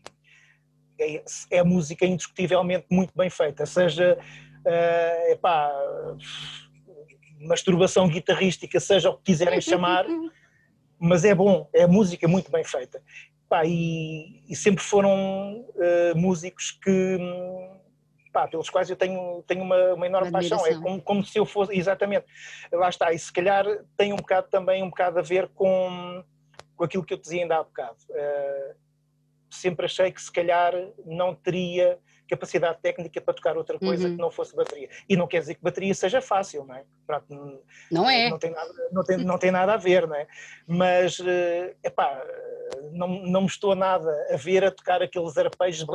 é, 0.99 1.23
é 1.51 1.63
música 1.63 2.05
indiscutivelmente 2.05 2.85
muito 2.89 3.13
bem 3.15 3.29
feita, 3.29 3.65
seja 3.65 4.17
uh, 4.65 5.31
epá, 5.31 5.71
masturbação 7.39 8.07
guitarrística, 8.07 8.79
seja 8.79 9.09
o 9.09 9.17
que 9.17 9.25
quiserem 9.25 9.61
chamar, 9.61 10.05
mas 10.99 11.23
é 11.23 11.33
bom, 11.33 11.69
é 11.73 11.85
música 11.87 12.27
muito 12.27 12.51
bem 12.51 12.63
feita. 12.63 13.01
Epá, 13.45 13.63
e, 13.65 14.43
e, 14.49 14.55
sempre 14.55 14.83
foram 14.83 15.61
uh, 15.61 16.17
músicos 16.17 16.71
que, 16.71 17.17
epá, 18.27 18.45
pelos 18.47 18.69
quais 18.69 18.89
eu 18.89 18.95
tenho, 18.95 19.41
tenho 19.47 19.63
uma, 19.63 19.93
uma 19.93 20.05
enorme 20.05 20.31
paixão, 20.31 20.65
é 20.65 20.75
como, 20.75 21.01
como 21.01 21.23
se 21.23 21.39
eu 21.39 21.45
fosse, 21.45 21.73
exatamente, 21.73 22.25
lá 22.73 22.89
está, 22.89 23.13
e 23.13 23.19
se 23.19 23.31
calhar 23.31 23.65
tem 23.95 24.11
um 24.11 24.17
bocado 24.17 24.49
também 24.49 24.83
um 24.83 24.89
bocado 24.89 25.19
a 25.19 25.21
ver 25.21 25.47
com, 25.49 26.23
com 26.75 26.83
aquilo 26.83 27.05
que 27.05 27.13
eu 27.13 27.17
dizia 27.17 27.41
ainda 27.41 27.57
há 27.57 27.63
bocado. 27.63 27.97
Uh, 28.09 28.86
sempre 29.49 29.85
achei 29.85 30.11
que 30.11 30.21
se 30.21 30.31
calhar 30.31 30.73
não 31.05 31.33
teria 31.33 31.99
capacidade 32.27 32.79
técnica 32.81 33.21
para 33.21 33.33
tocar 33.33 33.57
outra 33.57 33.79
coisa 33.79 34.07
uhum. 34.07 34.15
que 34.15 34.21
não 34.21 34.29
fosse 34.29 34.55
bateria. 34.55 34.89
E 35.07 35.15
não 35.15 35.27
quer 35.27 35.39
dizer 35.39 35.55
que 35.55 35.63
bateria 35.63 35.93
seja 35.93 36.21
fácil, 36.21 36.65
não 36.65 36.75
é? 36.75 36.83
Pronto, 37.05 37.63
não 37.91 38.09
é. 38.09 38.29
Não 38.29 38.37
tem, 38.37 38.51
nada, 38.51 38.73
não, 38.91 39.03
tem, 39.03 39.17
não 39.17 39.37
tem 39.37 39.51
nada 39.51 39.73
a 39.73 39.77
ver, 39.77 40.07
não 40.07 40.15
é? 40.15 40.27
Mas, 40.67 41.19
eh, 41.19 41.75
epá, 41.83 42.21
não, 42.91 43.07
não 43.07 43.41
me 43.41 43.47
estou 43.47 43.75
nada 43.75 44.11
a 44.31 44.35
ver 44.35 44.65
a 44.65 44.71
tocar 44.71 45.01
aqueles 45.01 45.37
arpejos 45.37 45.85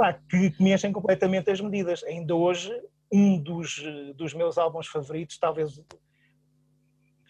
epá, 0.00 0.14
que, 0.28 0.50
que 0.50 0.62
me 0.62 0.72
enchem 0.72 0.92
completamente 0.92 1.50
as 1.50 1.60
medidas. 1.60 2.02
Ainda 2.04 2.34
hoje, 2.34 2.72
um 3.12 3.38
dos, 3.38 3.82
dos 4.14 4.32
meus 4.32 4.56
álbuns 4.56 4.86
favoritos, 4.86 5.38
talvez 5.38 5.80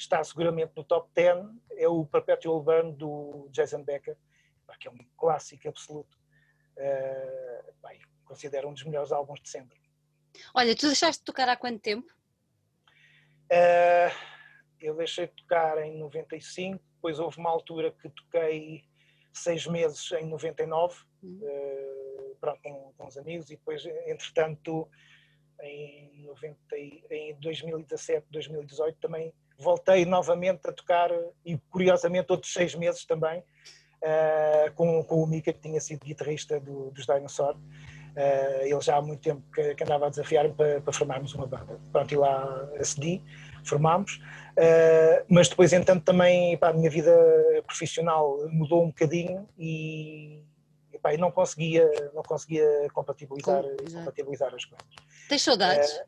está 0.01 0.25
seguramente 0.25 0.73
no 0.75 0.83
top 0.83 1.11
10 1.15 1.47
é 1.73 1.87
o 1.87 2.07
Perpetual 2.07 2.63
Burn 2.63 2.93
do 2.93 3.49
Jason 3.53 3.85
Becker, 3.85 4.17
que 4.79 4.89
é 4.89 4.91
um 4.91 4.99
clássico 5.17 5.69
absoluto. 5.69 6.19
Uh, 6.77 7.73
bem, 7.87 8.01
considero 8.25 8.69
um 8.69 8.73
dos 8.73 8.85
melhores 8.85 9.13
álbuns 9.13 9.41
de 9.43 9.51
sempre. 9.51 9.79
Olha, 10.55 10.75
tu 10.75 10.87
deixaste 10.87 11.21
de 11.21 11.27
tocar 11.27 11.49
há 11.49 11.57
quanto 11.57 11.81
tempo? 11.81 12.11
Uh, 13.53 14.15
eu 14.81 14.97
deixei 14.97 15.27
de 15.27 15.35
tocar 15.35 15.77
em 15.85 15.99
95, 15.99 16.83
depois 16.95 17.19
houve 17.19 17.39
uma 17.39 17.51
altura 17.51 17.93
que 17.93 18.09
toquei 18.09 18.85
seis 19.35 19.67
meses 19.67 20.11
em 20.13 20.27
99, 20.27 20.97
uhum. 21.23 21.41
uh, 21.43 22.37
pronto, 22.41 22.63
com, 22.63 22.95
com 22.97 23.07
os 23.07 23.19
amigos, 23.19 23.51
e 23.51 23.57
depois, 23.57 23.85
entretanto, 24.07 24.89
em, 25.61 26.23
90, 26.25 26.57
em 27.11 27.39
2017, 27.41 28.27
2018 28.31 28.99
também 28.99 29.35
voltei 29.61 30.05
novamente 30.05 30.69
a 30.69 30.73
tocar 30.73 31.11
e 31.45 31.57
curiosamente 31.71 32.31
outros 32.31 32.53
seis 32.53 32.75
meses 32.75 33.05
também 33.05 33.41
uh, 33.41 34.73
com, 34.75 35.03
com 35.05 35.23
o 35.23 35.27
Mika 35.27 35.53
que 35.53 35.61
tinha 35.61 35.81
sido 35.81 36.05
guitarrista 36.05 36.59
do, 36.59 36.91
dos 36.91 37.07
Dinosaur 37.07 37.55
uh, 37.55 38.63
ele 38.63 38.81
já 38.81 38.97
há 38.97 39.03
muito 39.03 39.21
tempo 39.21 39.43
que, 39.53 39.75
que 39.75 39.85
andava 39.85 40.07
a 40.07 40.11
desafiar-me 40.11 40.55
para, 40.55 40.81
para, 40.81 40.93
formarmos 40.93 41.35
uma 41.35 41.47
banda 41.47 41.79
pronto 41.93 42.13
e 42.13 42.17
lá 42.17 42.69
acedi 42.79 43.23
formámos 43.65 44.21
uh, 44.57 45.25
mas 45.29 45.49
depois 45.49 45.73
entanto 45.73 46.05
também 46.05 46.57
pá, 46.57 46.71
a 46.71 46.73
minha 46.73 46.91
vida 46.91 47.15
profissional 47.67 48.49
mudou 48.49 48.85
um 48.85 48.89
bocadinho 48.89 49.49
e 49.59 50.43
epá, 50.93 51.15
e 51.15 51.17
não 51.17 51.31
conseguia, 51.31 51.89
não 52.15 52.23
conseguia 52.23 52.67
compatibilizar, 52.93 53.63
Com, 53.63 53.93
compatibilizar 53.93 54.55
as 54.55 54.65
coisas. 54.65 54.87
Tens 55.29 55.43
saudades? 55.43 56.03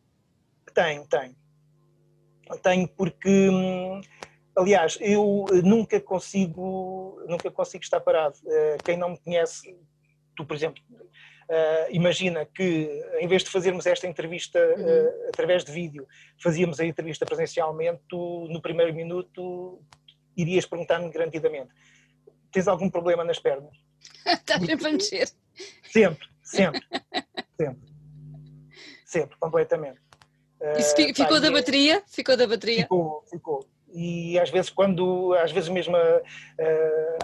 Tenho, 0.75 1.07
tenho. 1.07 1.42
Tenho 2.63 2.89
porque, 2.89 3.49
hum, 3.49 4.01
aliás, 4.57 4.99
eu 5.01 5.47
nunca 5.63 6.01
consigo, 6.01 7.23
nunca 7.27 7.51
consigo 7.51 7.83
estar 7.83 8.01
parado. 8.01 8.37
Uh, 8.45 8.83
quem 8.85 8.97
não 8.97 9.11
me 9.11 9.19
conhece, 9.19 9.77
tu, 10.37 10.45
por 10.45 10.57
exemplo, 10.57 10.83
Uh, 11.53 11.85
imagina 11.91 12.47
que, 12.47 12.89
em 13.19 13.27
vez 13.27 13.43
de 13.43 13.51
fazermos 13.51 13.85
esta 13.85 14.07
entrevista 14.07 14.59
uhum. 14.59 14.85
uh, 14.85 15.29
através 15.29 15.63
de 15.65 15.71
vídeo, 15.71 16.07
fazíamos 16.43 16.81
a 16.81 16.87
entrevista 16.87 17.27
presencialmente, 17.27 18.01
tu, 18.09 18.47
no 18.49 18.63
primeiro 18.63 18.95
minuto, 18.95 19.83
irias 20.35 20.65
perguntar-me 20.65 21.11
garantidamente: 21.11 21.71
tens 22.51 22.69
algum 22.69 22.89
problema 22.89 23.23
nas 23.23 23.39
pernas? 23.39 23.77
Estás 24.25 24.63
sempre 24.65 24.89
a 24.89 24.93
mexer. 24.93 25.29
Sempre, 25.83 26.27
sempre, 26.43 26.81
sempre. 27.61 27.93
Sempre, 29.05 29.37
completamente. 29.39 30.01
Isso 30.79 30.95
uh, 30.95 31.15
ficou 31.15 31.37
pá, 31.37 31.41
da 31.41 31.51
bateria? 31.51 32.03
Ficou 32.07 32.37
da 32.37 32.47
bateria? 32.47 32.83
Ficou, 32.83 33.25
ficou. 33.29 33.67
E 33.93 34.39
às 34.39 34.49
vezes, 34.49 34.71
quando, 34.71 35.35
às 35.35 35.53
vezes 35.53 35.69
mesmo 35.69 35.95
uh, 35.97 36.23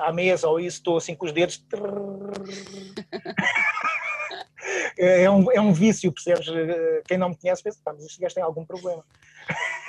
à 0.01 0.12
mesa 0.12 0.49
ou 0.49 0.61
isso, 0.61 0.76
estou 0.78 0.99
assim 0.99 1.14
com 1.14 1.26
os 1.26 1.32
dedos. 1.32 1.64
é, 4.99 5.30
um, 5.30 5.53
é 5.53 5.61
um 5.61 5.72
vício, 5.72 6.12
percebes? 6.12 6.47
Quem 7.07 7.16
não 7.16 7.30
me 7.30 7.36
conhece 7.36 7.62
pensa, 7.62 7.78
mas 7.86 8.05
este 8.05 8.20
gajo 8.20 8.34
tem 8.34 8.45
algum 8.45 8.66
problema. 8.66 9.03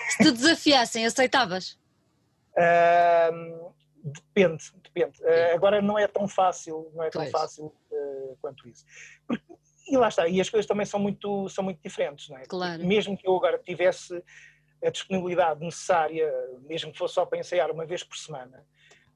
Se 0.09 0.23
te 0.23 0.31
desafiassem, 0.31 1.05
aceitavas? 1.05 1.77
Uh, 2.55 3.73
depende, 4.03 4.63
depende. 4.83 5.21
Uh, 5.21 5.55
agora 5.55 5.81
não 5.81 5.97
é 5.97 6.07
tão 6.07 6.27
fácil, 6.27 6.91
não 6.93 7.03
é 7.03 7.09
tão 7.09 7.21
pois. 7.21 7.31
fácil 7.31 7.73
uh, 7.91 8.37
quanto 8.41 8.67
isso. 8.67 8.85
Porque, 9.27 9.43
e 9.89 9.97
lá 9.97 10.07
está, 10.07 10.27
e 10.27 10.39
as 10.39 10.49
coisas 10.49 10.67
também 10.67 10.85
são 10.85 10.99
muito, 10.99 11.49
são 11.49 11.63
muito 11.63 11.79
diferentes, 11.81 12.29
não 12.29 12.37
é? 12.37 12.43
Claro. 12.45 12.85
Mesmo 12.85 13.17
que 13.17 13.27
eu 13.27 13.35
agora 13.35 13.57
tivesse 13.57 14.23
a 14.83 14.89
disponibilidade 14.89 15.59
necessária, 15.63 16.31
mesmo 16.61 16.91
que 16.91 16.97
fosse 16.97 17.13
só 17.13 17.25
para 17.25 17.39
ensaiar 17.39 17.69
uma 17.71 17.85
vez 17.85 18.03
por 18.03 18.17
semana, 18.17 18.65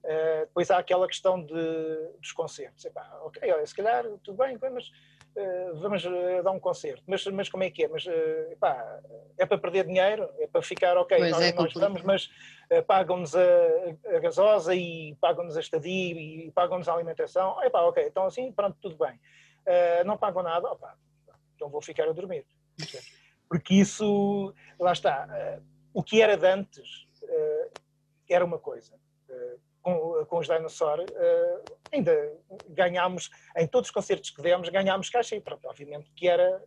uh, 0.03 0.39
depois 0.41 0.69
há 0.69 0.78
aquela 0.78 1.07
questão 1.07 1.41
de, 1.43 1.53
dos 2.19 2.32
concertos. 2.32 2.84
Epá, 2.86 3.19
ok, 3.24 3.51
olha, 3.51 3.65
se 3.65 3.76
calhar 3.76 4.03
tudo 4.24 4.38
bem, 4.38 4.57
mas 4.61 4.88
uh, 4.88 5.76
vamos 5.76 6.05
uh, 6.05 6.43
dar 6.43 6.51
um 6.51 6.59
concerto. 6.59 7.03
Mas, 7.07 7.26
mas 7.28 7.49
como 7.49 7.63
é 7.63 7.71
que 7.71 7.86
é? 7.86 7.88
Mas, 7.88 8.05
epá, 8.51 8.99
é 9.38 9.45
para 9.45 9.57
perder 9.57 9.86
dinheiro? 9.86 10.30
É 10.39 10.47
para 10.47 10.61
ficar, 10.61 10.97
ok, 10.97 11.17
pois 11.17 11.32
nós, 11.32 11.41
é 11.41 11.53
nós 11.53 11.67
estamos, 11.67 12.01
mas 12.01 12.30
pagam-nos 12.88 13.36
a, 13.36 13.41
a, 14.15 14.19
gasosa 14.19 14.74
e 14.76 15.15
pagam-nos 15.21 15.55
a 15.55 15.59
estadia 15.59 16.13
e 16.13 16.51
pagam-nos 16.51 16.89
a 16.89 16.93
alimentação. 16.93 17.63
Epá, 17.63 17.82
ok, 17.82 18.03
então 18.05 18.26
assim, 18.26 18.51
pronto, 18.51 18.78
tudo 18.82 18.97
bem. 18.97 19.19
Não 20.05 20.18
pagam 20.18 20.43
nada, 20.43 20.68
opa, 20.70 20.97
então 21.55 21.70
vou 21.70 21.82
ficar 21.82 22.07
a 22.07 22.11
dormir 22.11 22.45
porque 23.53 23.76
isso, 23.76 24.51
lá 24.80 24.93
está, 24.93 25.28
uh, 25.28 25.64
o 25.93 26.01
que 26.01 26.24
era 26.24 26.36
de 26.36 26.47
antes 26.47 27.03
uh, 27.22 27.72
era 28.28 28.43
uma 28.43 28.57
coisa. 28.57 28.95
Uh, 29.30 29.59
com, 29.80 30.26
com 30.26 30.38
os 30.39 30.47
Dinosaur 30.47 31.05
ainda 31.91 32.38
ganhámos, 32.70 33.30
em 33.57 33.68
todos 33.68 33.89
os 33.89 33.93
concertos 33.93 34.30
que 34.30 34.41
demos, 34.41 34.70
ganhámos 34.70 35.09
caixa, 35.09 35.36
e 35.36 35.41
pronto, 35.41 35.68
obviamente 35.68 36.09
que 36.16 36.26
era 36.26 36.64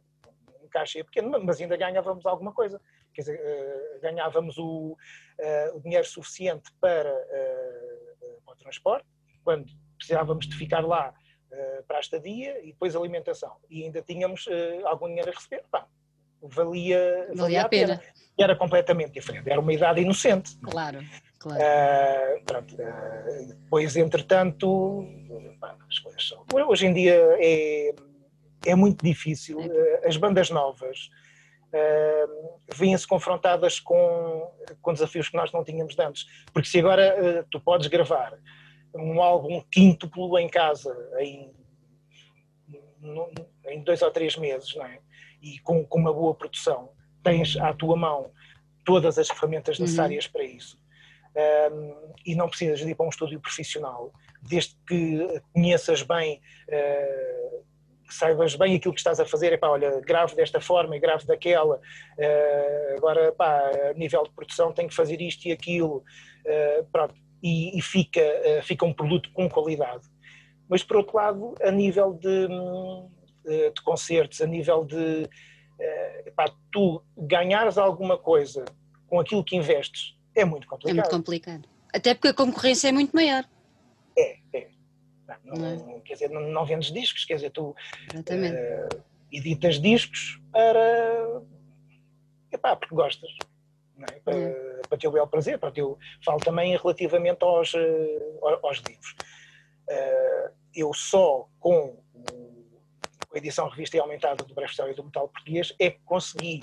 um 0.63 0.69
caixa 0.69 1.03
pequeno, 1.03 1.43
mas 1.43 1.59
ainda 1.59 1.79
ganhávamos 1.79 2.27
alguma 2.27 2.53
coisa. 2.53 2.79
Quer 3.15 3.23
dizer, 3.23 4.01
ganhávamos 4.03 4.59
o, 4.59 4.99
o 5.73 5.81
dinheiro 5.81 6.07
suficiente 6.07 6.71
para, 6.79 7.11
para 8.45 8.53
o 8.53 8.57
transporte, 8.57 9.09
quando 9.43 9.73
precisávamos 9.97 10.47
de 10.47 10.55
ficar 10.55 10.87
lá 10.87 11.15
para 11.87 11.99
a 11.99 12.01
estadia 12.01 12.61
e 12.63 12.73
depois 12.73 12.95
alimentação. 12.97 13.57
E 13.71 13.85
ainda 13.85 14.03
tínhamos 14.03 14.47
algum 14.85 15.07
dinheiro 15.07 15.31
a 15.31 15.35
receber. 15.35 15.65
Pá, 15.71 15.87
valia, 16.43 17.29
valia, 17.35 17.63
a 17.63 17.69
pena. 17.69 17.99
pena. 17.99 18.15
E 18.39 18.43
era 18.43 18.55
completamente 18.55 19.13
diferente, 19.13 19.49
era 19.49 19.61
uma 19.61 19.73
idade 19.73 20.01
inocente. 20.01 20.57
Claro, 20.59 21.01
claro. 21.39 21.61
Uh, 21.61 22.45
pronto, 22.45 22.75
uh, 22.75 23.47
depois, 23.49 23.97
entretanto, 23.97 25.07
as 25.89 25.99
coisas 25.99 26.29
são. 26.29 26.45
Hoje 26.69 26.87
em 26.87 26.93
dia 26.93 27.15
é, 27.39 27.95
é 28.67 28.75
muito 28.75 29.03
difícil. 29.03 29.61
É. 29.61 29.67
Uh, 29.67 30.09
as 30.09 30.17
bandas 30.19 30.51
novas 30.51 31.09
uh, 31.73 32.61
vêm-se 32.75 33.07
confrontadas 33.07 33.81
com, 33.81 34.53
com 34.83 34.93
desafios 34.93 35.31
que 35.31 35.37
nós 35.37 35.51
não 35.53 35.65
tínhamos 35.65 35.99
antes. 35.99 36.27
Porque 36.53 36.69
se 36.69 36.79
agora 36.79 37.47
tu 37.51 37.59
podes 37.59 37.87
gravar 37.87 38.39
um 38.97 39.21
álbum 39.23 39.63
quíntuplo 39.71 40.39
em 40.39 40.49
casa 40.49 40.97
em, 41.19 41.53
em 43.69 43.83
dois 43.83 44.03
ou 44.03 44.11
três 44.11 44.37
meses, 44.37 44.75
não 44.75 44.85
é? 44.85 44.99
e 45.43 45.59
com, 45.61 45.85
com 45.85 45.99
uma 45.99 46.13
boa 46.13 46.35
produção, 46.35 46.91
tens 47.23 47.57
à 47.57 47.73
tua 47.73 47.97
mão 47.97 48.31
todas 48.85 49.19
as 49.19 49.29
ferramentas 49.29 49.79
uhum. 49.79 49.85
necessárias 49.85 50.27
uhum. 50.27 50.33
para 50.33 50.45
isso. 50.45 50.79
Um, 51.71 52.15
e 52.25 52.35
não 52.35 52.49
precisas 52.49 52.79
de 52.79 52.89
ir 52.89 52.95
para 52.95 53.05
um 53.07 53.11
estúdio 53.11 53.39
profissional, 53.39 54.11
desde 54.43 54.75
que 54.89 55.43
conheças 55.53 56.03
bem, 56.03 56.41
uh, 56.69 57.65
saibas 58.09 58.57
bem 58.57 58.77
aquilo 58.77 58.95
que 58.95 59.01
estás 59.01 59.21
a 59.21 59.27
fazer, 59.27 59.53
é 59.53 59.57
pá, 59.59 59.69
olha, 59.69 60.01
grave 60.01 60.35
desta 60.35 60.61
forma 60.61 60.97
e 60.97 61.01
grave 61.01 61.27
daquela, 61.27 61.77
uh, 61.77 62.97
agora, 62.97 63.33
pá, 63.33 63.71
a 63.91 63.93
nível 63.93 64.23
de 64.23 64.31
produção 64.31 64.73
tem 64.73 64.89
que 64.89 64.95
fazer 64.95 65.21
isto 65.21 65.47
e 65.47 65.53
aquilo, 65.53 65.99
uh, 65.99 66.85
pronto, 66.91 67.15
e, 67.43 67.79
e 67.79 67.83
fica, 67.83 68.23
fica 68.63 68.85
um 68.85 68.93
produto 68.93 69.31
com 69.33 69.49
qualidade. 69.49 70.09
Mas, 70.69 70.83
por 70.83 70.97
outro 70.97 71.17
lado, 71.17 71.55
a 71.63 71.71
nível 71.71 72.15
de, 72.15 72.47
hum, 72.51 73.09
eh, 73.47 73.71
de 73.71 73.81
concertos, 73.83 74.41
a 74.41 74.47
nível 74.47 74.85
de 74.85 75.29
eh, 75.79 76.33
tu 76.73 77.03
ganhares 77.17 77.79
alguma 77.79 78.19
coisa 78.19 78.65
com 79.07 79.21
aquilo 79.21 79.45
que 79.45 79.55
investes, 79.55 80.17
é 80.35 80.45
muito 80.45 80.67
complicado. 80.67 80.99
É 80.99 81.01
muito 81.01 81.11
complicado. 81.11 81.69
Até 81.95 82.15
porque 82.15 82.29
a 82.29 82.35
concorrência 82.35 82.89
é 82.89 82.93
muito 82.93 83.15
maior. 83.15 83.45
É, 84.19 84.39
é. 84.53 84.69
Não, 85.45 85.55
não, 85.55 85.97
é? 85.97 86.01
Quer 86.01 86.15
dizer, 86.15 86.31
não, 86.31 86.41
não, 86.41 86.67
vendes 86.67 86.91
discos, 86.91 87.25
quer 87.25 87.37
dizer, 87.37 87.51
tu 87.51 87.71
uh, 87.71 89.03
editas 89.31 89.81
discos 89.81 90.41
para. 90.51 91.43
Epá, 92.51 92.75
porque 92.75 92.95
gostas. 92.95 93.31
É? 94.03 94.21
Para, 94.21 94.37
é. 94.37 94.81
para 94.89 94.99
teu 94.99 95.11
belo 95.11 95.27
prazer, 95.27 95.59
para 95.59 95.71
teu. 95.71 95.99
Falo 96.25 96.39
também 96.39 96.77
relativamente 96.77 97.43
aos, 97.43 97.73
uh, 97.75 98.59
aos 98.63 98.79
livros. 98.79 99.15
Uh, 99.89 100.53
eu 100.75 100.93
só 100.93 101.49
com 101.59 101.97
a 103.37 103.39
edição 103.39 103.69
revista 103.69 103.97
e 103.97 104.01
aumentada 104.01 104.43
do 104.45 104.55
Breve 104.55 104.71
História 104.71 104.95
do 104.95 105.05
Metal 105.05 105.29
Português, 105.29 105.75
é 105.79 105.91
que 105.91 106.01
consegui 106.05 106.61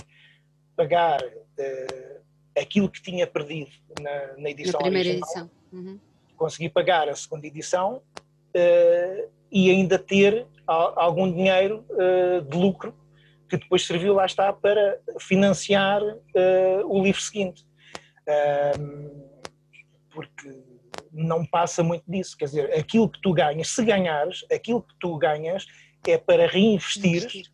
pagar 0.75 1.23
uh, 1.23 2.21
aquilo 2.57 2.89
que 2.89 3.01
tinha 3.01 3.27
perdido 3.27 3.71
na, 4.01 4.37
na 4.37 4.49
edição 4.49 4.79
na 4.79 4.85
primeira 4.85 5.09
original. 5.09 5.29
edição. 5.29 5.51
Uhum. 5.71 5.99
Consegui 6.35 6.69
pagar 6.69 7.07
a 7.07 7.15
segunda 7.15 7.45
edição 7.45 7.97
uh, 7.97 9.31
e 9.51 9.69
ainda 9.69 9.99
ter 9.99 10.47
algum 10.65 11.31
dinheiro 11.31 11.85
uh, 11.91 12.41
de 12.41 12.57
lucro 12.57 12.93
que 13.49 13.57
depois 13.57 13.85
serviu, 13.85 14.13
lá 14.13 14.25
está, 14.25 14.51
para 14.51 14.99
financiar 15.19 16.01
o 16.85 17.03
livro 17.03 17.21
seguinte. 17.21 17.65
porque 20.09 20.63
não 21.13 21.45
passa 21.45 21.83
muito 21.83 22.03
disso, 22.07 22.35
quer 22.35 22.45
dizer, 22.45 22.73
aquilo 22.73 23.07
que 23.07 23.21
tu 23.21 23.33
ganhas, 23.33 23.67
se 23.69 23.85
ganhares, 23.85 24.43
aquilo 24.51 24.81
que 24.81 24.95
tu 24.99 25.15
ganhas 25.17 25.65
é 26.07 26.17
para 26.17 26.47
reinvestir 26.47 27.45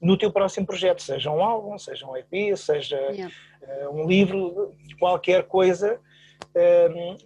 no 0.00 0.16
teu 0.16 0.32
próximo 0.32 0.66
projeto, 0.66 1.02
seja 1.02 1.30
um 1.30 1.42
álbum, 1.42 1.78
seja 1.78 2.06
um 2.06 2.16
EP, 2.16 2.56
seja 2.56 2.96
yeah. 3.10 3.32
uh, 3.62 3.90
um 3.90 4.06
livro, 4.06 4.74
qualquer 4.98 5.44
coisa 5.44 6.00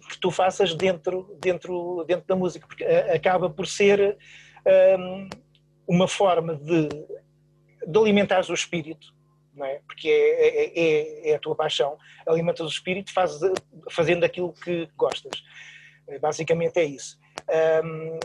que 0.09 0.19
tu 0.21 0.29
faças 0.29 0.75
dentro, 0.75 1.35
dentro, 1.41 2.05
dentro 2.07 2.27
da 2.27 2.35
música, 2.35 2.67
porque 2.67 2.83
uh, 2.83 3.15
acaba 3.15 3.49
por 3.49 3.65
ser 3.65 4.17
uma 5.87 6.07
forma 6.07 6.55
de, 6.55 6.89
de 7.87 7.97
alimentares 7.97 8.49
o 8.49 8.53
espírito, 8.53 9.13
não 9.55 9.65
é? 9.65 9.79
porque 9.87 10.09
é, 10.09 10.47
é, 10.47 10.79
é, 10.79 11.29
é 11.31 11.35
a 11.35 11.39
tua 11.39 11.55
paixão, 11.55 11.97
alimentas 12.27 12.65
o 12.65 12.69
espírito 12.69 13.13
faz, 13.13 13.39
fazendo 13.89 14.23
aquilo 14.23 14.51
que 14.53 14.89
gostas. 14.95 15.41
Basicamente 16.21 16.77
é 16.77 16.85
isso. 16.85 17.17
Um, 17.83 18.19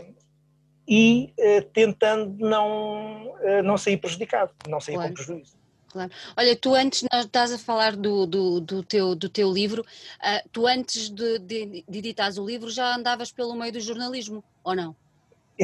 e 0.87 1.33
uh, 1.39 1.63
tentando 1.73 2.35
não, 2.39 3.27
uh, 3.27 3.63
não 3.63 3.77
sair 3.77 3.97
prejudicado, 3.97 4.51
não 4.67 4.79
sair 4.79 4.95
claro. 4.95 5.09
com 5.09 5.15
prejuízo. 5.15 5.57
Claro. 5.87 6.11
Olha, 6.35 6.55
tu 6.55 6.73
antes, 6.73 7.05
nós 7.11 7.25
estás 7.25 7.53
a 7.53 7.57
falar 7.57 7.95
do, 7.95 8.25
do, 8.25 8.59
do 8.59 8.83
teu, 8.83 9.15
do 9.15 9.29
teu 9.29 9.51
livro, 9.51 9.81
uh, 9.81 10.49
tu 10.51 10.67
antes 10.67 11.09
de, 11.09 11.39
de, 11.39 11.85
de 11.87 11.99
editares 11.99 12.37
o 12.37 12.45
livro 12.45 12.69
já 12.69 12.95
andavas 12.95 13.31
pelo 13.31 13.55
meio 13.55 13.71
do 13.71 13.79
jornalismo, 13.79 14.43
ou 14.63 14.75
não? 14.75 14.95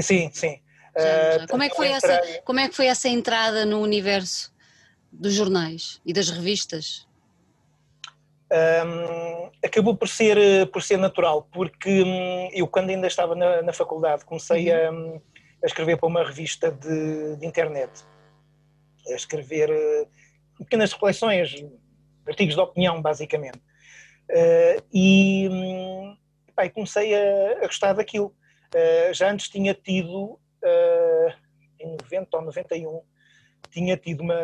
Sim, 0.01 0.29
sim. 0.33 0.59
Já, 0.97 1.39
já. 1.39 1.47
Como, 1.47 1.63
é 1.63 1.69
que 1.69 1.75
foi 1.75 1.87
essa, 1.89 2.41
como 2.43 2.59
é 2.59 2.69
que 2.69 2.75
foi 2.75 2.87
essa 2.87 3.07
entrada 3.07 3.65
no 3.65 3.81
universo 3.81 4.53
dos 5.11 5.33
jornais 5.33 6.01
e 6.05 6.13
das 6.13 6.29
revistas? 6.29 7.07
Um, 8.51 9.51
acabou 9.63 9.95
por 9.95 10.07
ser, 10.07 10.67
por 10.71 10.81
ser 10.81 10.97
natural, 10.97 11.47
porque 11.51 12.03
um, 12.03 12.49
eu, 12.51 12.67
quando 12.67 12.89
ainda 12.89 13.05
estava 13.05 13.35
na, 13.35 13.61
na 13.61 13.71
faculdade, 13.71 14.25
comecei 14.25 14.71
uhum. 14.71 15.21
a, 15.61 15.65
a 15.65 15.67
escrever 15.67 15.97
para 15.97 16.07
uma 16.07 16.23
revista 16.23 16.71
de, 16.71 17.35
de 17.35 17.45
internet, 17.45 18.03
a 19.07 19.13
escrever 19.13 19.69
uh, 19.69 20.07
pequenas 20.57 20.91
reflexões, 20.91 21.63
artigos 22.27 22.55
de 22.55 22.61
opinião, 22.61 23.01
basicamente. 23.01 23.59
Uh, 24.29 24.83
e, 24.93 25.47
um, 25.49 26.17
pá, 26.55 26.67
comecei 26.69 27.13
a, 27.13 27.63
a, 27.63 27.67
gostar 27.67 27.93
daquilo. 27.93 28.33
Uh, 28.73 29.13
já 29.13 29.31
antes 29.31 29.49
tinha 29.49 29.73
tido, 29.73 30.39
em 31.79 31.91
90 31.91 32.37
ou 32.37 32.43
91, 32.43 33.01
tinha 33.71 33.95
tido 33.97 34.21
uma, 34.21 34.41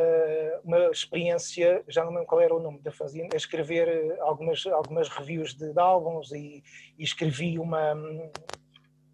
uma 0.63 0.89
experiência, 0.91 1.84
já 1.88 2.03
não 2.03 2.11
lembro 2.11 2.28
qual 2.28 2.41
era 2.41 2.53
o 2.53 2.59
nome 2.59 2.80
da 2.82 2.91
fazenda, 2.91 3.36
a 3.36 3.38
escrever 3.38 4.18
algumas, 4.22 4.66
algumas 4.68 5.09
reviews 5.09 5.53
de, 5.55 5.74
de 5.74 5.80
álbuns 5.80 6.32
e, 6.32 6.63
e 6.97 7.03
escrevi 7.03 7.57
uma, 7.57 7.93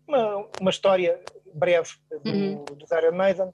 uma, 0.08 0.48
uma 0.60 0.70
história 0.70 1.20
breve 1.54 1.92
do, 2.24 2.30
uhum. 2.30 2.66
do 2.66 2.86
Iron 2.98 3.16
Maiden, 3.16 3.54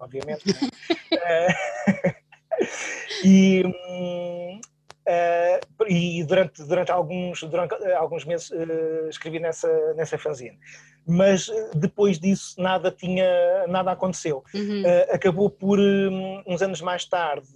obviamente. 0.00 0.50
uh, 0.50 2.14
e, 3.24 3.62
uh, 3.64 5.53
e 5.88 6.24
durante, 6.24 6.62
durante, 6.64 6.90
alguns, 6.90 7.42
durante 7.42 7.74
alguns 7.94 8.24
meses 8.24 8.50
uh, 8.50 9.08
escrevi 9.08 9.40
nessa, 9.40 9.94
nessa 9.94 10.18
fanzine. 10.18 10.58
Mas 11.06 11.50
depois 11.74 12.18
disso 12.18 12.60
nada 12.60 12.90
tinha, 12.90 13.66
nada 13.68 13.92
aconteceu. 13.92 14.42
Uhum. 14.54 14.82
acabou 15.10 15.50
por, 15.50 15.78
um, 15.78 16.42
uns 16.46 16.62
anos 16.62 16.80
mais 16.80 17.04
tarde, 17.04 17.46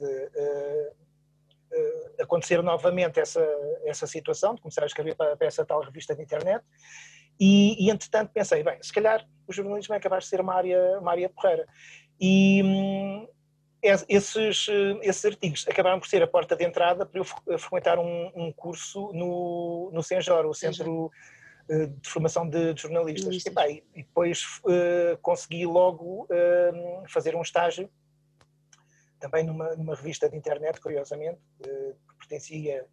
acontecer 2.20 2.62
novamente 2.62 3.20
essa, 3.20 3.40
essa 3.84 4.06
situação, 4.06 4.54
de 4.54 4.60
começar 4.60 4.82
a 4.82 4.86
escrever 4.86 5.14
para, 5.14 5.36
para 5.36 5.46
essa 5.46 5.64
tal 5.64 5.80
revista 5.80 6.14
de 6.14 6.22
internet, 6.22 6.62
e, 7.40 7.86
e, 7.86 7.90
entretanto 7.90 8.32
pensei, 8.32 8.64
bem, 8.64 8.78
se 8.82 8.92
calhar 8.92 9.24
o 9.46 9.52
jornalismo 9.52 9.94
é 9.94 10.00
capaz 10.00 10.24
de 10.24 10.30
ser 10.30 10.40
uma 10.40 10.54
área, 10.54 10.98
uma 10.98 11.12
área 11.12 11.28
porreira. 11.28 11.66
E 12.20 12.62
hum, 12.64 13.28
esses, 13.82 14.66
esses 15.02 15.24
artigos 15.24 15.66
acabaram 15.68 16.00
por 16.00 16.08
ser 16.08 16.22
a 16.22 16.26
porta 16.26 16.56
de 16.56 16.64
entrada 16.64 17.06
para 17.06 17.20
eu 17.20 17.58
frequentar 17.58 17.98
um, 17.98 18.32
um 18.34 18.52
curso 18.52 19.12
no, 19.12 19.90
no 19.92 20.02
Senjor, 20.02 20.46
o 20.46 20.54
Centro 20.54 21.10
eh, 21.68 21.86
de 21.86 22.08
Formação 22.08 22.48
de, 22.48 22.74
de 22.74 22.82
Jornalistas. 22.82 23.44
E, 23.44 23.50
bem, 23.50 23.84
e, 23.94 24.02
depois 24.02 24.60
uh, 24.64 25.16
consegui 25.20 25.66
logo 25.66 26.24
uh, 26.24 27.08
fazer 27.08 27.36
um 27.36 27.42
estágio, 27.42 27.90
também 29.20 29.44
numa, 29.44 29.76
numa 29.76 29.94
revista 29.94 30.28
de 30.28 30.36
internet, 30.36 30.80
curiosamente, 30.80 31.38
uh, 31.60 31.94
que 31.94 32.16
pertencia 32.18 32.86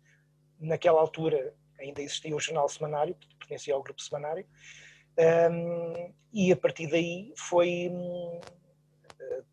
naquela 0.60 1.00
altura 1.00 1.54
ainda 1.80 2.02
existia 2.02 2.36
o 2.36 2.40
jornal 2.40 2.68
semanário, 2.68 3.16
que 3.16 3.36
pertencia 3.38 3.74
ao 3.74 3.84
grupo 3.84 4.02
semanário, 4.02 4.46
um, 5.18 6.14
e 6.34 6.52
a 6.52 6.58
partir 6.58 6.88
daí 6.88 7.34
foi. 7.38 7.90
Eh, 7.90 8.40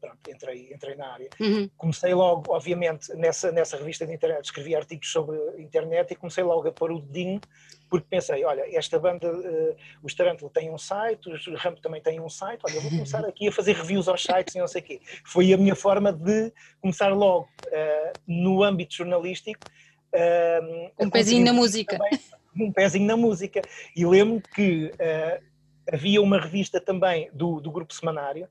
pronto, 0.01 0.19
entrei, 0.29 0.73
entrei 0.73 0.95
na 0.95 1.13
área. 1.13 1.29
Uhum. 1.41 1.69
Comecei 1.77 2.15
logo, 2.15 2.53
obviamente, 2.53 3.15
nessa, 3.15 3.51
nessa 3.53 3.77
revista 3.77 4.07
de 4.07 4.15
internet, 4.15 4.45
escrevi 4.45 4.75
artigos 4.75 5.11
sobre 5.11 5.37
internet 5.59 6.13
e 6.13 6.17
comecei 6.17 6.45
logo 6.45 6.69
a 6.69 6.73
pôr 6.73 6.93
o 6.93 7.01
dedinho, 7.01 7.41
porque 7.89 8.07
pensei, 8.09 8.45
olha, 8.45 8.65
esta 8.77 8.99
banda, 8.99 9.31
uh, 9.31 9.77
os 10.03 10.15
Tarantula 10.15 10.51
têm 10.53 10.71
um 10.71 10.79
site, 10.79 11.29
os 11.29 11.47
Ramp 11.61 11.79
também 11.81 12.01
têm 12.01 12.21
um 12.21 12.29
site, 12.29 12.61
olha, 12.65 12.75
eu 12.75 12.81
vou 12.81 12.91
começar 12.91 13.25
aqui 13.25 13.49
a 13.49 13.53
fazer 13.53 13.75
reviews 13.75 14.09
aos 14.09 14.23
sites 14.23 14.55
e 14.55 14.59
não 14.59 14.69
sei 14.69 14.81
o 14.81 14.85
quê. 14.85 15.01
Foi 15.25 15.53
a 15.53 15.57
minha 15.57 15.75
forma 15.75 16.13
de 16.13 16.53
começar 16.81 17.09
logo 17.09 17.49
uh, 17.67 18.13
no 18.27 18.63
âmbito 18.63 18.95
jornalístico 18.95 19.67
um, 20.15 21.07
um 21.07 21.11
pezinho 21.11 21.45
na 21.45 21.53
música. 21.53 21.97
Também, 21.99 22.21
um 22.61 22.73
pezinho 22.73 23.07
na 23.07 23.17
música. 23.17 23.63
E 23.97 24.05
lembro 24.05 24.43
que 24.55 24.93
uh, 24.95 25.45
havia 25.91 26.21
uma 26.21 26.41
revista 26.41 26.81
também 26.81 27.31
do, 27.33 27.61
do 27.61 27.71
grupo 27.71 27.95
semanário, 27.95 28.49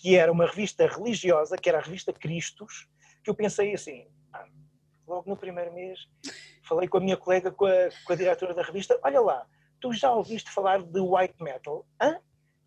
que 0.00 0.16
era 0.16 0.30
uma 0.30 0.46
revista 0.46 0.86
religiosa, 0.86 1.56
que 1.56 1.68
era 1.68 1.78
a 1.78 1.82
revista 1.82 2.12
Cristos, 2.12 2.88
que 3.22 3.30
eu 3.30 3.34
pensei 3.34 3.74
assim, 3.74 4.06
ah, 4.32 4.46
logo 5.06 5.28
no 5.28 5.36
primeiro 5.36 5.72
mês, 5.72 5.98
falei 6.62 6.88
com 6.88 6.98
a 6.98 7.00
minha 7.00 7.16
colega, 7.16 7.50
com 7.50 7.66
a, 7.66 7.88
com 8.04 8.12
a 8.12 8.16
diretora 8.16 8.54
da 8.54 8.62
revista, 8.62 8.98
olha 9.02 9.20
lá, 9.20 9.46
tu 9.80 9.92
já 9.92 10.10
ouviste 10.12 10.50
falar 10.50 10.82
de 10.82 11.00
white 11.00 11.42
metal? 11.42 11.86
Hã? 12.00 12.18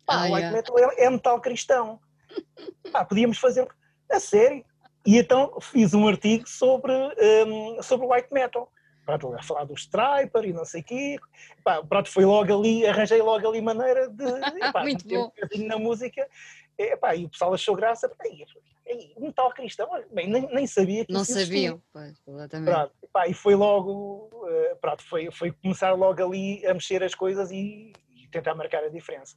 Ah, 0.06 0.24
white 0.24 0.38
yeah. 0.38 0.56
metal 0.56 0.78
é, 0.78 1.04
é 1.04 1.10
metal 1.10 1.40
cristão. 1.40 2.00
Ah, 2.94 3.04
podíamos 3.04 3.38
fazer 3.38 3.68
a 4.10 4.20
sério. 4.20 4.64
E 5.06 5.18
então 5.18 5.58
fiz 5.60 5.94
um 5.94 6.06
artigo 6.06 6.48
sobre, 6.48 6.92
um, 6.92 7.82
sobre 7.82 8.06
white 8.06 8.32
metal. 8.32 8.70
Pronto, 9.04 9.34
a 9.34 9.42
falar 9.42 9.64
do 9.64 9.74
Striper 9.74 10.44
e 10.44 10.52
não 10.52 10.64
sei 10.64 10.82
o 10.82 10.84
quê. 10.84 11.16
Pá, 11.64 11.82
pronto, 11.82 12.10
foi 12.10 12.24
logo 12.24 12.58
ali, 12.58 12.86
arranjei 12.86 13.20
logo 13.22 13.48
ali 13.48 13.60
maneira 13.60 14.08
de 14.08 14.24
epá, 14.64 14.82
Muito 14.82 15.06
bom. 15.08 15.24
um 15.24 15.28
bocadinho 15.28 15.68
na 15.68 15.78
música. 15.78 16.28
E, 16.80 16.92
epá, 16.94 17.14
e 17.14 17.26
o 17.26 17.28
pessoal 17.28 17.52
achou 17.52 17.76
graça. 17.76 18.10
um 19.18 19.26
metal 19.26 19.52
cristão, 19.52 19.86
bem, 20.10 20.26
nem, 20.26 20.48
nem 20.54 20.66
sabia 20.66 21.04
que 21.04 21.12
Não 21.12 21.24
sabiam, 21.24 21.80
pois, 21.92 22.18
exatamente. 22.26 22.72
Pronto, 22.72 22.92
epá, 23.02 23.28
e 23.28 23.34
foi 23.34 23.54
logo, 23.54 24.30
uh, 24.32 24.76
pronto, 24.80 25.02
foi, 25.02 25.30
foi 25.30 25.52
começar 25.52 25.92
logo 25.92 26.24
ali 26.24 26.66
a 26.66 26.72
mexer 26.72 27.02
as 27.02 27.14
coisas 27.14 27.50
e, 27.50 27.92
e 28.16 28.28
tentar 28.32 28.54
marcar 28.54 28.82
a 28.82 28.88
diferença. 28.88 29.36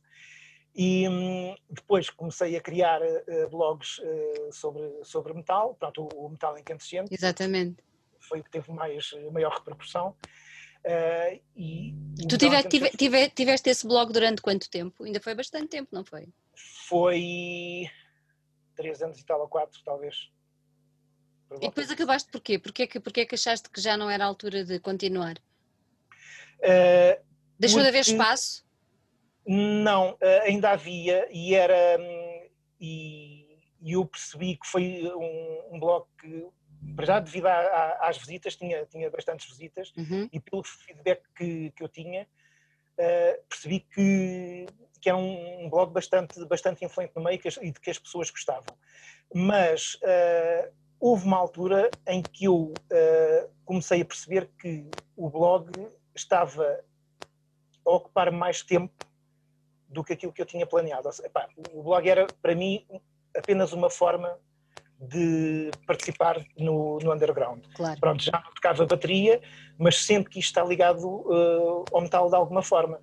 E 0.73 1.07
hum, 1.07 1.55
depois 1.69 2.09
comecei 2.09 2.55
a 2.55 2.61
criar 2.61 3.01
uh, 3.01 3.49
blogs 3.51 3.99
uh, 3.99 4.53
sobre, 4.53 4.89
sobre 5.03 5.33
metal, 5.33 5.75
pronto, 5.75 6.07
o, 6.15 6.25
o, 6.25 6.29
metal 6.29 6.57
incandescente. 6.57 7.13
Exatamente. 7.13 7.83
Foi 8.19 8.39
o 8.39 8.43
que 8.43 8.49
teve 8.49 8.71
mais, 8.71 9.11
maior 9.33 9.51
repercussão. 9.51 10.15
Uh, 10.85 11.39
e 11.55 11.93
tu 12.27 12.37
tive, 12.37 12.63
tive, 12.63 12.89
tive, 12.91 13.29
tiveste 13.29 13.69
esse 13.69 13.85
blog 13.85 14.11
durante 14.13 14.41
quanto 14.41 14.69
tempo? 14.69 15.03
Ainda 15.03 15.19
foi 15.19 15.35
bastante 15.35 15.67
tempo, 15.67 15.89
não 15.91 16.05
foi? 16.05 16.27
Foi 16.87 17.89
três 18.75 19.01
anos 19.01 19.19
e 19.19 19.25
tal, 19.25 19.41
ou 19.41 19.47
quatro, 19.47 19.79
talvez. 19.83 20.31
E 21.61 21.67
depois 21.67 21.89
acabaste 21.91 22.31
porquê? 22.31 22.57
Porquê 22.57 22.87
que, 22.87 22.99
porquê 22.99 23.25
que 23.25 23.35
achaste 23.35 23.69
que 23.69 23.79
já 23.79 23.95
não 23.95 24.09
era 24.09 24.23
a 24.23 24.27
altura 24.27 24.63
de 24.63 24.79
continuar? 24.79 25.35
Deixou 27.59 27.79
porque... 27.79 27.91
de 27.91 27.97
haver 27.97 28.01
espaço? 28.01 28.65
Não, 29.45 30.17
eh, 30.21 30.49
ainda 30.49 30.71
havia 30.71 31.27
e 31.31 31.53
era 31.53 31.97
hum, 31.99 32.49
e, 32.79 33.59
e 33.81 33.91
eu 33.91 34.05
percebi 34.05 34.55
que 34.55 34.65
foi 34.65 35.11
um, 35.13 35.75
um 35.75 35.79
blog 35.79 36.07
que 36.19 36.47
para 36.95 37.05
já 37.05 37.19
devido 37.19 37.47
a, 37.47 37.53
a, 37.53 38.09
às 38.09 38.17
visitas 38.17 38.55
tinha 38.55 38.85
tinha 38.85 39.09
bastantes 39.09 39.49
visitas 39.49 39.93
uhum. 39.97 40.29
e 40.31 40.39
pelo 40.39 40.63
feedback 40.63 41.23
que, 41.35 41.71
que 41.71 41.83
eu 41.83 41.89
tinha 41.89 42.23
uh, 42.23 42.42
percebi 43.49 43.79
que 43.79 44.65
que 45.01 45.09
era 45.09 45.17
um, 45.17 45.69
blog 45.69 45.91
bastante 45.91 46.45
bastante 46.45 46.85
influente 46.85 47.13
no 47.15 47.23
meio 47.23 47.39
e 47.61 47.71
de 47.71 47.79
que 47.79 47.89
as 47.89 47.99
pessoas 47.99 48.29
gostavam 48.29 48.75
mas 49.33 49.95
uh, 49.95 50.71
houve 50.99 51.25
uma 51.25 51.37
altura 51.37 51.89
em 52.07 52.21
que 52.21 52.45
eu 52.45 52.73
uh, 52.73 53.53
comecei 53.65 54.01
a 54.01 54.05
perceber 54.05 54.49
que 54.57 54.89
o 55.17 55.29
blog 55.29 55.69
estava 56.15 56.79
a 57.85 57.91
ocupar 57.91 58.31
mais 58.31 58.61
tempo 58.61 58.93
do 59.89 60.01
que 60.01 60.13
aquilo 60.13 60.31
que 60.31 60.41
eu 60.41 60.45
tinha 60.45 60.65
planeado. 60.65 61.09
Epá, 61.23 61.49
o 61.73 61.83
blog 61.83 62.07
era, 62.07 62.25
para 62.41 62.55
mim, 62.55 62.85
apenas 63.35 63.73
uma 63.73 63.89
forma 63.89 64.39
de 65.09 65.71
participar 65.85 66.43
no, 66.57 66.99
no 66.99 67.13
underground. 67.13 67.63
Claro. 67.75 67.99
Pronto, 67.99 68.23
já 68.23 68.31
não 68.31 68.53
tocava 68.53 68.85
bateria, 68.85 69.41
mas 69.77 70.03
sempre 70.05 70.31
que 70.31 70.39
isto 70.39 70.49
está 70.49 70.63
ligado 70.63 71.05
uh, 71.05 71.85
ao 71.91 72.01
metal 72.01 72.29
de 72.29 72.35
alguma 72.35 72.61
forma. 72.61 72.99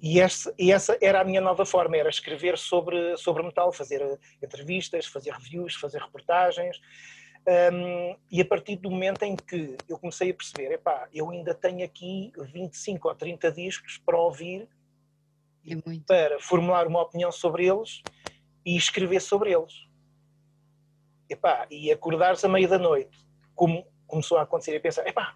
E, 0.00 0.20
essa 0.20 0.52
e 0.58 0.72
essa 0.72 0.98
era 1.00 1.20
a 1.20 1.24
minha 1.24 1.40
nova 1.40 1.64
forma, 1.64 1.96
era 1.96 2.08
escrever 2.08 2.58
sobre, 2.58 3.16
sobre 3.16 3.44
metal, 3.44 3.72
fazer 3.72 4.02
eh, 4.02 4.18
entrevistas, 4.42 5.06
fazer 5.06 5.32
reviews, 5.32 5.76
fazer 5.76 6.00
reportagens. 6.00 6.76
Um, 7.72 8.16
e 8.28 8.40
a 8.40 8.44
partir 8.44 8.76
do 8.76 8.90
momento 8.90 9.22
em 9.22 9.36
que 9.36 9.76
eu 9.88 9.96
comecei 9.98 10.30
a 10.30 10.34
perceber, 10.34 10.72
epá, 10.72 11.08
eu 11.14 11.30
ainda 11.30 11.54
tenho 11.54 11.84
aqui 11.84 12.32
25 12.52 13.08
ou 13.08 13.14
30 13.14 13.52
discos 13.52 13.98
para 13.98 14.18
ouvir 14.18 14.68
é 15.64 15.76
para 16.06 16.40
formular 16.40 16.86
uma 16.88 17.02
opinião 17.02 17.30
sobre 17.30 17.66
eles 17.66 18.02
e 18.64 18.76
escrever 18.76 19.20
sobre 19.20 19.52
eles. 19.52 19.72
Epá, 21.32 21.66
e 21.70 21.90
acordar-se 21.90 22.44
à 22.44 22.48
meia 22.48 22.68
da 22.68 22.78
noite, 22.78 23.18
como 23.54 23.86
começou 24.06 24.38
a 24.38 24.42
acontecer, 24.42 24.74
e 24.74 24.80
pensar, 24.80 25.06
epá, 25.06 25.34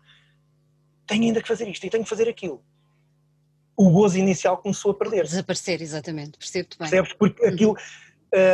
tenho 1.07 1.24
ainda 1.24 1.40
que 1.40 1.49
fazer 1.49 1.68
isto 1.68 1.84
e 1.84 1.90
tenho 1.90 2.05
que 2.05 2.11
fazer 2.11 2.28
aquilo. 2.28 2.62
O 3.76 3.90
gozo 3.90 4.18
inicial 4.18 4.59
começou 4.59 4.90
a 4.92 4.94
perder-se. 4.94 5.32
Desaparecer, 5.32 5.82
exatamente, 5.82 6.38
percebo-te 6.38 6.78
bem. 6.78 6.88
Percebes? 6.88 7.12
Porque 7.12 7.44
aquilo 7.44 7.76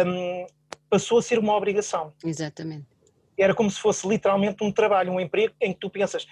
um, 0.06 0.46
passou 0.90 1.18
a 1.18 1.22
ser 1.22 1.38
uma 1.38 1.54
obrigação. 1.54 2.12
Exatamente 2.24 2.92
era 3.36 3.54
como 3.54 3.70
se 3.70 3.80
fosse 3.80 4.06
literalmente 4.06 4.62
um 4.62 4.70
trabalho, 4.70 5.12
um 5.12 5.20
emprego 5.20 5.54
em 5.60 5.72
que 5.72 5.80
tu 5.80 5.90
pensas, 5.90 6.26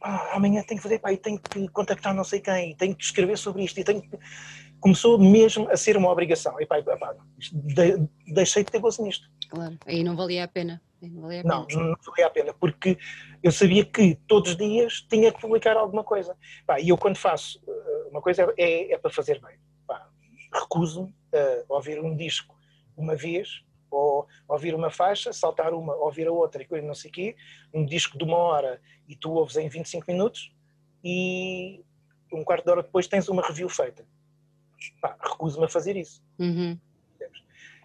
pá, 0.00 0.30
amanhã 0.32 0.62
tenho 0.62 0.78
que 0.78 0.82
fazer, 0.82 0.98
pá, 0.98 1.12
e 1.12 1.16
tenho 1.16 1.38
que 1.38 1.68
contactar 1.68 2.14
não 2.14 2.24
sei 2.24 2.40
quem, 2.40 2.70
e 2.70 2.74
tenho 2.74 2.94
que 2.94 3.04
escrever 3.04 3.36
sobre 3.36 3.64
isto, 3.64 3.78
e 3.78 3.84
tenho 3.84 4.00
que 4.00 4.08
começou 4.80 5.18
mesmo 5.18 5.68
a 5.70 5.76
ser 5.76 5.96
uma 5.96 6.10
obrigação. 6.10 6.60
E 6.60 6.66
pá, 6.66 6.82
pá 6.82 7.14
de, 7.52 8.08
deixei 8.32 8.64
de 8.64 8.70
ter 8.70 8.78
gozo 8.78 9.02
nisto. 9.02 9.28
Claro, 9.48 9.78
aí 9.86 10.02
não 10.02 10.16
valia 10.16 10.44
a 10.44 10.48
pena. 10.48 10.80
Não, 11.00 11.22
valia 11.22 11.40
a 11.40 11.42
pena. 11.42 11.66
não, 11.70 11.88
não 11.88 11.96
valia 12.06 12.26
a 12.26 12.30
pena, 12.30 12.54
porque 12.54 12.98
eu 13.42 13.52
sabia 13.52 13.84
que 13.84 14.16
todos 14.26 14.52
os 14.52 14.56
dias 14.56 15.06
tinha 15.08 15.32
que 15.32 15.40
publicar 15.40 15.76
alguma 15.76 16.04
coisa. 16.04 16.36
Pá, 16.66 16.80
e 16.80 16.88
eu 16.88 16.98
quando 16.98 17.16
faço 17.16 17.60
eh, 17.66 18.08
uma 18.10 18.20
coisa 18.20 18.52
é, 18.56 18.92
é 18.92 18.98
para 18.98 19.10
fazer 19.10 19.40
bem. 19.40 19.56
Pá, 19.86 20.08
recuso 20.52 21.12
a 21.68 21.74
ouvir 21.74 22.00
um 22.00 22.16
disco 22.16 22.56
uma 22.96 23.14
vez, 23.14 23.62
ou 23.90 24.26
ouvir 24.48 24.74
uma 24.74 24.90
faixa, 24.90 25.32
saltar 25.32 25.72
uma, 25.72 25.94
ouvir 25.96 26.26
a 26.26 26.32
outra 26.32 26.62
e 26.62 26.66
coisa 26.66 26.86
não 26.86 26.94
sei 26.94 27.10
o 27.10 27.12
quê, 27.12 27.36
um 27.72 27.84
disco 27.84 28.18
de 28.18 28.24
uma 28.24 28.36
hora 28.36 28.80
e 29.08 29.14
tu 29.14 29.32
ouves 29.32 29.56
em 29.56 29.68
25 29.68 30.04
minutos 30.08 30.52
e 31.04 31.84
um 32.32 32.42
quarto 32.42 32.64
de 32.64 32.70
hora 32.70 32.82
depois 32.82 33.06
tens 33.06 33.28
uma 33.28 33.42
review 33.42 33.68
feita. 33.68 34.04
Recuso-me 35.22 35.66
a 35.66 35.68
fazer 35.68 35.96
isso. 35.96 36.22
Uhum. 36.38 36.78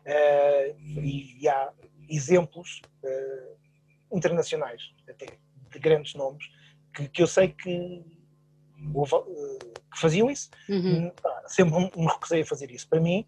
Uh, 0.06 1.00
e, 1.00 1.42
e, 1.42 1.48
há 1.48 1.72
exemplos 2.10 2.82
uh, 3.04 4.16
internacionais, 4.16 4.92
até 5.08 5.28
de 5.72 5.80
grandes 5.80 6.16
nomes, 6.16 6.44
que, 6.94 7.08
que 7.08 7.22
eu 7.22 7.28
sei 7.28 7.50
que, 7.50 8.04
uh, 8.96 9.74
que 9.94 10.00
faziam 10.00 10.30
isso. 10.30 10.50
Uhum. 10.68 11.12
sempre 11.48 11.92
me 11.96 12.08
recusei 12.08 12.42
a 12.42 12.46
fazer 12.46 12.72
isso. 12.72 12.88
Para 12.88 13.00
mim, 13.00 13.26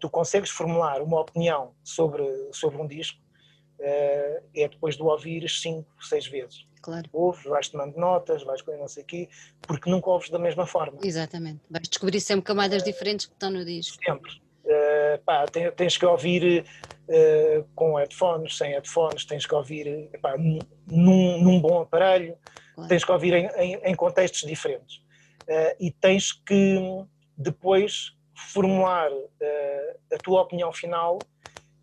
tu 0.00 0.08
consegues 0.08 0.50
formular 0.50 1.02
uma 1.02 1.20
opinião 1.20 1.74
sobre, 1.84 2.24
sobre 2.52 2.80
um 2.80 2.86
disco 2.86 3.20
é 3.80 4.68
depois 4.68 4.96
de 4.96 5.02
o 5.02 5.06
ouvir 5.06 5.48
cinco, 5.48 5.88
seis 6.04 6.26
vezes. 6.26 6.66
Claro. 6.80 7.08
Ouves, 7.12 7.44
vais 7.44 7.68
tomando 7.68 7.96
notas, 7.96 8.42
vais 8.42 8.62
com 8.62 8.76
não 8.76 8.88
sei 8.88 9.02
o 9.02 9.06
quê, 9.06 9.28
porque 9.62 9.90
nunca 9.90 10.10
ouves 10.10 10.30
da 10.30 10.38
mesma 10.38 10.66
forma. 10.66 10.98
Exatamente. 11.02 11.60
Vais 11.70 11.88
descobrir 11.88 12.20
sempre 12.20 12.44
camadas 12.44 12.82
diferentes 12.82 13.26
que 13.26 13.32
estão 13.32 13.50
no 13.50 13.64
disco. 13.64 14.02
Sempre. 14.04 14.30
Uh, 14.64 15.22
pá, 15.24 15.46
tens 15.46 15.96
que 15.96 16.04
ouvir 16.04 16.64
uh, 17.08 17.64
com 17.74 17.94
headphones, 17.96 18.56
sem 18.56 18.72
headphones, 18.72 19.24
tens 19.24 19.46
que 19.46 19.54
ouvir 19.54 20.10
pá, 20.20 20.36
num, 20.36 21.42
num, 21.42 21.60
bom 21.60 21.80
aparelho, 21.80 22.36
claro. 22.74 22.88
tens 22.88 23.02
que 23.02 23.10
ouvir 23.10 23.32
em, 23.32 23.46
em, 23.56 23.74
em 23.82 23.94
contextos 23.94 24.42
diferentes. 24.46 24.96
Uh, 25.48 25.74
e 25.80 25.90
tens 25.90 26.32
que 26.32 26.78
depois 27.36 28.12
formular 28.34 29.10
a 30.12 30.18
tua 30.18 30.42
opinião 30.42 30.72
final 30.72 31.18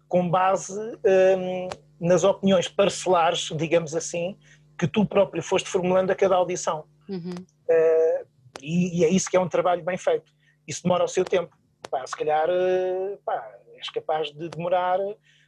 com 0.08 0.30
base 0.30 0.80
um, 0.80 1.68
nas 2.00 2.24
opiniões 2.24 2.68
parcelares, 2.68 3.50
digamos 3.56 3.96
assim, 3.96 4.38
que 4.78 4.88
tu 4.88 5.06
próprio 5.06 5.42
foste 5.42 5.70
formulando 5.70 6.12
a 6.12 6.16
cada 6.16 6.36
audição. 6.36 6.86
Uhum. 7.08 7.36
Uh, 7.70 8.28
e, 8.62 9.00
e, 9.00 9.06
é 9.06 9.10
isso 9.10 9.30
que 9.30 9.38
é 9.38 9.40
um 9.40 9.48
trabalho 9.48 9.84
bem 9.84 9.98
feito. 9.98 10.32
Isso 10.68 10.84
demora 10.84 11.04
o 11.04 11.08
seu 11.08 11.24
tempo. 11.24 11.56
Pá, 11.90 12.06
se 12.06 12.16
calhar 12.16 12.50
uh, 12.50 13.18
pá, 13.24 13.52
és 13.78 13.90
capaz 13.90 14.32
de 14.32 14.50
demorar, 14.50 15.00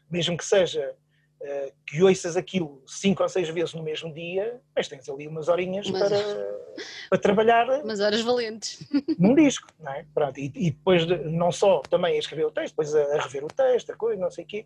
mesmo 0.10 0.38
que 0.38 0.46
seja 0.46 0.96
uh, 1.42 1.74
que 1.86 2.04
ouças 2.04 2.38
aquilo 2.38 2.82
cinco 2.86 3.24
ou 3.24 3.30
seis 3.30 3.50
vezes 3.50 3.74
no 3.74 3.84
mesmo 3.84 4.14
dia, 4.14 4.62
mas 4.76 4.88
tens 4.88 5.10
ali 5.10 5.28
umas 5.28 5.48
horinhas 5.48 5.90
mas... 5.90 6.02
para, 6.04 6.18
para 7.10 7.18
trabalhar. 7.18 7.68
Umas 7.84 8.00
horas 8.00 8.22
valentes. 8.22 8.88
Num 9.18 9.36
disco, 9.36 9.68
não 9.80 9.92
é? 9.92 10.06
Pronto, 10.14 10.40
e, 10.40 10.46
e 10.56 10.72
depois 10.72 11.06
de, 11.06 11.18
não 11.18 11.52
só 11.52 11.82
também 11.90 12.16
a 12.16 12.20
escrever 12.20 12.46
o 12.46 12.52
texto, 12.52 12.74
depois 12.74 12.96
a, 12.96 13.16
a 13.16 13.22
rever 13.24 13.44
o 13.44 13.48
texto, 13.48 13.92
a 13.92 13.96
coisa, 13.96 14.22
não 14.22 14.32
sei 14.32 14.44
o 14.44 14.48
quê. 14.48 14.66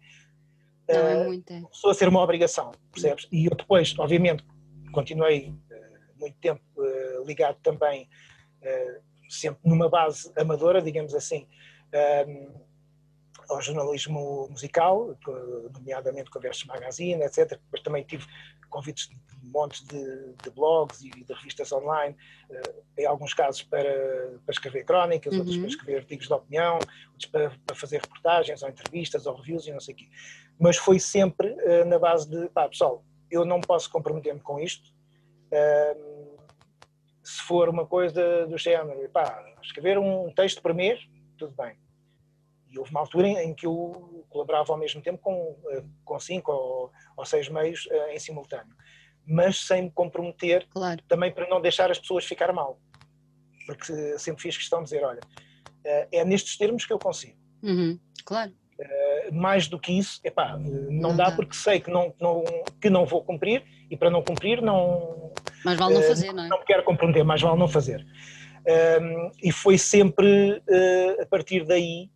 Não, 0.93 1.07
é 1.07 1.23
muito. 1.25 1.53
Começou 1.61 1.91
a 1.91 1.93
ser 1.93 2.07
uma 2.07 2.21
obrigação, 2.21 2.71
percebes? 2.91 3.27
E 3.31 3.45
eu 3.45 3.55
depois, 3.55 3.97
obviamente, 3.97 4.43
continuei 4.91 5.53
eh, 5.69 5.89
muito 6.19 6.37
tempo 6.37 6.61
eh, 6.79 7.23
ligado 7.25 7.57
também, 7.61 8.07
eh, 8.61 9.01
sempre 9.29 9.61
numa 9.65 9.89
base 9.89 10.31
amadora, 10.37 10.81
digamos 10.81 11.15
assim, 11.15 11.47
ao 13.49 13.61
jornalismo 13.61 14.47
musical, 14.49 15.17
nomeadamente 15.73 16.29
com 16.29 16.39
a 16.39 16.41
Versus 16.41 16.65
Magazine, 16.65 17.21
etc. 17.23 17.49
Depois 17.49 17.81
também 17.81 18.03
tive 18.03 18.25
convites 18.69 19.09
de 19.09 19.17
montes 19.43 19.83
de, 19.85 20.33
de, 20.43 20.49
blogs 20.51 21.01
e 21.01 21.09
de 21.09 21.33
revistas 21.33 21.71
online, 21.73 22.15
em 22.97 23.05
alguns 23.05 23.33
casos 23.33 23.63
para, 23.63 24.39
para 24.45 24.51
escrever 24.51 24.85
crónicas, 24.85 25.33
uhum. 25.33 25.39
outros 25.39 25.57
para 25.57 25.67
escrever 25.67 25.97
artigos 25.97 26.27
de 26.27 26.33
opinião, 26.33 26.75
outros 27.11 27.25
para, 27.29 27.51
para, 27.65 27.75
fazer 27.75 28.01
reportagens 28.01 28.63
ou 28.63 28.69
entrevistas 28.69 29.25
ou 29.25 29.35
reviews 29.35 29.67
e 29.67 29.71
não 29.71 29.81
sei 29.81 29.93
o 29.93 29.97
quê. 29.97 30.09
Mas 30.61 30.77
foi 30.77 30.99
sempre 30.99 31.55
na 31.87 31.97
base 31.97 32.29
de, 32.29 32.47
pá, 32.49 32.69
pessoal, 32.69 33.03
eu 33.31 33.43
não 33.45 33.59
posso 33.61 33.89
comprometer-me 33.89 34.41
com 34.41 34.59
isto. 34.59 34.93
Um, 35.51 36.35
se 37.23 37.41
for 37.43 37.69
uma 37.69 37.85
coisa 37.85 38.45
do 38.47 38.57
género, 38.57 39.09
pá, 39.09 39.43
escrever 39.63 39.97
um 39.97 40.31
texto 40.33 40.61
por 40.61 40.73
mês, 40.73 40.99
tudo 41.37 41.53
bem. 41.55 41.77
E 42.69 42.77
houve 42.77 42.91
uma 42.91 43.01
altura 43.01 43.27
em, 43.27 43.53
que 43.53 43.65
eu 43.65 44.25
colaborava 44.29 44.71
ao 44.71 44.79
mesmo 44.79 45.01
tempo 45.01 45.19
com, 45.19 45.57
eh, 45.71 45.83
com 46.05 46.19
cinco 46.19 46.51
ou, 46.51 46.91
ou 47.17 47.25
seis 47.25 47.49
meios 47.49 47.85
uh, 47.87 48.09
em 48.11 48.19
simultâneo. 48.19 48.73
Mas 49.25 49.65
sem 49.65 49.83
me 49.83 49.91
comprometer, 49.91 50.67
claro. 50.69 51.01
também 51.07 51.33
para 51.33 51.49
não 51.49 51.61
deixar 51.61 51.91
as 51.91 51.99
pessoas 51.99 52.23
ficar 52.23 52.53
mal. 52.53 52.79
Porque 53.65 54.17
sempre 54.17 54.41
fiz 54.41 54.57
questão 54.57 54.79
de 54.79 54.85
dizer, 54.85 55.03
olha, 55.03 55.19
uh, 55.19 56.07
é 56.11 56.23
nestes 56.23 56.57
termos 56.57 56.85
que 56.85 56.93
eu 56.93 56.99
consigo. 56.99 57.37
Uhum, 57.61 57.99
claro. 58.25 58.53
Mais 59.31 59.67
do 59.67 59.79
que 59.79 59.97
isso, 59.97 60.19
epá, 60.23 60.57
não, 60.57 61.15
dá, 61.15 61.31
porque 61.31 61.55
sei 61.55 61.79
que 61.79 61.89
não, 61.91 62.13
não, 62.19 62.43
que 62.79 62.89
não 62.89 63.05
vou 63.05 63.23
cumprir 63.23 63.63
e 63.89 63.97
para 63.97 64.09
não 64.09 64.23
cumprir 64.23 64.61
não. 64.61 65.31
Mais 65.65 65.77
vale 65.77 65.93
não 65.95 66.01
uh, 66.01 66.03
fazer, 66.03 66.33
não 66.33 66.43
é? 66.43 66.47
Não 66.47 66.59
me 66.59 66.65
quero 66.65 66.83
compreender, 66.83 67.23
mais 67.23 67.41
vale 67.41 67.59
não 67.59 67.67
fazer. 67.67 68.05
Uh, 68.61 69.31
e 69.43 69.51
foi 69.51 69.77
sempre 69.77 70.61
a 71.19 71.25
partir 71.25 71.65
daí, 71.65 72.09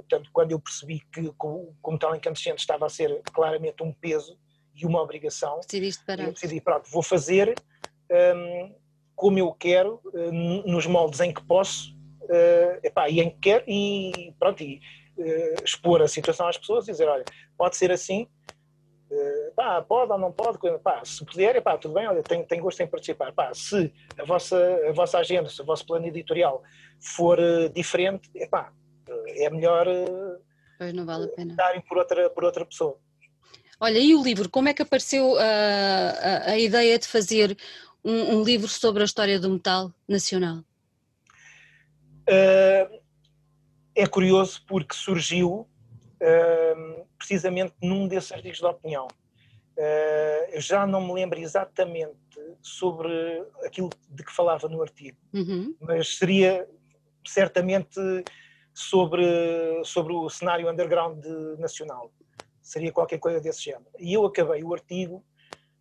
portanto, 0.00 0.30
quando 0.32 0.52
eu 0.52 0.60
percebi 0.60 1.00
que, 1.12 1.32
como, 1.36 1.98
tal 1.98 2.14
incandescente, 2.14 2.58
estava 2.58 2.86
a 2.86 2.88
ser 2.88 3.20
claramente 3.32 3.82
um 3.82 3.92
peso 3.92 4.38
e 4.74 4.84
uma 4.84 5.00
obrigação, 5.00 5.60
Decidiste 5.60 6.04
parar. 6.04 6.24
eu 6.24 6.32
decidi, 6.32 6.60
pronto, 6.60 6.90
vou 6.90 7.02
fazer 7.02 7.54
um, 8.36 8.74
como 9.14 9.38
eu 9.38 9.50
quero, 9.52 10.00
nos 10.66 10.86
moldes 10.86 11.20
em 11.20 11.32
que 11.32 11.42
posso. 11.42 11.96
epá, 12.82 13.08
e 13.08 13.20
em 13.20 13.30
que 13.30 13.38
quero, 13.38 13.64
e 13.66 14.34
pronto, 14.38 14.62
e, 14.62 14.80
uh, 15.18 15.64
expor 15.64 16.02
a 16.02 16.08
situação 16.08 16.48
às 16.48 16.56
pessoas 16.56 16.88
e 16.88 16.92
dizer, 16.92 17.08
olha, 17.08 17.24
pode 17.56 17.76
ser 17.76 17.90
assim, 17.90 18.28
uh, 19.10 19.54
pá, 19.54 19.82
pode 19.82 20.12
ou 20.12 20.18
não 20.18 20.32
pode, 20.32 20.58
pá, 20.80 21.04
se 21.04 21.24
puder, 21.24 21.60
pá, 21.62 21.76
tudo 21.76 21.94
bem, 21.94 22.06
olha, 22.06 22.22
tenho, 22.22 22.44
tenho 22.44 22.62
gosto 22.62 22.80
em 22.80 22.86
participar, 22.86 23.32
pá, 23.32 23.52
se 23.54 23.92
a 24.18 24.24
vossa, 24.24 24.56
a 24.88 24.92
vossa 24.92 25.18
agenda, 25.18 25.48
se 25.48 25.60
o 25.60 25.64
vosso 25.64 25.86
plano 25.86 26.06
editorial 26.06 26.62
for 27.00 27.38
uh, 27.38 27.68
diferente, 27.70 28.30
pá, 28.50 28.72
é 29.28 29.48
melhor 29.50 29.86
pois 30.78 30.92
não 30.92 31.04
vale 31.04 31.26
a 31.26 31.28
pena. 31.28 31.54
darem 31.54 31.80
por 31.80 31.98
outra, 31.98 32.30
por 32.30 32.44
outra 32.44 32.64
pessoa. 32.64 32.98
Olha, 33.78 33.98
e 33.98 34.14
o 34.14 34.22
livro, 34.22 34.48
como 34.48 34.68
é 34.68 34.74
que 34.74 34.82
apareceu 34.82 35.36
a, 35.38 35.42
a, 35.42 36.50
a 36.52 36.58
ideia 36.58 36.98
de 36.98 37.06
fazer 37.06 37.56
um, 38.02 38.36
um, 38.36 38.42
livro 38.42 38.68
sobre 38.68 39.02
a 39.02 39.04
história 39.04 39.38
do 39.38 39.50
metal 39.50 39.92
nacional? 40.08 40.58
Uh, 42.28 43.00
é 43.96 44.06
curioso 44.06 44.62
porque 44.68 44.94
surgiu 44.94 45.66
uh, 46.20 47.06
precisamente 47.18 47.74
num 47.82 48.06
desses 48.06 48.30
artigos 48.30 48.58
de 48.58 48.66
opinião. 48.66 49.08
Uh, 49.76 50.52
eu 50.52 50.60
já 50.60 50.86
não 50.86 51.00
me 51.06 51.14
lembro 51.14 51.38
exatamente 51.38 52.16
sobre 52.60 53.10
aquilo 53.64 53.90
de 54.10 54.22
que 54.22 54.32
falava 54.32 54.68
no 54.68 54.82
artigo, 54.82 55.16
uhum. 55.32 55.74
mas 55.80 56.18
seria 56.18 56.68
certamente 57.26 58.00
sobre, 58.72 59.24
sobre 59.84 60.12
o 60.12 60.28
cenário 60.28 60.70
underground 60.70 61.24
nacional. 61.58 62.12
Seria 62.60 62.92
qualquer 62.92 63.18
coisa 63.18 63.40
desse 63.40 63.64
género. 63.64 63.86
E 63.98 64.12
eu 64.12 64.24
acabei 64.24 64.62
o 64.62 64.74
artigo 64.74 65.24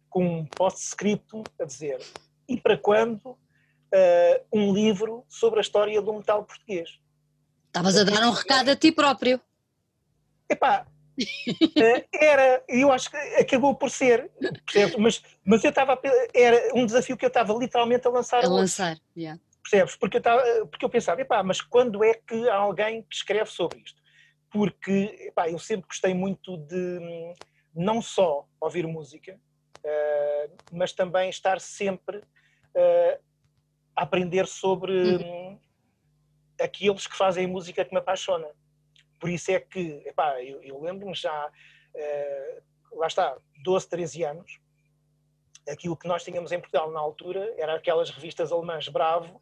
com 0.10 0.26
um 0.26 0.46
post-scriptum 0.46 1.44
a 1.60 1.66
dizer: 1.66 2.00
e 2.48 2.60
para 2.60 2.78
quando 2.78 3.26
uh, 3.26 3.38
um 4.54 4.74
livro 4.74 5.26
sobre 5.28 5.60
a 5.60 5.62
história 5.62 6.02
do 6.02 6.14
metal 6.14 6.44
português? 6.44 7.00
Estavas 7.76 7.98
a 7.98 8.06
dar 8.06 8.26
um 8.26 8.32
recado 8.32 8.72
a 8.72 8.76
ti 8.78 8.90
próprio. 8.90 9.38
Epá, 10.50 10.88
eh, 11.76 12.06
era, 12.14 12.64
eu 12.70 12.90
acho 12.90 13.12
que 13.12 13.18
acabou 13.18 13.76
por 13.76 13.92
ser, 13.92 14.32
percebes? 14.66 14.96
Mas, 14.96 15.22
mas 15.46 15.62
eu 15.62 15.72
estava, 15.72 16.00
era 16.34 16.74
um 16.74 16.86
desafio 16.86 17.18
que 17.18 17.26
eu 17.26 17.28
estava 17.28 17.52
literalmente 17.52 18.08
a 18.08 18.10
lançar. 18.10 18.46
A 18.46 18.48
lançar, 18.48 18.98
yeah. 19.18 19.38
Percebes? 19.62 19.98
Porque 19.98 20.16
eu, 20.16 20.20
estava, 20.20 20.42
porque 20.68 20.86
eu 20.86 20.90
pensava, 20.90 21.20
epá, 21.20 21.44
mas 21.44 21.60
quando 21.60 22.02
é 22.02 22.14
que 22.14 22.48
há 22.48 22.56
alguém 22.56 23.02
que 23.02 23.14
escreve 23.14 23.50
sobre 23.50 23.82
isto? 23.82 24.02
Porque 24.50 25.14
epá, 25.28 25.50
eu 25.50 25.60
sempre 25.60 25.86
gostei 25.86 26.14
muito 26.14 26.56
de 26.56 27.34
não 27.76 28.02
só 28.02 28.48
ouvir 28.62 28.88
música, 28.88 29.38
uh, 29.84 30.58
mas 30.72 30.94
também 30.94 31.30
estar 31.30 31.60
sempre 31.60 32.20
uh, 32.20 33.20
a 33.94 34.04
aprender 34.04 34.48
sobre. 34.48 34.94
Uhum 34.94 35.65
aqueles 36.60 37.08
que 37.08 37.18
fazem 37.18 37.48
música 37.48 37.84
que 37.84 37.94
me 37.94 38.00
apaixona. 38.00 38.48
Por 39.20 39.30
isso 39.30 39.52
é 39.52 39.60
que, 39.60 40.04
epá, 40.06 40.42
eu, 40.42 40.62
eu 40.64 40.82
lembro-me 40.82 41.16
já, 41.16 41.48
uh, 41.48 42.98
lá 43.00 43.08
está, 43.08 43.38
12, 43.64 43.90
13 43.90 44.24
anos, 44.24 44.60
aquilo 45.70 45.98
que 45.98 46.08
nós 46.08 46.24
tínhamos 46.24 46.52
em 46.52 46.60
Portugal 46.60 46.92
na 46.92 47.00
altura 47.00 47.54
era 47.58 47.76
aquelas 47.76 48.10
revistas 48.10 48.52
alemãs 48.52 48.88
Bravo, 48.88 49.42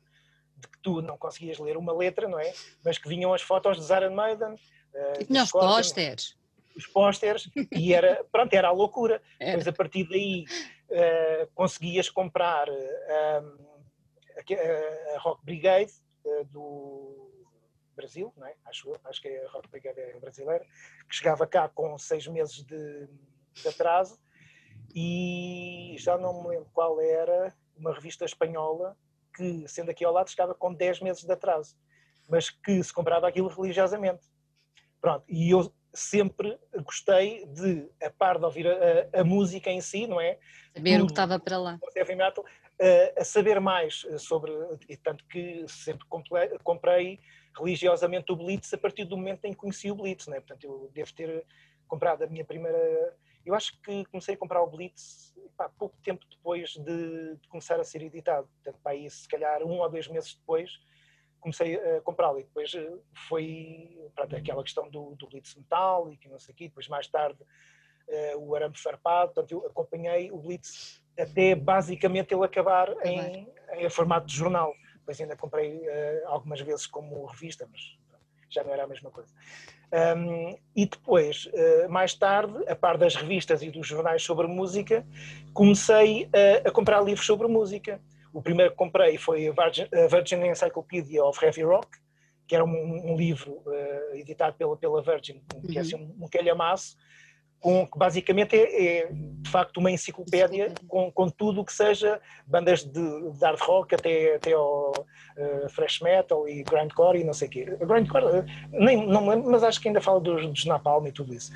de 0.56 0.68
que 0.68 0.80
tu 0.82 1.02
não 1.02 1.18
conseguias 1.18 1.60
ler 1.60 1.76
uma 1.76 1.94
letra, 1.94 2.28
não 2.28 2.40
é? 2.40 2.54
Mas 2.84 2.98
que 2.98 3.10
vinham 3.10 3.34
as 3.34 3.42
fotos 3.42 3.78
de 3.78 3.84
Zara 3.84 4.10
Maiden. 4.10 4.54
Uh, 4.54 5.22
e 5.22 5.26
tinha 5.26 5.44
os 5.44 5.52
pósteres. 5.52 6.38
Os 6.76 6.88
pósteres, 6.88 7.50
e 7.72 7.94
era, 7.94 8.24
pronto, 8.32 8.54
era 8.54 8.70
a 8.70 8.72
loucura. 8.72 9.22
Era. 9.40 9.58
Mas 9.58 9.68
a 9.68 9.74
partir 9.74 10.08
daí 10.08 10.46
uh, 10.90 11.48
conseguias 11.54 12.10
comprar 12.10 12.68
a, 12.70 13.44
a 15.16 15.20
Rock 15.20 15.46
Brigade, 15.46 15.92
do, 16.52 17.34
Brasil, 17.96 18.34
não 18.36 18.48
é? 18.48 18.56
acho, 18.66 18.92
acho 19.06 19.22
que 19.22 19.28
é 19.28 19.46
a 19.46 19.50
Rock 19.52 19.70
Brigade 19.70 20.00
é 20.00 20.20
brasileira, 20.20 20.66
que 21.08 21.16
chegava 21.16 21.46
cá 21.46 21.70
com 21.70 21.98
seis 21.98 22.26
meses 22.28 22.64
de, 22.64 23.08
de 23.54 23.68
atraso 23.68 24.20
e 24.96 25.96
já 26.00 26.18
não 26.18 26.42
me 26.42 26.50
lembro 26.50 26.70
qual 26.74 27.00
era 27.00 27.54
uma 27.76 27.94
revista 27.94 28.26
espanhola 28.26 28.98
que, 29.36 29.68
sendo 29.68 29.90
aqui 29.90 30.06
ao 30.06 30.14
lado, 30.14 30.30
chegava 30.30 30.54
com 30.54 30.74
10 30.74 31.02
meses 31.02 31.24
de 31.24 31.32
atraso, 31.32 31.76
mas 32.30 32.50
que 32.50 32.84
se 32.84 32.94
comprava 32.94 33.28
aquilo 33.28 33.48
religiosamente. 33.48 34.28
Pronto, 35.02 35.26
e 35.28 35.50
eu 35.50 35.74
sempre 35.94 36.58
gostei 36.84 37.46
de, 37.48 37.90
a 38.02 38.10
par 38.10 38.38
de 38.38 38.46
ouvir 38.46 38.68
a, 38.68 39.22
a 39.22 39.24
música 39.24 39.70
em 39.70 39.82
si, 39.82 40.08
não 40.08 40.22
é? 40.22 40.40
Saber 40.76 41.02
o 41.02 41.06
que 41.06 41.12
estava 41.12 41.40
para 41.40 41.58
lá. 41.58 41.80
Heavy 41.96 42.16
metal, 42.16 42.46
a, 43.18 43.24
saber 43.24 43.60
mais 43.60 44.06
sobre, 44.20 44.52
e 44.90 44.98
tanto 44.98 45.26
que 45.26 45.66
sempre 45.68 46.06
comprei 46.64 47.20
religiosamente 47.58 48.32
o 48.32 48.36
Blitz 48.36 48.74
a 48.74 48.78
partir 48.78 49.06
do 49.06 49.16
momento 49.16 49.46
em 49.46 49.52
que 49.52 49.58
conheci 49.58 49.92
o 49.92 49.96
Blitz, 49.96 50.28
não 50.28 50.36
é? 50.36 50.40
Portanto, 50.40 50.64
eu 50.64 50.92
devo 50.94 51.14
ter 51.14 51.46
comprado 51.88 52.24
a 52.24 52.28
minha 52.28 52.44
primeira. 52.44 53.16
Eu 53.46 53.54
acho 53.54 53.80
que 53.82 54.06
comecei 54.06 54.36
a 54.36 54.38
comprar 54.38 54.62
o 54.62 54.68
Blitz 54.68 55.34
pá, 55.56 55.70
pouco 55.70 55.96
tempo 56.02 56.26
depois 56.30 56.72
de, 56.72 57.36
de, 57.36 57.48
começar 57.50 57.80
a 57.80 57.84
ser 57.84 58.02
editado. 58.02 58.48
Portanto, 58.56 58.82
pá, 58.82 58.92
aí, 58.92 59.10
se 59.10 59.28
calhar 59.28 59.62
um 59.64 59.80
ou 59.80 59.90
dois 59.90 60.08
meses 60.08 60.34
depois 60.36 60.80
comecei 61.40 61.76
a 61.76 62.02
comprá-lo 62.02 62.40
e 62.40 62.44
depois 62.44 62.74
eh, 62.74 62.98
foi 63.28 64.10
pronto, 64.16 64.34
aquela 64.34 64.64
questão 64.64 64.90
do, 64.90 65.14
do 65.16 65.28
Blitz 65.28 65.56
metálico 65.56 66.26
e 66.26 66.30
não 66.30 66.40
sei 66.40 66.54
o 66.54 66.56
quê, 66.56 66.68
depois 66.70 66.88
mais 66.88 67.06
tarde 67.10 67.38
uh, 67.44 68.38
o 68.38 68.56
arame 68.56 68.78
farpado, 68.78 69.34
portanto 69.34 69.52
eu 69.52 69.68
acompanhei 69.68 70.32
o 70.32 70.38
Blitz 70.38 71.03
até 71.18 71.56
basicamente 71.56 72.34
ele 72.34 72.44
acabar 72.46 72.90
em, 73.06 73.48
em 73.78 73.90
formato 73.90 74.28
de 74.28 74.36
jornal, 74.36 74.74
depois 74.96 75.20
ainda 75.20 75.36
comprei 75.36 75.78
uh, 75.78 76.28
algumas 76.28 76.62
vezes 76.62 76.88
como 76.88 77.26
revista, 77.26 77.68
mas 77.72 77.82
já 78.50 78.64
não 78.64 78.72
era 78.72 78.84
a 78.84 78.88
mesma 78.88 79.12
coisa. 79.12 79.30
Um, 80.18 80.58
e 80.76 80.88
depois, 80.88 81.46
uh, 81.46 81.90
mais 81.90 82.16
tarde, 82.16 82.64
a 82.68 82.76
par 82.76 82.98
das 82.98 83.16
revistas 83.16 83.62
e 83.62 83.70
dos 83.70 83.86
jornais 83.86 84.24
sobre 84.24 84.48
música, 84.48 85.06
comecei 85.54 86.30
a, 86.34 86.70
a 86.70 86.72
comprar 86.72 87.02
livros 87.02 87.26
sobre 87.26 87.48
música. 87.48 88.02
O 88.32 88.42
primeiro 88.42 88.72
que 88.72 88.78
comprei 88.78 89.18
foi 89.18 89.48
a 89.48 90.08
Virgin, 90.08 90.44
Encyclopedia 90.48 91.24
of 91.24 91.44
Heavy 91.44 91.64
Rock, 91.64 91.90
que 92.48 92.56
era 92.56 92.66
um, 92.66 93.12
um 93.12 93.16
livro 93.16 93.64
editado 94.14 94.56
pela, 94.58 94.76
pela 94.76 95.02
Virgin, 95.04 95.44
que 95.70 95.78
é 95.78 95.82
assim, 95.82 95.96
um, 95.96 96.26
um 96.26 96.28
calhamaço, 96.28 96.98
com, 97.64 97.88
basicamente 97.96 98.58
é, 98.58 99.04
é, 99.04 99.10
de 99.14 99.50
facto 99.50 99.78
uma 99.78 99.90
enciclopédia 99.90 100.74
com, 100.86 101.10
com 101.10 101.30
tudo 101.30 101.62
o 101.62 101.66
que 101.66 101.72
seja 101.72 102.20
bandas 102.46 102.84
de, 102.84 103.32
de 103.32 103.40
hard 103.42 103.60
rock 103.62 103.96
até, 103.96 104.36
até 104.36 104.52
ao 104.52 104.92
uh, 104.92 105.68
thrash 105.74 106.02
metal 106.02 106.46
e 106.46 106.62
grindcore 106.62 107.22
e 107.22 107.24
não 107.24 107.32
sei 107.32 107.48
o 107.48 107.52
quê. 107.52 107.78
Grindcore, 107.80 108.26
uh, 108.26 108.46
nem, 108.70 109.08
não 109.08 109.22
me 109.22 109.30
lembro, 109.30 109.50
mas 109.50 109.64
acho 109.64 109.80
que 109.80 109.88
ainda 109.88 110.02
fala 110.02 110.20
dos, 110.20 110.46
dos 110.46 110.66
Napalm 110.66 111.08
e 111.08 111.12
tudo 111.14 111.34
isso. 111.34 111.54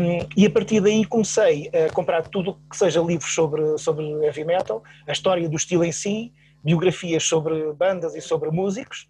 Um, 0.00 0.28
e 0.36 0.46
a 0.46 0.50
partir 0.50 0.80
daí 0.80 1.04
comecei 1.04 1.68
a 1.74 1.92
comprar 1.92 2.22
tudo 2.28 2.56
que 2.70 2.76
seja 2.76 3.00
livros 3.00 3.34
sobre, 3.34 3.76
sobre 3.78 4.06
heavy 4.24 4.44
metal, 4.44 4.80
a 5.08 5.12
história 5.12 5.48
do 5.48 5.56
estilo 5.56 5.82
em 5.82 5.90
si, 5.90 6.32
biografias 6.62 7.24
sobre 7.24 7.72
bandas 7.72 8.14
e 8.14 8.20
sobre 8.20 8.48
músicos. 8.52 9.08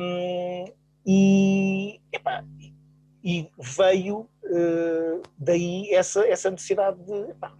Um, 0.00 0.64
e, 1.06 2.00
epá, 2.10 2.42
e 3.26 3.50
veio 3.58 4.18
uh, 4.44 5.22
daí 5.36 5.92
essa, 5.92 6.24
essa 6.28 6.48
necessidade 6.48 6.96
de 7.02 7.34
pá, 7.34 7.52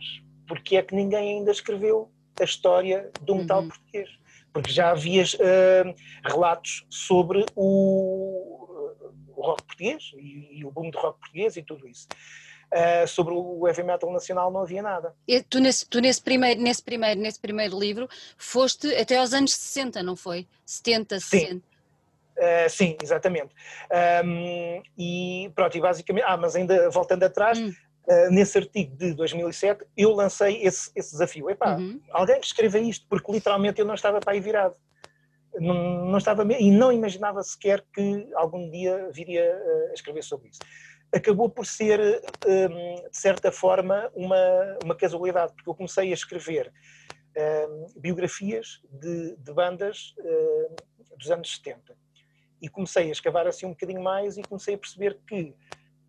porque 0.46 0.76
é 0.76 0.82
que 0.82 0.94
ninguém 0.94 1.38
ainda 1.38 1.50
escreveu 1.50 2.08
a 2.40 2.44
história 2.44 3.10
do 3.22 3.34
metal 3.34 3.62
uhum. 3.62 3.68
português? 3.68 4.08
Porque 4.52 4.70
já 4.70 4.92
havia 4.92 5.24
uh, 5.24 5.94
relatos 6.24 6.86
sobre 6.88 7.44
o, 7.56 8.94
o 9.36 9.42
rock 9.42 9.64
português 9.64 10.12
e, 10.16 10.60
e, 10.60 10.64
o 10.64 10.70
boom 10.70 10.88
do 10.88 10.98
rock 10.98 11.18
português 11.18 11.56
e 11.56 11.62
tudo 11.64 11.88
isso. 11.88 12.06
Uh, 12.72 13.06
sobre 13.08 13.34
o 13.34 13.66
heavy 13.66 13.82
metal 13.82 14.12
nacional 14.12 14.52
não 14.52 14.62
havia 14.62 14.82
nada. 14.82 15.16
E 15.26 15.42
tu, 15.42 15.58
nesse, 15.58 15.84
tu 15.86 16.00
nesse, 16.00 16.22
primeiro, 16.22 16.60
nesse, 16.60 16.82
primeiro, 16.82 17.20
nesse 17.20 17.40
primeiro 17.40 17.76
livro 17.76 18.08
foste 18.38 18.94
até 18.94 19.18
aos 19.18 19.32
anos 19.32 19.52
60, 19.52 20.00
não 20.04 20.14
foi? 20.14 20.46
70, 20.64 21.18
Sim. 21.18 21.38
60. 21.40 21.75
Uh, 22.36 22.68
sim, 22.68 22.96
exatamente. 23.02 23.54
Um, 24.24 24.82
e 24.96 25.50
pronto, 25.54 25.76
e 25.76 25.80
basicamente, 25.80 26.24
ah, 26.26 26.36
mas 26.36 26.54
ainda 26.54 26.90
voltando 26.90 27.22
atrás, 27.22 27.58
hum. 27.58 27.72
uh, 28.06 28.30
nesse 28.30 28.58
artigo 28.58 28.94
de 28.94 29.14
2007, 29.14 29.84
eu 29.96 30.12
lancei 30.12 30.62
esse, 30.62 30.90
esse 30.94 31.12
desafio. 31.12 31.48
Epá, 31.48 31.76
uhum. 31.76 32.00
alguém 32.10 32.38
que 32.38 32.46
escreva 32.46 32.78
isto, 32.78 33.06
porque 33.08 33.32
literalmente 33.32 33.80
eu 33.80 33.86
não 33.86 33.94
estava 33.94 34.20
para 34.20 34.34
aí 34.34 34.40
virado. 34.40 34.76
Não, 35.58 36.04
não 36.04 36.18
estava 36.18 36.44
e 36.52 36.70
não 36.70 36.92
imaginava 36.92 37.42
sequer 37.42 37.82
que 37.94 38.28
algum 38.34 38.70
dia 38.70 39.08
viria 39.10 39.56
uh, 39.56 39.90
a 39.90 39.94
escrever 39.94 40.22
sobre 40.22 40.48
isso. 40.50 40.60
Acabou 41.14 41.48
por 41.48 41.64
ser, 41.64 41.98
um, 42.46 43.08
de 43.08 43.16
certa 43.16 43.50
forma, 43.50 44.10
uma, 44.14 44.78
uma 44.84 44.94
casualidade, 44.94 45.54
porque 45.54 45.70
eu 45.70 45.74
comecei 45.74 46.10
a 46.10 46.14
escrever 46.14 46.70
um, 47.70 47.86
biografias 47.98 48.82
de, 48.90 49.34
de 49.36 49.52
bandas 49.54 50.14
dos 51.16 51.30
anos 51.30 51.56
70 51.56 51.95
e 52.66 52.68
comecei 52.68 53.08
a 53.08 53.12
escavar 53.12 53.46
assim 53.46 53.64
um 53.64 53.70
bocadinho 53.70 54.02
mais 54.02 54.36
e 54.36 54.42
comecei 54.42 54.74
a 54.74 54.78
perceber 54.78 55.20
que 55.26 55.54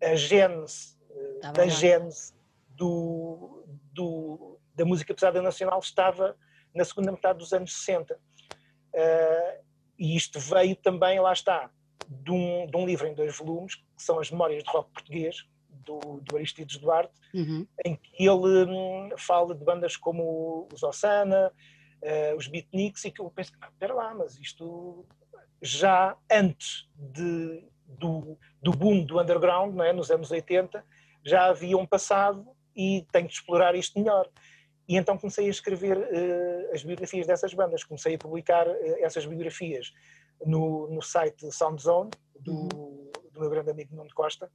a 0.02 0.16
gênese 0.16 0.98
tá 1.40 1.52
da 1.52 1.68
gênese 1.68 2.34
do, 2.70 3.64
do, 3.92 4.58
da 4.74 4.84
música 4.84 5.14
pesada 5.14 5.40
nacional 5.40 5.78
estava 5.78 6.36
na 6.74 6.84
segunda 6.84 7.12
metade 7.12 7.38
dos 7.38 7.52
anos 7.52 7.72
60. 7.72 8.14
Uh, 8.14 8.18
eh, 8.92 9.60
e 9.98 10.16
isto 10.16 10.40
veio 10.40 10.74
também, 10.76 11.20
lá 11.20 11.32
está, 11.32 11.70
de 12.08 12.30
um, 12.32 12.66
de 12.66 12.76
um, 12.76 12.84
livro 12.84 13.06
em 13.06 13.14
dois 13.14 13.36
volumes, 13.36 13.76
que 13.76 13.84
são 13.96 14.18
as 14.18 14.30
Memórias 14.30 14.64
de 14.64 14.70
Rock 14.70 14.90
Português, 14.92 15.44
do, 15.68 16.20
do 16.20 16.36
Aristides 16.36 16.76
Duarte, 16.78 17.14
uhum. 17.34 17.66
em 17.84 17.96
que 17.96 18.24
ele 18.26 18.64
hum, 18.70 19.10
fala 19.16 19.54
de 19.54 19.64
bandas 19.64 19.96
como 19.96 20.68
os 20.72 20.82
Osana, 20.82 21.52
uh, 22.02 22.36
os 22.36 22.48
Beatniks, 22.48 23.04
e 23.04 23.10
que 23.12 23.20
eu 23.20 23.30
penso, 23.30 23.52
espera 23.52 23.94
lá, 23.94 24.14
mas 24.14 24.38
isto 24.38 25.06
já 25.60 26.16
antes 26.30 26.88
de, 26.94 27.64
do, 27.86 28.38
do 28.62 28.70
boom 28.70 29.04
do 29.04 29.20
underground, 29.20 29.78
é? 29.80 29.92
nos 29.92 30.10
anos 30.10 30.30
80, 30.30 30.84
já 31.24 31.46
havia 31.46 31.76
um 31.76 31.86
passado 31.86 32.46
e 32.76 33.06
tenho 33.12 33.26
de 33.26 33.34
explorar 33.34 33.74
isto 33.74 33.98
melhor. 33.98 34.28
E 34.88 34.96
então 34.96 35.18
comecei 35.18 35.46
a 35.46 35.50
escrever 35.50 35.98
uh, 35.98 36.74
as 36.74 36.82
biografias 36.82 37.26
dessas 37.26 37.52
bandas, 37.52 37.84
comecei 37.84 38.14
a 38.14 38.18
publicar 38.18 38.66
uh, 38.66 39.04
essas 39.04 39.26
biografias 39.26 39.92
no, 40.46 40.88
no 40.88 41.02
site 41.02 41.52
Soundzone, 41.52 42.10
do, 42.40 42.52
uhum. 42.52 43.10
do 43.32 43.40
meu 43.40 43.50
grande 43.50 43.70
amigo 43.70 43.94
Nuno 43.94 44.10
Costa, 44.14 44.50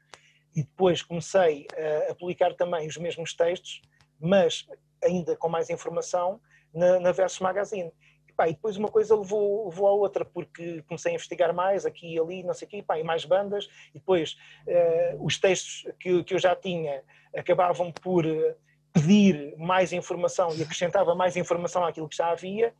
e 0.56 0.64
depois 0.64 1.04
comecei 1.04 1.68
uh, 1.74 2.12
a 2.12 2.16
publicar 2.16 2.56
também 2.56 2.88
os 2.88 2.97
mesmos 2.97 3.36
textos, 3.36 3.82
mas 4.20 4.66
ainda 5.04 5.36
com 5.36 5.49
mais 5.49 5.70
informação, 5.70 6.41
na, 6.74 6.99
na 6.99 7.12
Versus 7.12 7.39
Magazine. 7.39 7.91
Pá, 8.36 8.48
e 8.48 8.54
depois 8.54 8.78
uma 8.78 8.90
coisa 8.90 9.16
levou, 9.16 9.70
levou 9.70 9.88
à 9.88 9.92
outra, 9.92 10.26
porque 10.26 10.82
comecei 10.88 11.12
a 11.12 11.16
investigar 11.16 11.54
mais 11.54 11.86
aqui 11.86 12.16
e 12.16 12.20
ali, 12.20 12.44
não 12.44 12.54
sei 12.54 12.68
o 12.68 12.72
quê, 12.72 12.84
pá, 12.84 12.98
e 13.00 13.04
mais 13.04 13.26
bandas, 13.26 13.70
e 13.94 14.00
depois 14.00 14.38
uh, 14.68 15.24
os 15.24 15.38
textos 15.40 15.92
que, 16.00 16.24
que 16.24 16.34
eu 16.34 16.40
já 16.40 16.56
tinha 16.56 17.04
acabavam 17.36 17.92
por 17.92 18.26
eh, 18.26 18.56
pedir 18.92 19.56
mais 19.58 19.92
informação 19.92 20.56
e 20.56 20.62
acrescentava 20.62 21.16
mais 21.16 21.36
informação 21.36 21.84
àquilo 21.84 22.08
que 22.08 22.16
já 22.16 22.32
havia, 22.32 22.74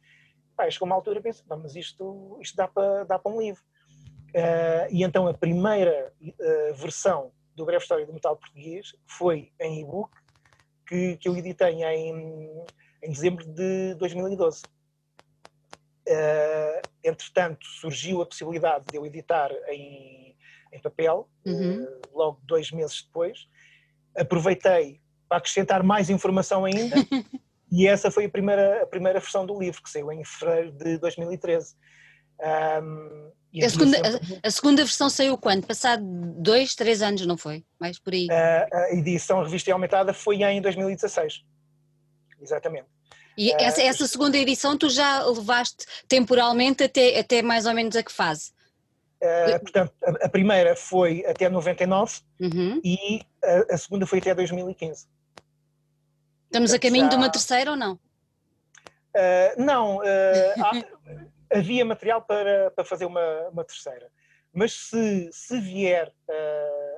pá, 0.56 0.70
chegou 0.70 0.86
uma 0.86 0.96
altura 0.96 1.20
e 1.20 1.24
pensei, 1.24 1.44
mas 1.48 1.76
isto, 1.76 2.38
isto 2.40 2.56
dá 2.56 2.68
para 2.68 3.04
dá 3.04 3.20
um 3.26 3.40
livro. 3.40 3.64
Uh, 4.30 4.90
e 4.90 5.04
então 5.04 5.28
a 5.28 5.34
primeira 5.34 6.12
uh, 6.22 6.74
versão 6.74 7.32
do 7.56 7.66
Breve 7.66 7.84
História 7.84 8.06
do 8.06 8.14
Metal 8.14 8.36
Português 8.36 8.96
foi 9.06 9.52
em 9.60 9.82
e-book, 9.82 10.12
que, 10.88 11.18
que 11.18 11.30
eu 11.30 11.38
editei 11.38 11.84
em, 11.84 12.66
em 13.04 13.10
dezembro 13.12 13.46
de 13.46 13.96
2012. 13.96 14.64
Uh, 16.08 16.82
entretanto, 17.04 17.66
surgiu 17.66 18.22
a 18.22 18.26
possibilidade 18.26 18.86
de 18.92 18.98
eu 18.98 19.06
editar 19.06 19.50
em, 19.70 20.36
em 20.72 20.82
papel, 20.82 21.30
uhum. 21.46 21.84
uh, 21.84 22.02
logo 22.14 22.42
dois 22.44 22.72
meses 22.72 23.04
depois. 23.04 23.48
Aproveitei 24.16 25.02
para 25.30 25.38
acrescentar 25.38 25.82
mais 25.82 26.10
informação 26.10 26.66
ainda, 26.66 26.96
e 27.72 27.88
essa 27.88 28.12
foi 28.12 28.26
a 28.26 28.30
primeira, 28.30 28.84
a 28.84 28.86
primeira 28.86 29.20
versão 29.20 29.46
do 29.46 29.58
livro, 29.58 29.82
que 29.82 29.90
saiu 29.90 30.12
em 30.12 30.24
fevereiro 30.26 30.72
de 30.74 30.98
2013. 30.98 31.76
Um, 32.84 33.32
a, 33.64 33.70
segunda, 33.70 33.98
a, 33.98 34.48
a, 34.48 34.52
segunda 34.52 34.84
versão 34.84 35.10
saiu 35.10 35.38
quando? 35.38 35.66
Passado 35.66 36.04
dois, 36.04 36.76
três 36.76 37.02
anos, 37.02 37.26
não 37.26 37.38
foi? 37.38 37.64
Mais 37.80 38.00
por 38.00 38.14
aí? 38.14 38.28
Uh, 38.28 38.76
a 38.76 38.94
edição 38.94 39.42
revista 39.44 39.70
e 39.70 39.74
aumentada 39.74 40.14
foi 40.14 40.44
em 40.44 40.62
2016. 40.62 41.44
Exatamente. 42.42 42.88
E 43.38 43.52
é, 43.52 43.64
essa, 43.64 43.82
essa, 43.82 44.08
segunda 44.08 44.38
edição 44.38 44.78
tu 44.78 44.90
já 44.90 45.24
levaste 45.26 45.86
temporalmente 46.08 46.84
até, 46.84 47.20
até 47.20 47.42
mais 47.42 47.66
ou 47.66 47.74
menos 47.74 47.96
a 47.96 48.04
que 48.04 48.12
fase? 48.12 48.52
Uh, 49.22 49.60
portanto, 49.62 49.94
a, 50.04 50.26
a, 50.26 50.30
primeira 50.30 50.76
foi 50.76 51.26
até 51.26 51.48
99 51.48 52.20
uhum. 52.42 52.82
e 52.84 53.22
a, 53.42 53.74
a, 53.74 53.78
segunda 53.78 54.06
foi 54.06 54.20
até 54.20 54.36
2015. 54.36 54.92
Estamos 54.92 56.72
portanto, 56.72 56.76
a 56.76 56.80
caminho 56.80 57.06
já... 57.06 57.10
de 57.10 57.16
uma 57.16 57.32
terceira 57.32 57.72
ou 57.72 57.78
não? 57.78 57.94
Uh, 57.94 59.64
não, 59.64 59.98
uh, 59.98 60.04
há, 60.60 60.72
havia 61.58 61.86
material 61.86 62.22
para, 62.22 62.70
para 62.72 62.84
fazer 62.84 63.06
uma, 63.06 63.48
uma 63.50 63.64
terceira, 63.64 64.12
mas 64.52 64.74
se, 64.74 65.30
se 65.32 65.60
vier 65.60 66.14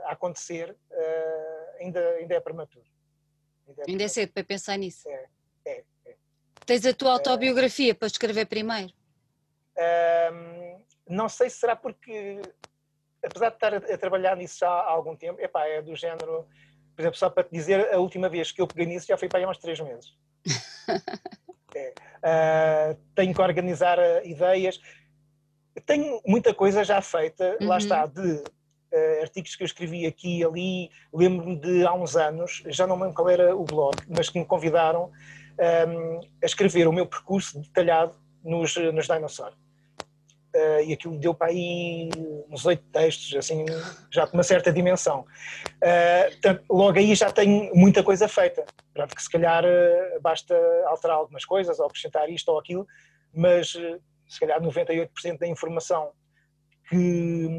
a 0.06 0.12
acontecer, 0.12 0.76
ainda, 1.80 2.00
ainda 2.16 2.36
é 2.36 2.40
prematuro. 2.40 2.86
Ainda 3.68 3.82
é, 3.84 3.86
ainda 3.92 4.04
é 4.04 4.08
cedo 4.08 4.34
para 4.34 4.44
pensar 4.44 4.78
nisso. 4.78 5.08
É. 5.08 5.26
Tens 6.66 6.86
a 6.86 6.94
tua 6.94 7.12
autobiografia 7.14 7.94
para 7.94 8.08
escrever 8.08 8.46
primeiro? 8.46 8.92
não 11.08 11.30
sei 11.30 11.50
se 11.50 11.58
será 11.58 11.76
porque, 11.76 12.42
apesar 13.24 13.50
de 13.50 13.56
estar 13.56 13.74
a, 13.74 13.78
a, 13.78 13.98
trabalhar 13.98 14.36
nisso 14.36 14.60
já 14.60 14.70
há 14.70 14.90
algum 14.90 15.16
tempo, 15.16 15.40
epá, 15.40 15.68
é 15.68 15.82
do 15.82 15.96
género, 15.96 16.48
por 16.96 17.02
exemplo, 17.02 17.18
só 17.18 17.30
para 17.30 17.44
te 17.44 17.52
dizer, 17.52 17.94
a 17.94 18.00
última 18.00 18.30
vez 18.30 18.52
que 18.52 18.62
eu 18.62 18.68
peguei 18.68 18.86
nisso 18.86 19.08
já 19.08 19.18
foi 19.18 19.28
para 19.28 19.40
aí 19.40 19.46
há 19.46 19.50
uns 19.50 19.58
três 19.58 19.80
meses. 19.80 20.14
é. 21.76 21.94
uh, 22.24 22.98
tenho 23.14 23.34
que 23.34 23.42
organizar 23.42 24.00
uh, 24.00 24.26
ideias. 24.26 24.80
Tenho 25.86 26.22
muita 26.26 26.54
coisa 26.54 26.84
já 26.84 27.02
feita, 27.02 27.58
uhum. 27.60 27.68
lá 27.68 27.78
está, 27.78 28.06
de 28.06 28.22
uh, 28.22 29.22
artigos 29.22 29.56
que 29.56 29.64
eu 29.64 29.66
escrevi 29.66 30.06
aqui 30.06 30.40
e 30.40 30.44
ali. 30.44 30.90
Lembro-me 31.14 31.60
de 31.60 31.86
há 31.86 31.94
uns 31.94 32.16
anos, 32.16 32.64
já 32.68 32.88
não 32.88 32.98
lembro 32.98 33.14
qual 33.14 33.30
era 33.30 33.56
o 33.56 33.66
blog, 33.66 33.96
mas 34.08 34.30
que 34.30 34.40
me 34.40 34.46
convidaram 34.46 35.12
um, 35.60 36.20
a 36.42 36.46
escrever 36.46 36.88
o 36.88 36.94
meu 36.94 37.06
percurso 37.06 37.60
detalhado 37.60 38.16
nos, 38.44 38.76
nos 38.76 39.08
Dinosaur. 39.08 39.54
Uh, 40.56 40.80
e 40.86 40.94
aquilo 40.94 41.18
deu 41.18 41.34
para 41.34 41.48
aí 41.48 42.10
uns 42.50 42.66
oito 42.66 42.84
textos, 42.90 43.36
assim, 43.36 43.66
já 44.10 44.26
com 44.26 44.38
uma 44.38 44.44
certa 44.44 44.72
dimensão. 44.72 45.26
Uh, 45.84 46.74
logo 46.74 46.98
aí 46.98 47.14
já 47.14 47.30
tenho 47.30 47.76
muita 47.76 48.02
coisa 48.02 48.26
feita. 48.30 48.66
Pronto, 48.94 49.14
que 49.14 49.22
se 49.22 49.30
calhar 49.30 49.66
uh, 49.66 50.22
basta 50.22 50.56
alterar 50.86 51.18
algumas 51.18 51.44
coisas, 51.44 51.78
ou 51.78 51.88
acrescentar 51.88 52.30
isto 52.30 52.50
ou 52.50 52.58
aquilo, 52.58 52.88
mas 53.34 53.72
se 54.30 54.40
calhar 54.40 54.62
98% 54.62 55.38
da 55.38 55.46
informação 55.46 56.14
que, 56.90 57.50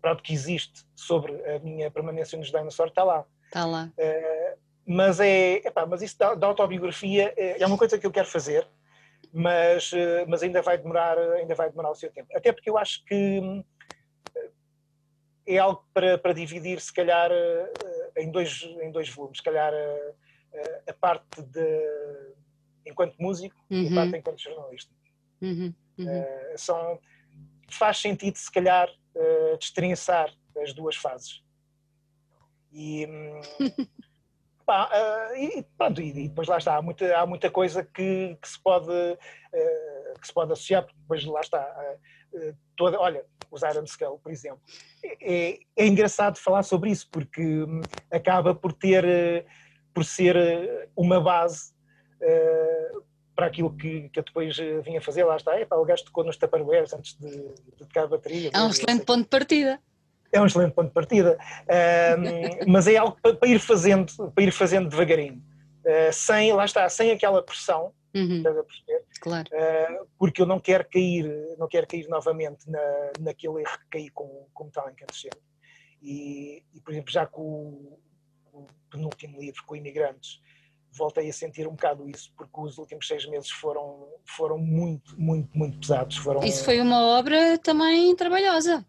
pronto, 0.00 0.22
que 0.22 0.32
existe 0.32 0.86
sobre 0.94 1.32
a 1.50 1.58
minha 1.58 1.90
permanência 1.90 2.38
nos 2.38 2.50
Dinosaur 2.50 2.88
está 2.88 3.04
lá. 3.04 3.26
Está 3.44 3.66
lá. 3.66 3.92
Mas, 4.86 5.20
é, 5.20 5.66
epá, 5.66 5.86
mas 5.86 6.02
isso 6.02 6.18
da, 6.18 6.34
da 6.34 6.46
autobiografia 6.46 7.32
é, 7.36 7.62
é 7.62 7.66
uma 7.66 7.78
coisa 7.78 7.98
que 7.98 8.06
eu 8.06 8.10
quero 8.10 8.26
fazer 8.26 8.66
mas, 9.34 9.92
eh, 9.92 10.24
mas 10.28 10.44
ainda, 10.44 10.62
vai 10.62 10.78
demorar, 10.78 11.18
ainda 11.18 11.56
vai 11.56 11.68
demorar 11.68 11.90
o 11.90 11.94
seu 11.96 12.08
tempo. 12.12 12.28
Até 12.32 12.52
porque 12.52 12.70
eu 12.70 12.78
acho 12.78 13.04
que 13.04 13.40
hum, 13.40 13.64
é 15.44 15.58
algo 15.58 15.84
para, 15.92 16.16
para 16.16 16.32
dividir, 16.32 16.80
se 16.80 16.92
calhar, 16.92 17.32
eh, 17.32 17.72
em 18.18 18.30
dois, 18.30 18.62
em 18.80 18.92
dois 18.92 19.08
volumes. 19.08 19.38
Se 19.38 19.42
calhar 19.42 19.74
a, 19.74 19.76
eh, 19.76 20.82
a 20.88 20.92
parte 20.92 21.42
de 21.42 22.34
enquanto 22.86 23.16
músico 23.18 23.56
uhum. 23.68 23.82
e 23.82 23.86
a 23.86 23.88
uhum. 23.88 23.94
parte 23.96 24.16
enquanto 24.18 24.40
jornalista. 24.40 24.92
Uhum. 25.42 25.74
Uhum. 25.98 26.06
Uh, 26.06 26.58
são, 26.58 27.00
faz 27.68 27.98
sentido, 27.98 28.36
se 28.36 28.50
calhar, 28.50 28.88
uh, 29.14 29.58
destrinçar 29.58 30.32
as 30.62 30.72
duas 30.72 30.96
fases. 30.96 31.42
E, 32.72 33.06
hum, 33.06 33.40
Pá, 34.66 34.88
uh, 34.88 35.36
e, 35.36 35.62
pronto, 35.76 36.00
e, 36.00 36.08
e, 36.08 36.28
depois 36.28 36.48
lá 36.48 36.56
está, 36.56 36.76
há 36.76 36.82
muita, 36.82 37.16
há 37.18 37.26
muita 37.26 37.50
coisa 37.50 37.84
que, 37.84 38.36
que 38.40 38.48
se 38.48 38.58
pode, 38.62 38.90
uh, 38.90 40.20
que 40.20 40.26
se 40.26 40.32
pode 40.32 40.52
associar, 40.52 40.84
porque 40.84 40.98
depois 40.98 41.24
lá 41.26 41.40
está, 41.40 41.96
uh, 42.32 42.56
toda, 42.74 42.98
olha, 42.98 43.24
os 43.50 43.62
Iron 43.62 43.84
Skull, 43.84 44.18
por 44.18 44.32
exemplo. 44.32 44.60
É, 45.20 45.58
é 45.76 45.86
engraçado 45.86 46.38
falar 46.38 46.62
sobre 46.62 46.90
isso, 46.90 47.08
porque 47.10 47.42
um, 47.42 47.82
acaba 48.10 48.54
por 48.54 48.72
ter, 48.72 49.46
por 49.92 50.04
ser 50.04 50.88
uma 50.96 51.20
base 51.20 51.74
para 53.36 53.46
aquilo 53.46 53.76
que, 53.76 54.08
que 54.08 54.18
eu 54.18 54.24
depois 54.24 54.56
vinha 54.82 55.00
fazer, 55.00 55.24
lá 55.24 55.36
está, 55.36 55.58
é, 55.58 55.66
pá, 55.66 55.76
o 55.76 55.84
gajo 55.84 56.04
tocou 56.04 56.24
nos 56.24 56.36
Tupperwares 56.36 56.92
antes 56.94 57.18
de, 57.18 57.30
de 57.30 57.86
tocar 57.86 58.04
a 58.04 58.06
bateria. 58.06 58.50
É 58.52 58.60
um 58.62 58.70
excelente 58.70 59.04
ponto 59.04 59.24
de 59.24 59.28
partida 59.28 59.80
é 60.36 60.40
um 60.40 60.46
excelente 60.46 60.74
ponto 60.74 60.88
de 60.88 60.94
partida, 60.94 61.38
uh, 61.38 62.66
mas 62.70 62.86
é 62.86 62.96
algo 62.96 63.16
para, 63.20 63.34
para, 63.34 63.48
ir 63.48 63.58
fazendo, 63.58 64.12
para 64.34 64.44
ir 64.44 64.50
fazendo 64.50 64.88
devagarinho, 64.88 65.42
uh, 65.84 66.12
sem, 66.12 66.52
lá 66.52 66.64
está, 66.64 66.88
sem 66.88 67.10
aquela 67.10 67.42
pressão, 67.42 67.92
uhum. 68.14 68.42
Claro. 69.20 69.48
Uh, 69.52 70.06
porque 70.18 70.42
eu 70.42 70.46
não 70.46 70.60
quero 70.60 70.86
cair, 70.90 71.56
não 71.58 71.66
quero 71.66 71.86
cair 71.86 72.06
novamente 72.08 72.68
na, 72.68 72.80
naquele 73.20 73.62
erro 73.62 73.78
que 73.78 73.88
caí 73.90 74.10
com, 74.10 74.46
com 74.52 74.64
Metal 74.64 74.90
Incandescente. 74.90 75.38
E, 76.02 76.62
e, 76.74 76.80
por 76.82 76.92
exemplo, 76.92 77.10
já 77.10 77.24
com 77.24 77.40
o, 77.40 77.98
o 78.52 78.66
penúltimo 78.90 79.40
livro, 79.40 79.62
com 79.64 79.74
Imigrantes, 79.74 80.40
voltei 80.92 81.28
a 81.28 81.32
sentir 81.32 81.66
um 81.66 81.72
bocado 81.72 82.08
isso, 82.08 82.32
porque 82.36 82.60
os 82.60 82.76
últimos 82.78 83.06
seis 83.06 83.26
meses 83.26 83.50
foram, 83.50 84.06
foram 84.24 84.58
muito, 84.58 85.18
muito, 85.18 85.56
muito 85.56 85.78
pesados. 85.78 86.16
Foram... 86.16 86.42
Isso 86.44 86.64
foi 86.64 86.80
uma 86.80 87.00
obra 87.18 87.58
também 87.58 88.14
trabalhosa. 88.14 88.84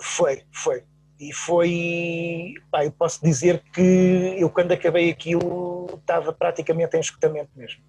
Foi, 0.00 0.42
foi. 0.52 0.84
E 1.18 1.32
foi. 1.32 2.54
Pá, 2.70 2.84
eu 2.84 2.92
posso 2.92 3.22
dizer 3.22 3.62
que 3.72 4.36
eu, 4.38 4.50
quando 4.50 4.72
acabei 4.72 5.10
aquilo, 5.10 5.86
estava 5.94 6.32
praticamente 6.32 6.96
em 6.96 7.00
escutamento 7.00 7.50
mesmo. 7.56 7.82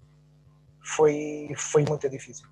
Foi, 0.82 1.50
foi 1.56 1.84
muito 1.86 2.08
difícil. 2.08 2.48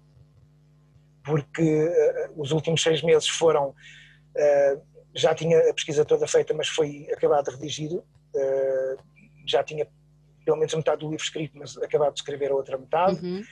Porque 1.24 1.62
uh, 1.62 2.40
os 2.40 2.52
últimos 2.52 2.82
seis 2.82 3.02
meses 3.02 3.28
foram. 3.28 3.70
Uh, 3.70 4.96
já 5.14 5.34
tinha 5.34 5.58
a 5.70 5.72
pesquisa 5.72 6.04
toda 6.04 6.26
feita, 6.26 6.52
mas 6.52 6.68
foi 6.68 7.08
acabado 7.10 7.46
de 7.46 7.52
redigir. 7.52 7.92
Uh, 7.94 8.96
já 9.46 9.64
tinha 9.64 9.88
pelo 10.44 10.58
menos 10.58 10.74
metade 10.74 11.00
do 11.00 11.08
livro 11.08 11.24
escrito, 11.24 11.56
mas 11.56 11.76
acabado 11.78 12.12
de 12.12 12.20
escrever 12.20 12.50
a 12.50 12.54
outra 12.54 12.76
metade. 12.76 13.24
Uhum. 13.24 13.42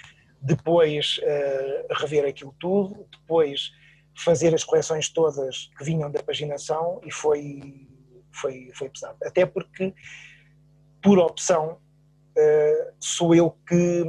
Depois 0.40 1.18
rever 1.90 2.26
aquilo 2.26 2.54
tudo. 2.60 3.08
Depois 3.10 3.72
fazer 4.16 4.54
as 4.54 4.64
correções 4.64 5.08
todas 5.08 5.70
que 5.76 5.84
vinham 5.84 6.10
da 6.10 6.22
paginação 6.22 7.00
e 7.04 7.10
foi, 7.10 7.88
foi, 8.32 8.70
foi 8.74 8.88
pesado. 8.88 9.16
Até 9.22 9.44
porque, 9.44 9.94
por 11.02 11.18
opção, 11.18 11.78
uh, 12.36 12.92
sou 13.00 13.34
eu 13.34 13.50
que, 13.66 14.04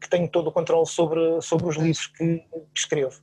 que 0.00 0.08
tenho 0.10 0.28
todo 0.28 0.48
o 0.48 0.52
controle 0.52 0.86
sobre, 0.86 1.40
sobre 1.40 1.68
os 1.68 1.76
livros 1.76 2.06
que, 2.06 2.38
que 2.38 2.78
escrevo. 2.78 3.20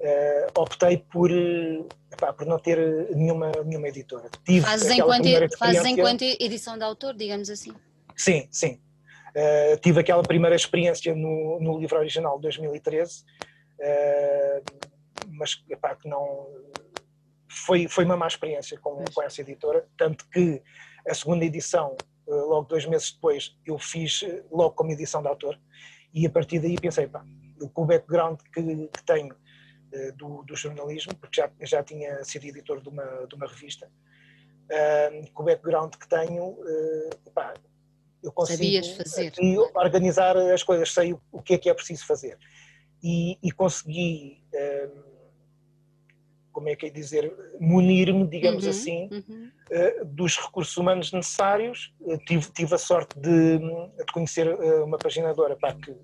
Uh, 0.00 0.60
optei 0.60 0.98
por, 0.98 1.30
epá, 1.30 2.32
por 2.32 2.46
não 2.46 2.58
ter 2.58 2.78
nenhuma, 3.14 3.52
nenhuma 3.64 3.88
editora. 3.88 4.28
Tive 4.44 4.60
fazes, 4.60 4.90
enquanto, 4.90 5.58
fazes 5.58 5.84
enquanto 5.84 6.22
edição 6.22 6.76
de 6.76 6.84
autor, 6.84 7.14
digamos 7.14 7.48
assim? 7.48 7.72
Sim, 8.16 8.46
sim. 8.50 8.80
Uh, 9.30 9.76
tive 9.80 10.00
aquela 10.00 10.22
primeira 10.22 10.54
experiência 10.54 11.14
no, 11.14 11.58
no 11.60 11.78
livro 11.78 11.98
original 11.98 12.36
de 12.36 12.42
2013. 12.42 13.24
Uh, 13.80 14.93
mas 15.28 15.62
epá, 15.68 15.94
que 15.94 16.08
não 16.08 16.46
foi, 17.54 17.88
foi 17.88 18.04
uma 18.04 18.16
má 18.16 18.26
experiência 18.26 18.78
com, 18.78 19.04
com 19.12 19.22
essa 19.22 19.40
editora, 19.40 19.86
tanto 19.96 20.28
que 20.28 20.62
a 21.08 21.14
segunda 21.14 21.44
edição, 21.44 21.96
eh, 22.28 22.32
logo 22.32 22.66
dois 22.68 22.86
meses 22.86 23.12
depois, 23.12 23.56
eu 23.66 23.78
fiz 23.78 24.22
eh, 24.22 24.42
logo 24.50 24.74
como 24.74 24.90
edição 24.90 25.22
de 25.22 25.28
autor 25.28 25.58
e 26.12 26.26
a 26.26 26.30
partir 26.30 26.58
daí 26.58 26.76
pensei, 26.76 27.06
pá, 27.06 27.24
com 27.72 27.82
o 27.82 27.86
background 27.86 28.40
que, 28.52 28.62
que 28.88 29.04
tenho 29.04 29.34
eh, 29.92 30.12
do, 30.12 30.42
do, 30.42 30.56
jornalismo, 30.56 31.14
porque 31.16 31.40
já, 31.40 31.50
já 31.60 31.82
tinha 31.82 32.22
sido 32.24 32.46
editor 32.46 32.80
de 32.80 32.88
uma, 32.88 33.26
de 33.26 33.34
uma 33.34 33.46
revista, 33.46 33.90
com 35.34 35.42
o 35.42 35.46
background 35.46 35.94
que 35.94 36.08
tenho, 36.08 36.56
pá, 37.34 37.52
eu 38.22 38.32
consigo 38.32 38.64
organizar 39.74 40.34
as 40.38 40.62
coisas, 40.62 40.90
sei 40.90 41.12
o, 41.12 41.20
o, 41.30 41.42
que 41.42 41.54
é 41.54 41.58
que 41.58 41.68
é 41.68 41.74
preciso 41.74 42.06
fazer. 42.06 42.38
E, 43.02 43.38
e 43.42 43.52
consegui 43.52 44.42
como 46.54 46.68
é 46.68 46.76
que 46.76 46.86
é 46.86 46.90
dizer, 46.90 47.34
munir-me, 47.60 48.26
digamos 48.26 48.64
uhum, 48.64 48.70
assim, 48.70 49.08
uhum. 49.12 49.50
Uh, 49.70 50.04
dos 50.04 50.38
recursos 50.38 50.76
humanos 50.76 51.12
necessários. 51.12 51.92
Uh, 52.00 52.16
tive, 52.18 52.48
tive 52.52 52.74
a 52.74 52.78
sorte 52.78 53.18
de, 53.18 53.58
de 53.58 54.12
conhecer 54.12 54.48
uh, 54.48 54.84
uma 54.84 54.96
paginadora 54.96 55.56
pá, 55.56 55.74
que 55.74 55.94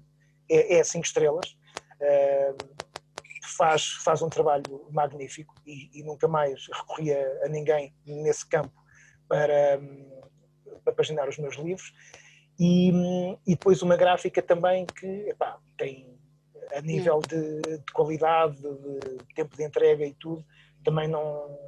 é, 0.51 0.79
é 0.79 0.85
cinco 0.85 1.07
estrelas, 1.07 1.57
faz, 3.57 3.93
faz 4.05 4.23
um 4.23 4.29
trabalho 4.29 4.89
magnífico 4.91 5.55
e, 5.67 6.01
e 6.01 6.03
nunca 6.03 6.27
mais 6.27 6.67
recorri 6.73 7.13
a, 7.13 7.45
a, 7.45 7.49
ninguém 7.49 7.95
nesse 8.05 8.49
campo 8.49 8.75
para, 9.29 9.79
um, 9.79 10.21
para 10.83 10.93
paginar 10.93 11.29
os 11.29 11.39
meus 11.39 11.57
livros. 11.57 11.93
E, 12.59 12.91
um, 12.93 13.39
e 13.47 13.55
depois 13.55 13.83
uma 13.83 13.97
gráfica 13.97 14.43
também 14.43 14.85
que 14.85 15.07
epá, 15.29 15.59
tem 15.79 16.19
a 16.75 16.81
nível 16.81 17.21
de, 17.21 17.61
de, 17.61 17.93
qualidade, 17.93 18.57
de 18.57 19.35
tempo 19.35 19.57
de 19.57 19.65
entrega 19.65 20.05
e 20.05 20.15
tudo, 20.15 20.45
também 20.85 21.09
não, 21.09 21.59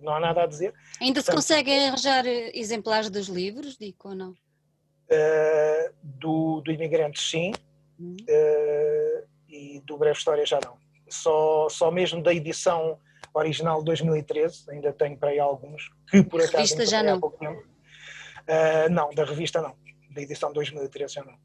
não 0.00 0.14
há 0.14 0.20
nada 0.20 0.42
a 0.42 0.46
dizer. 0.46 0.74
Ainda 1.00 1.20
Portanto, 1.20 1.24
se 1.24 1.32
conseguem 1.32 1.88
arranjar 1.88 2.26
exemplares 2.26 3.10
dos 3.10 3.28
livros, 3.28 3.76
Dico, 3.76 4.10
ou 4.10 4.14
não? 4.14 4.30
Uh, 4.30 5.94
do, 6.02 6.60
do 6.60 6.70
Imigrantes, 6.70 7.28
sim, 7.28 7.52
hum. 7.98 8.16
uh, 8.20 9.26
e 9.48 9.80
do 9.80 9.98
Breve 9.98 10.18
História 10.18 10.46
já 10.46 10.58
não. 10.64 10.76
Só, 11.08 11.68
só 11.68 11.90
mesmo 11.90 12.22
da 12.22 12.32
edição 12.32 12.98
original 13.32 13.80
de 13.80 13.86
2013, 13.86 14.70
ainda 14.70 14.92
tenho 14.92 15.16
para 15.16 15.30
aí 15.30 15.38
alguns, 15.38 15.90
que 16.08 16.22
por 16.22 16.40
acaso. 16.40 16.56
Revista 16.56 16.86
já 16.86 17.02
não? 17.02 17.18
Uh, 17.18 18.90
não, 18.90 19.10
da 19.10 19.24
revista 19.24 19.60
não, 19.60 19.74
da 20.10 20.22
edição 20.22 20.50
de 20.50 20.54
2013 20.54 21.14
já 21.14 21.24
não. 21.24 21.38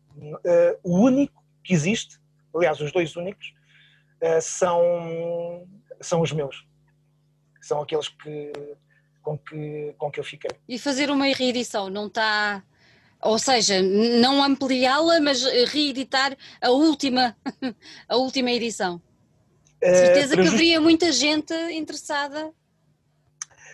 o 0.84 1.00
único 1.00 1.44
que 1.64 1.74
existe 1.74 2.20
aliás, 2.56 2.80
os 2.80 2.92
dois 2.92 3.16
únicos, 3.16 3.54
uh, 4.22 4.42
são 4.42 5.68
são 6.02 6.22
os 6.22 6.32
meus. 6.32 6.66
São 7.62 7.82
aqueles 7.82 8.08
que, 8.08 8.52
com, 9.22 9.38
que, 9.38 9.94
com 9.98 10.12
que 10.12 10.20
eu 10.20 10.24
fiquei. 10.24 10.52
E 10.68 10.80
fazer 10.80 11.10
uma 11.10 11.26
reedição, 11.26 11.90
não 11.90 12.08
está. 12.08 12.64
Ou 13.22 13.38
seja, 13.38 13.82
não 13.82 14.42
ampliá-la, 14.42 15.20
mas 15.20 15.44
reeditar 15.72 16.38
a 16.62 16.70
última, 16.70 17.36
a 18.08 18.16
última 18.16 18.50
edição. 18.52 19.02
De 19.82 19.96
certeza 19.96 20.36
uh, 20.36 20.42
que 20.42 20.48
haveria 20.48 20.80
muita 20.80 21.12
gente 21.12 21.54
interessada. 21.72 22.54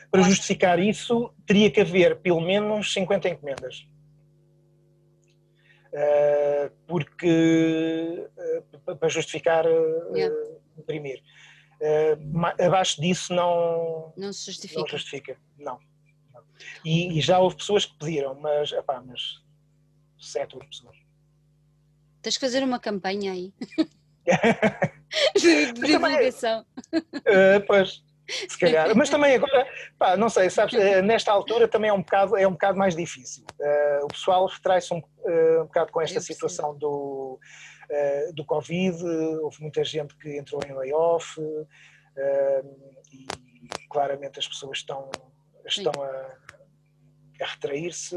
Para 0.10 0.24
justificar 0.24 0.80
isso, 0.80 1.32
teria 1.46 1.70
que 1.70 1.82
haver 1.82 2.18
pelo 2.18 2.42
menos 2.42 2.92
50 2.94 3.30
encomendas. 3.30 3.88
Uh, 5.96 6.70
porque 6.88 8.28
uh, 8.86 8.96
para 8.98 9.08
justificar 9.08 9.66
yeah. 10.14 10.36
imprimir. 10.78 11.24
abaixo 12.60 13.00
disso 13.00 13.34
não, 13.34 14.14
não 14.18 14.34
se 14.34 14.48
justifica. 14.48 14.82
Não 14.82 14.88
justifica, 14.88 15.38
não. 15.58 15.80
não. 16.34 16.42
E, 16.84 17.18
e, 17.18 17.22
já 17.22 17.40
houve 17.40 17.56
pessoas 17.56 17.86
que 17.86 17.98
pediram, 17.98 18.36
mas, 18.36 18.74
epá, 18.74 19.02
mas 19.02 19.42
sete 20.20 20.58
pessoas. 20.58 20.98
Tens 22.22 22.38
que 22.38 22.46
fazer 22.46 22.62
uma 22.62 22.80
campanha 22.80 23.32
aí. 23.32 23.54
de 25.40 25.72
divulgação. 25.74 26.66
Uh, 26.94 27.66
pois, 27.66 28.04
se 28.50 28.58
calhar. 28.58 28.96
Mas 28.96 29.10
também 29.10 29.36
agora, 29.36 29.68
pá, 29.98 30.18
não 30.18 30.30
sei, 30.30 30.50
sabes, 30.50 30.74
uh, 30.74 31.02
nesta 31.02 31.32
altura 31.32 31.68
também 31.68 31.90
é 31.90 31.94
um 31.94 32.02
bocado, 32.02 32.38
é 32.38 32.48
um 32.48 32.52
bocado 32.52 32.78
mais 32.78 32.96
difícil. 32.96 33.46
Uh, 33.60 34.06
o 34.06 34.08
pessoal 34.08 34.46
retrai-se 34.48 34.94
um, 34.94 34.98
um 34.98 35.66
bocado 35.66 35.92
com 35.92 36.02
esta 36.02 36.20
é 36.20 36.22
situação 36.22 36.78
do, 36.78 37.40
do 38.34 38.46
Covid, 38.46 39.04
houve 39.42 39.62
muita 39.62 39.84
gente 39.84 40.16
que 40.18 40.38
entrou 40.38 40.62
em 40.68 40.74
layoff 40.74 41.40
e 43.12 43.28
claramente 43.90 44.40
as 44.40 44.48
pessoas 44.48 44.80
estão, 44.80 45.10
estão 45.66 45.92
a, 46.02 46.36
a 47.42 47.46
retrair-se 47.46 48.16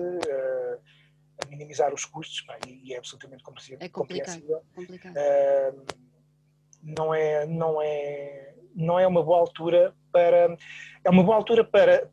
a 1.43 1.47
minimizar 1.47 1.95
os 1.95 2.05
custos 2.05 2.41
pá, 2.43 2.59
e, 2.67 2.93
é 2.93 2.99
absolutamente 2.99 3.43
compreensível. 3.43 3.79
É 3.81 3.89
complicado. 3.89 4.43
complicado. 4.75 5.15
Uh, 5.15 5.87
não 6.83 7.15
é 7.15 7.47
não 7.47 7.83
é 7.83 8.55
não 8.75 8.99
é 8.99 9.07
uma 9.07 9.23
boa 9.23 9.39
altura 9.39 9.95
para 10.13 10.57
é 11.05 11.11
uma 11.11 11.23
boa 11.23 11.37
altura 11.37 11.65
para 11.65 12.09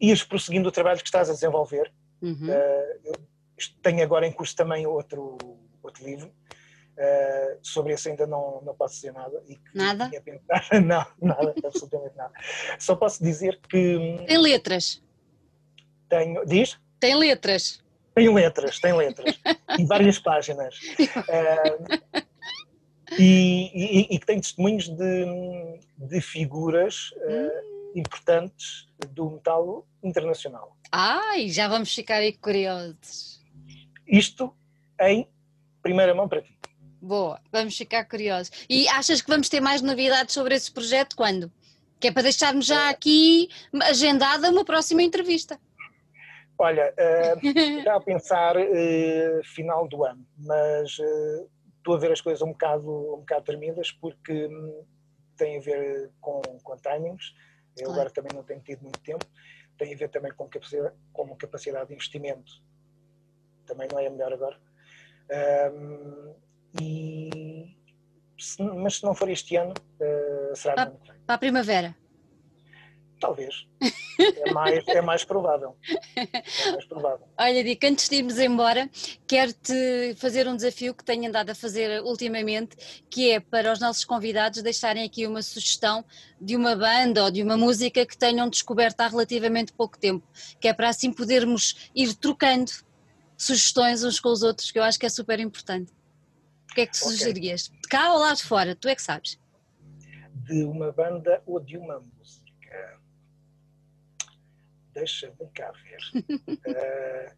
ires 0.00 0.22
prosseguindo 0.22 0.68
o 0.68 0.72
trabalho 0.72 0.98
que 0.98 1.06
estás 1.06 1.30
a 1.30 1.32
desenvolver. 1.32 1.92
Uhum. 2.22 2.48
Uh, 2.48 3.26
tenho 3.82 4.02
agora 4.02 4.26
em 4.26 4.32
curso 4.32 4.54
também 4.54 4.86
outro 4.86 5.36
outro 5.82 6.04
livro. 6.04 6.32
Uh, 6.96 7.58
sobre 7.62 7.92
esse 7.92 8.08
ainda 8.08 8.26
não, 8.26 8.62
não 8.62 8.74
posso 8.74 8.94
dizer 8.94 9.12
nada. 9.12 9.42
E 9.46 9.58
nada? 9.74 10.10
Não, 10.82 11.06
nada, 11.20 11.54
absolutamente 11.62 12.16
nada. 12.16 12.32
Só 12.78 12.96
posso 12.96 13.22
dizer 13.22 13.60
que. 13.68 14.24
Tem 14.26 14.38
letras? 14.38 15.02
Tenho. 16.08 16.44
Diz? 16.46 16.78
Tem 16.98 17.14
letras. 17.14 17.84
Tem 18.14 18.32
letras, 18.32 18.80
tem 18.80 18.94
letras. 18.94 19.38
em 19.78 19.84
várias 19.84 20.18
páginas. 20.18 20.80
Uh, 20.98 22.22
e, 23.18 24.14
e, 24.14 24.18
que 24.18 24.26
tem 24.26 24.40
testemunhos 24.40 24.88
de, 24.88 25.80
de 25.98 26.20
figuras 26.20 27.10
uh, 27.16 27.98
importantes 27.98 28.88
do 29.10 29.30
metal 29.30 29.86
internacional. 30.02 30.76
Ai, 30.92 31.48
já 31.48 31.68
vamos 31.68 31.94
ficar 31.94 32.16
aí 32.16 32.32
curiosos. 32.32 33.44
Isto 34.06 34.54
em 35.00 35.28
primeira 35.82 36.14
mão 36.14 36.28
para 36.28 36.42
ti. 36.42 36.56
Boa, 37.00 37.40
vamos 37.52 37.76
ficar 37.76 38.04
curiosos. 38.04 38.50
E 38.68 38.88
achas 38.88 39.20
que 39.20 39.28
vamos 39.28 39.48
ter 39.48 39.60
mais 39.60 39.82
novidades 39.82 40.34
sobre 40.34 40.54
esse 40.54 40.72
projeto 40.72 41.14
quando? 41.14 41.52
Que 42.00 42.08
é 42.08 42.12
para 42.12 42.22
deixarmos 42.22 42.66
já 42.66 42.90
aqui 42.90 43.48
agendada 43.82 44.50
uma 44.50 44.64
próxima 44.64 45.02
entrevista. 45.02 45.58
Olha, 46.58 46.92
uh, 46.98 47.46
está 47.78 47.96
a 47.96 48.00
pensar 48.00 48.56
uh, 48.56 49.44
final 49.44 49.86
do 49.86 50.04
ano, 50.04 50.26
mas 50.38 50.98
uh, 50.98 51.48
estou 51.86 51.94
a 51.94 51.98
ver 51.98 52.10
as 52.10 52.20
coisas 52.20 52.42
um 52.42 52.50
bocado, 52.50 53.14
um 53.14 53.20
bocado 53.20 53.44
tremidas 53.44 53.92
porque 53.92 54.46
um, 54.46 54.84
tem 55.36 55.58
a 55.58 55.60
ver 55.60 56.10
com, 56.20 56.40
com 56.40 56.76
timings. 56.76 57.32
Eu 57.78 57.92
agora 57.92 58.10
também 58.10 58.32
não 58.34 58.42
tenho 58.42 58.60
tido 58.60 58.82
muito 58.82 58.98
tempo. 59.00 59.24
Tem 59.78 59.94
a 59.94 59.96
ver 59.96 60.08
também 60.08 60.32
com 60.32 60.48
capacidade, 60.48 60.96
com 61.12 61.36
capacidade 61.36 61.88
de 61.88 61.94
investimento. 61.94 62.52
Também 63.66 63.86
não 63.90 64.00
é 64.00 64.06
a 64.06 64.10
melhor 64.10 64.32
agora. 64.32 64.58
Um, 65.72 66.34
e, 66.80 67.76
se, 68.38 68.62
mas 68.62 68.96
se 68.96 69.04
não 69.04 69.14
for 69.14 69.28
este 69.28 69.54
ano, 69.56 69.74
será 70.54 70.74
para. 70.74 70.90
Para 70.90 71.34
a 71.34 71.38
primavera. 71.38 71.96
Talvez. 73.20 73.68
É 74.18 74.52
mais, 74.52 74.88
é 74.88 75.00
mais 75.00 75.24
provável. 75.24 75.76
É 76.16 76.72
mais 76.72 76.84
provável. 76.86 77.26
Olha, 77.38 77.62
Dico, 77.62 77.86
antes 77.86 78.08
de 78.08 78.16
irmos 78.16 78.38
embora, 78.38 78.88
quero-te 79.26 80.14
fazer 80.16 80.48
um 80.48 80.56
desafio 80.56 80.94
que 80.94 81.04
tenho 81.04 81.28
andado 81.28 81.50
a 81.50 81.54
fazer 81.54 82.02
ultimamente, 82.02 82.76
que 83.10 83.32
é 83.32 83.40
para 83.40 83.72
os 83.72 83.80
nossos 83.80 84.04
convidados 84.04 84.62
deixarem 84.62 85.04
aqui 85.04 85.26
uma 85.26 85.42
sugestão 85.42 86.04
de 86.40 86.56
uma 86.56 86.74
banda 86.74 87.24
ou 87.24 87.30
de 87.30 87.42
uma 87.42 87.56
música 87.56 88.06
que 88.06 88.16
tenham 88.16 88.48
descoberto 88.48 89.00
há 89.00 89.08
relativamente 89.08 89.72
pouco 89.72 89.98
tempo, 89.98 90.26
que 90.60 90.68
é 90.68 90.72
para 90.72 90.88
assim 90.88 91.12
podermos 91.12 91.90
ir 91.94 92.14
trocando 92.14 92.70
sugestões 93.36 94.02
uns 94.02 94.18
com 94.18 94.30
os 94.30 94.42
outros, 94.42 94.70
que 94.70 94.78
eu 94.78 94.82
acho 94.82 94.98
que 94.98 95.06
é 95.06 95.10
super 95.10 95.38
importante. 95.40 95.92
O 96.70 96.74
que 96.74 96.82
é 96.82 96.86
que 96.86 96.92
tu 96.92 97.04
okay. 97.04 97.16
sugeririas? 97.16 97.68
De 97.68 97.88
cá 97.88 98.12
ou 98.12 98.20
lá 98.20 98.34
de 98.34 98.42
fora? 98.42 98.74
Tu 98.74 98.88
é 98.88 98.94
que 98.94 99.02
sabes. 99.02 99.38
De 100.44 100.64
uma 100.64 100.92
banda 100.92 101.42
ou 101.46 101.60
de 101.60 101.76
uma 101.76 102.00
música? 102.00 102.98
Deixa-me 104.96 105.48
cá 105.54 105.70
ver. 105.72 106.00
uh, 106.50 107.36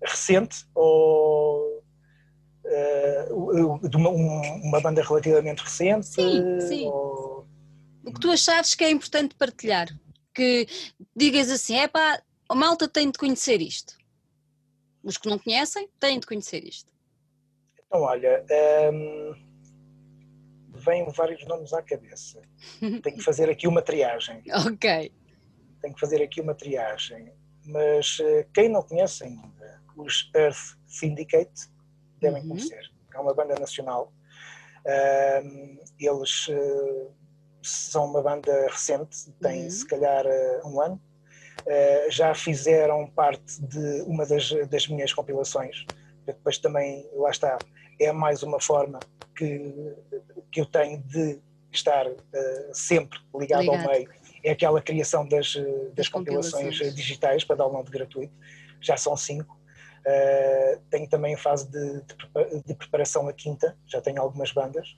recente 0.04 0.64
ou 0.74 1.82
uh, 2.64 3.88
de 3.88 3.96
uma, 3.96 4.10
uma, 4.10 4.80
banda 4.80 5.02
relativamente 5.02 5.62
recente? 5.62 6.06
Sim, 6.06 6.60
sim. 6.60 6.86
Ou... 6.86 7.46
O 8.04 8.12
que 8.12 8.20
tu 8.20 8.30
achares 8.30 8.74
que 8.74 8.84
é 8.84 8.90
importante 8.90 9.34
partilhar? 9.34 9.88
Que 10.34 10.66
digas 11.16 11.50
assim, 11.50 11.78
é 11.78 11.88
pá, 11.88 12.22
a 12.48 12.54
malta 12.54 12.86
tem 12.86 13.10
de 13.10 13.18
conhecer 13.18 13.60
isto. 13.60 13.96
Os 15.02 15.16
que 15.16 15.28
não 15.28 15.38
conhecem 15.38 15.88
têm 15.98 16.20
de 16.20 16.26
conhecer 16.26 16.62
isto. 16.64 16.90
Então, 17.86 18.02
olha, 18.02 18.44
um, 18.92 19.32
ehm, 19.32 19.34
vêm 20.74 21.10
vários 21.10 21.44
nomes 21.46 21.72
à 21.72 21.82
cabeça. 21.82 22.42
Tenho 22.78 23.16
que 23.16 23.22
fazer 23.22 23.48
aqui 23.48 23.66
uma 23.66 23.80
triagem. 23.80 24.42
ok 24.66 25.10
tenho 25.80 25.94
que 25.94 26.00
fazer 26.00 26.22
aqui 26.22 26.40
uma 26.40 26.54
triagem. 26.54 27.32
Mas 27.64 28.18
uh, 28.18 28.46
quem 28.54 28.68
não 28.68 28.82
conhece 28.82 29.24
ainda, 29.24 29.82
os 29.96 30.30
Earth 30.34 30.78
Syndicate 30.86 31.68
devem 32.20 32.42
uhum. 32.42 32.48
conhecer. 32.48 32.90
É 33.14 33.20
uma 33.20 33.34
banda 33.34 33.54
nacional. 33.58 34.12
Eles 35.98 36.48
uh, 36.48 37.12
são 37.62 38.06
uma 38.06 38.22
banda 38.22 38.68
recente, 38.68 39.30
tem 39.40 39.64
uhum. 39.64 39.70
se 39.70 39.86
calhar 39.86 40.24
eh, 40.24 40.60
um 40.64 40.80
ano. 40.80 41.00
já 42.08 42.32
fizeram 42.34 43.06
parte 43.10 43.60
de 43.60 44.02
uma 44.02 44.24
das, 44.24 44.50
das 44.68 44.86
minhas 44.86 45.12
compilações. 45.12 45.84
Depois 46.24 46.58
também, 46.58 47.06
lá 47.12 47.30
está, 47.30 47.58
é 48.00 48.12
mais 48.12 48.42
uma 48.42 48.60
forma 48.60 49.00
que, 49.36 49.94
que 50.52 50.60
eu 50.60 50.66
tenho 50.66 51.02
de 51.02 51.40
estar 51.72 52.06
sempre 52.72 53.18
ligado, 53.34 53.62
ligado. 53.62 53.82
ao 53.82 53.88
meio 53.88 54.08
é 54.42 54.50
aquela 54.50 54.80
criação 54.80 55.26
das, 55.26 55.56
eh, 55.56 55.90
das 55.94 56.08
compilações 56.08 56.80
eh, 56.80 56.90
digitais 56.90 57.44
para 57.44 57.56
download 57.56 57.90
gratuito, 57.90 58.32
já 58.80 58.96
são 58.96 59.16
cinco. 59.16 59.58
Uh, 59.98 60.80
tenho 60.88 61.06
também 61.08 61.34
a 61.34 61.38
fase 61.38 61.68
de, 61.70 62.02
de, 62.02 62.62
de, 62.64 62.74
preparação 62.74 63.28
a 63.28 63.32
quinta, 63.32 63.76
já 63.86 64.00
tenho 64.00 64.22
algumas 64.22 64.52
bandas. 64.52 64.88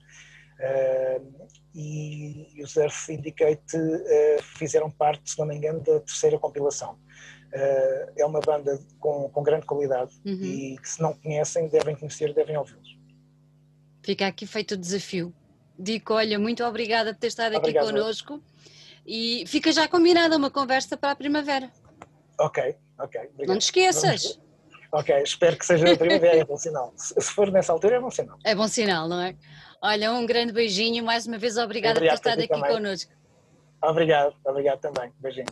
Uh, 0.61 1.49
e, 1.74 2.62
os 2.62 2.76
Earth 2.76 2.93
Syndicate 2.93 3.76
uh, 3.76 4.43
fizeram 4.43 4.91
parte, 4.91 5.30
se 5.30 5.38
não 5.38 5.47
me 5.47 5.57
engano, 5.57 5.80
da 5.80 6.01
terceira 6.01 6.38
compilação. 6.38 6.97
é 7.53 8.24
uma 8.24 8.41
banda 8.41 8.78
com, 9.01 9.28
com 9.30 9.43
grande 9.43 9.66
qualidade 9.66 10.14
uhum. 10.24 10.45
e 10.45 10.78
que, 10.78 10.88
se 10.88 11.03
não 11.03 11.14
conhecem, 11.14 11.68
devem 11.68 11.97
conhecer, 11.97 12.32
devem 12.32 12.57
ouvi-los. 12.57 12.97
Fica 14.03 14.26
aqui 14.26 14.47
feito 14.47 14.72
o 14.72 14.76
desafio. 14.76 15.34
Dico, 15.78 16.12
olha, 16.14 16.38
muito 16.38 16.62
obrigada 16.62 17.14
por 17.14 17.20
ter 17.20 17.28
estado 17.28 17.57
Obrigado. 17.57 17.84
aqui 17.84 17.93
connosco. 17.93 18.41
E 19.07 19.44
fica 19.46 19.72
já 19.72 19.88
combinada 19.88 20.36
uma 20.36 20.51
conversa 20.51 20.96
para 20.96 21.12
a 21.12 21.16
primavera. 21.16 21.70
Ok, 22.38 22.76
ok. 22.98 23.20
Obrigado. 23.20 23.48
Não 23.48 23.59
te 23.59 23.62
esqueças. 23.62 24.38
Ok, 24.92 25.14
espero 25.22 25.57
que 25.57 25.64
seja 25.64 25.92
a 25.92 25.96
primavera, 25.96 26.38
é 26.38 26.44
bom 26.44 26.57
sinal. 26.57 26.92
Se 26.96 27.20
for 27.32 27.51
nessa 27.51 27.72
altura, 27.72 27.96
é 27.96 28.01
bom 28.01 28.11
sinal. 28.11 28.38
É 28.44 28.55
bom 28.55 28.66
sinal, 28.66 29.09
não 29.09 29.20
é? 29.20 29.36
Olha, 29.82 30.12
um 30.12 30.26
grande 30.26 30.53
beijinho, 30.53 31.05
mais 31.05 31.26
uma 31.26 31.38
vez 31.38 31.57
obrigada 31.57 31.98
obrigado 31.98 32.20
por 32.20 32.28
estado 32.28 32.40
aqui 32.40 32.48
também. 32.48 32.74
connosco. 32.74 33.12
Obrigado, 33.82 34.34
obrigado 34.44 34.80
também. 34.80 35.12
Beijinho. 35.18 35.46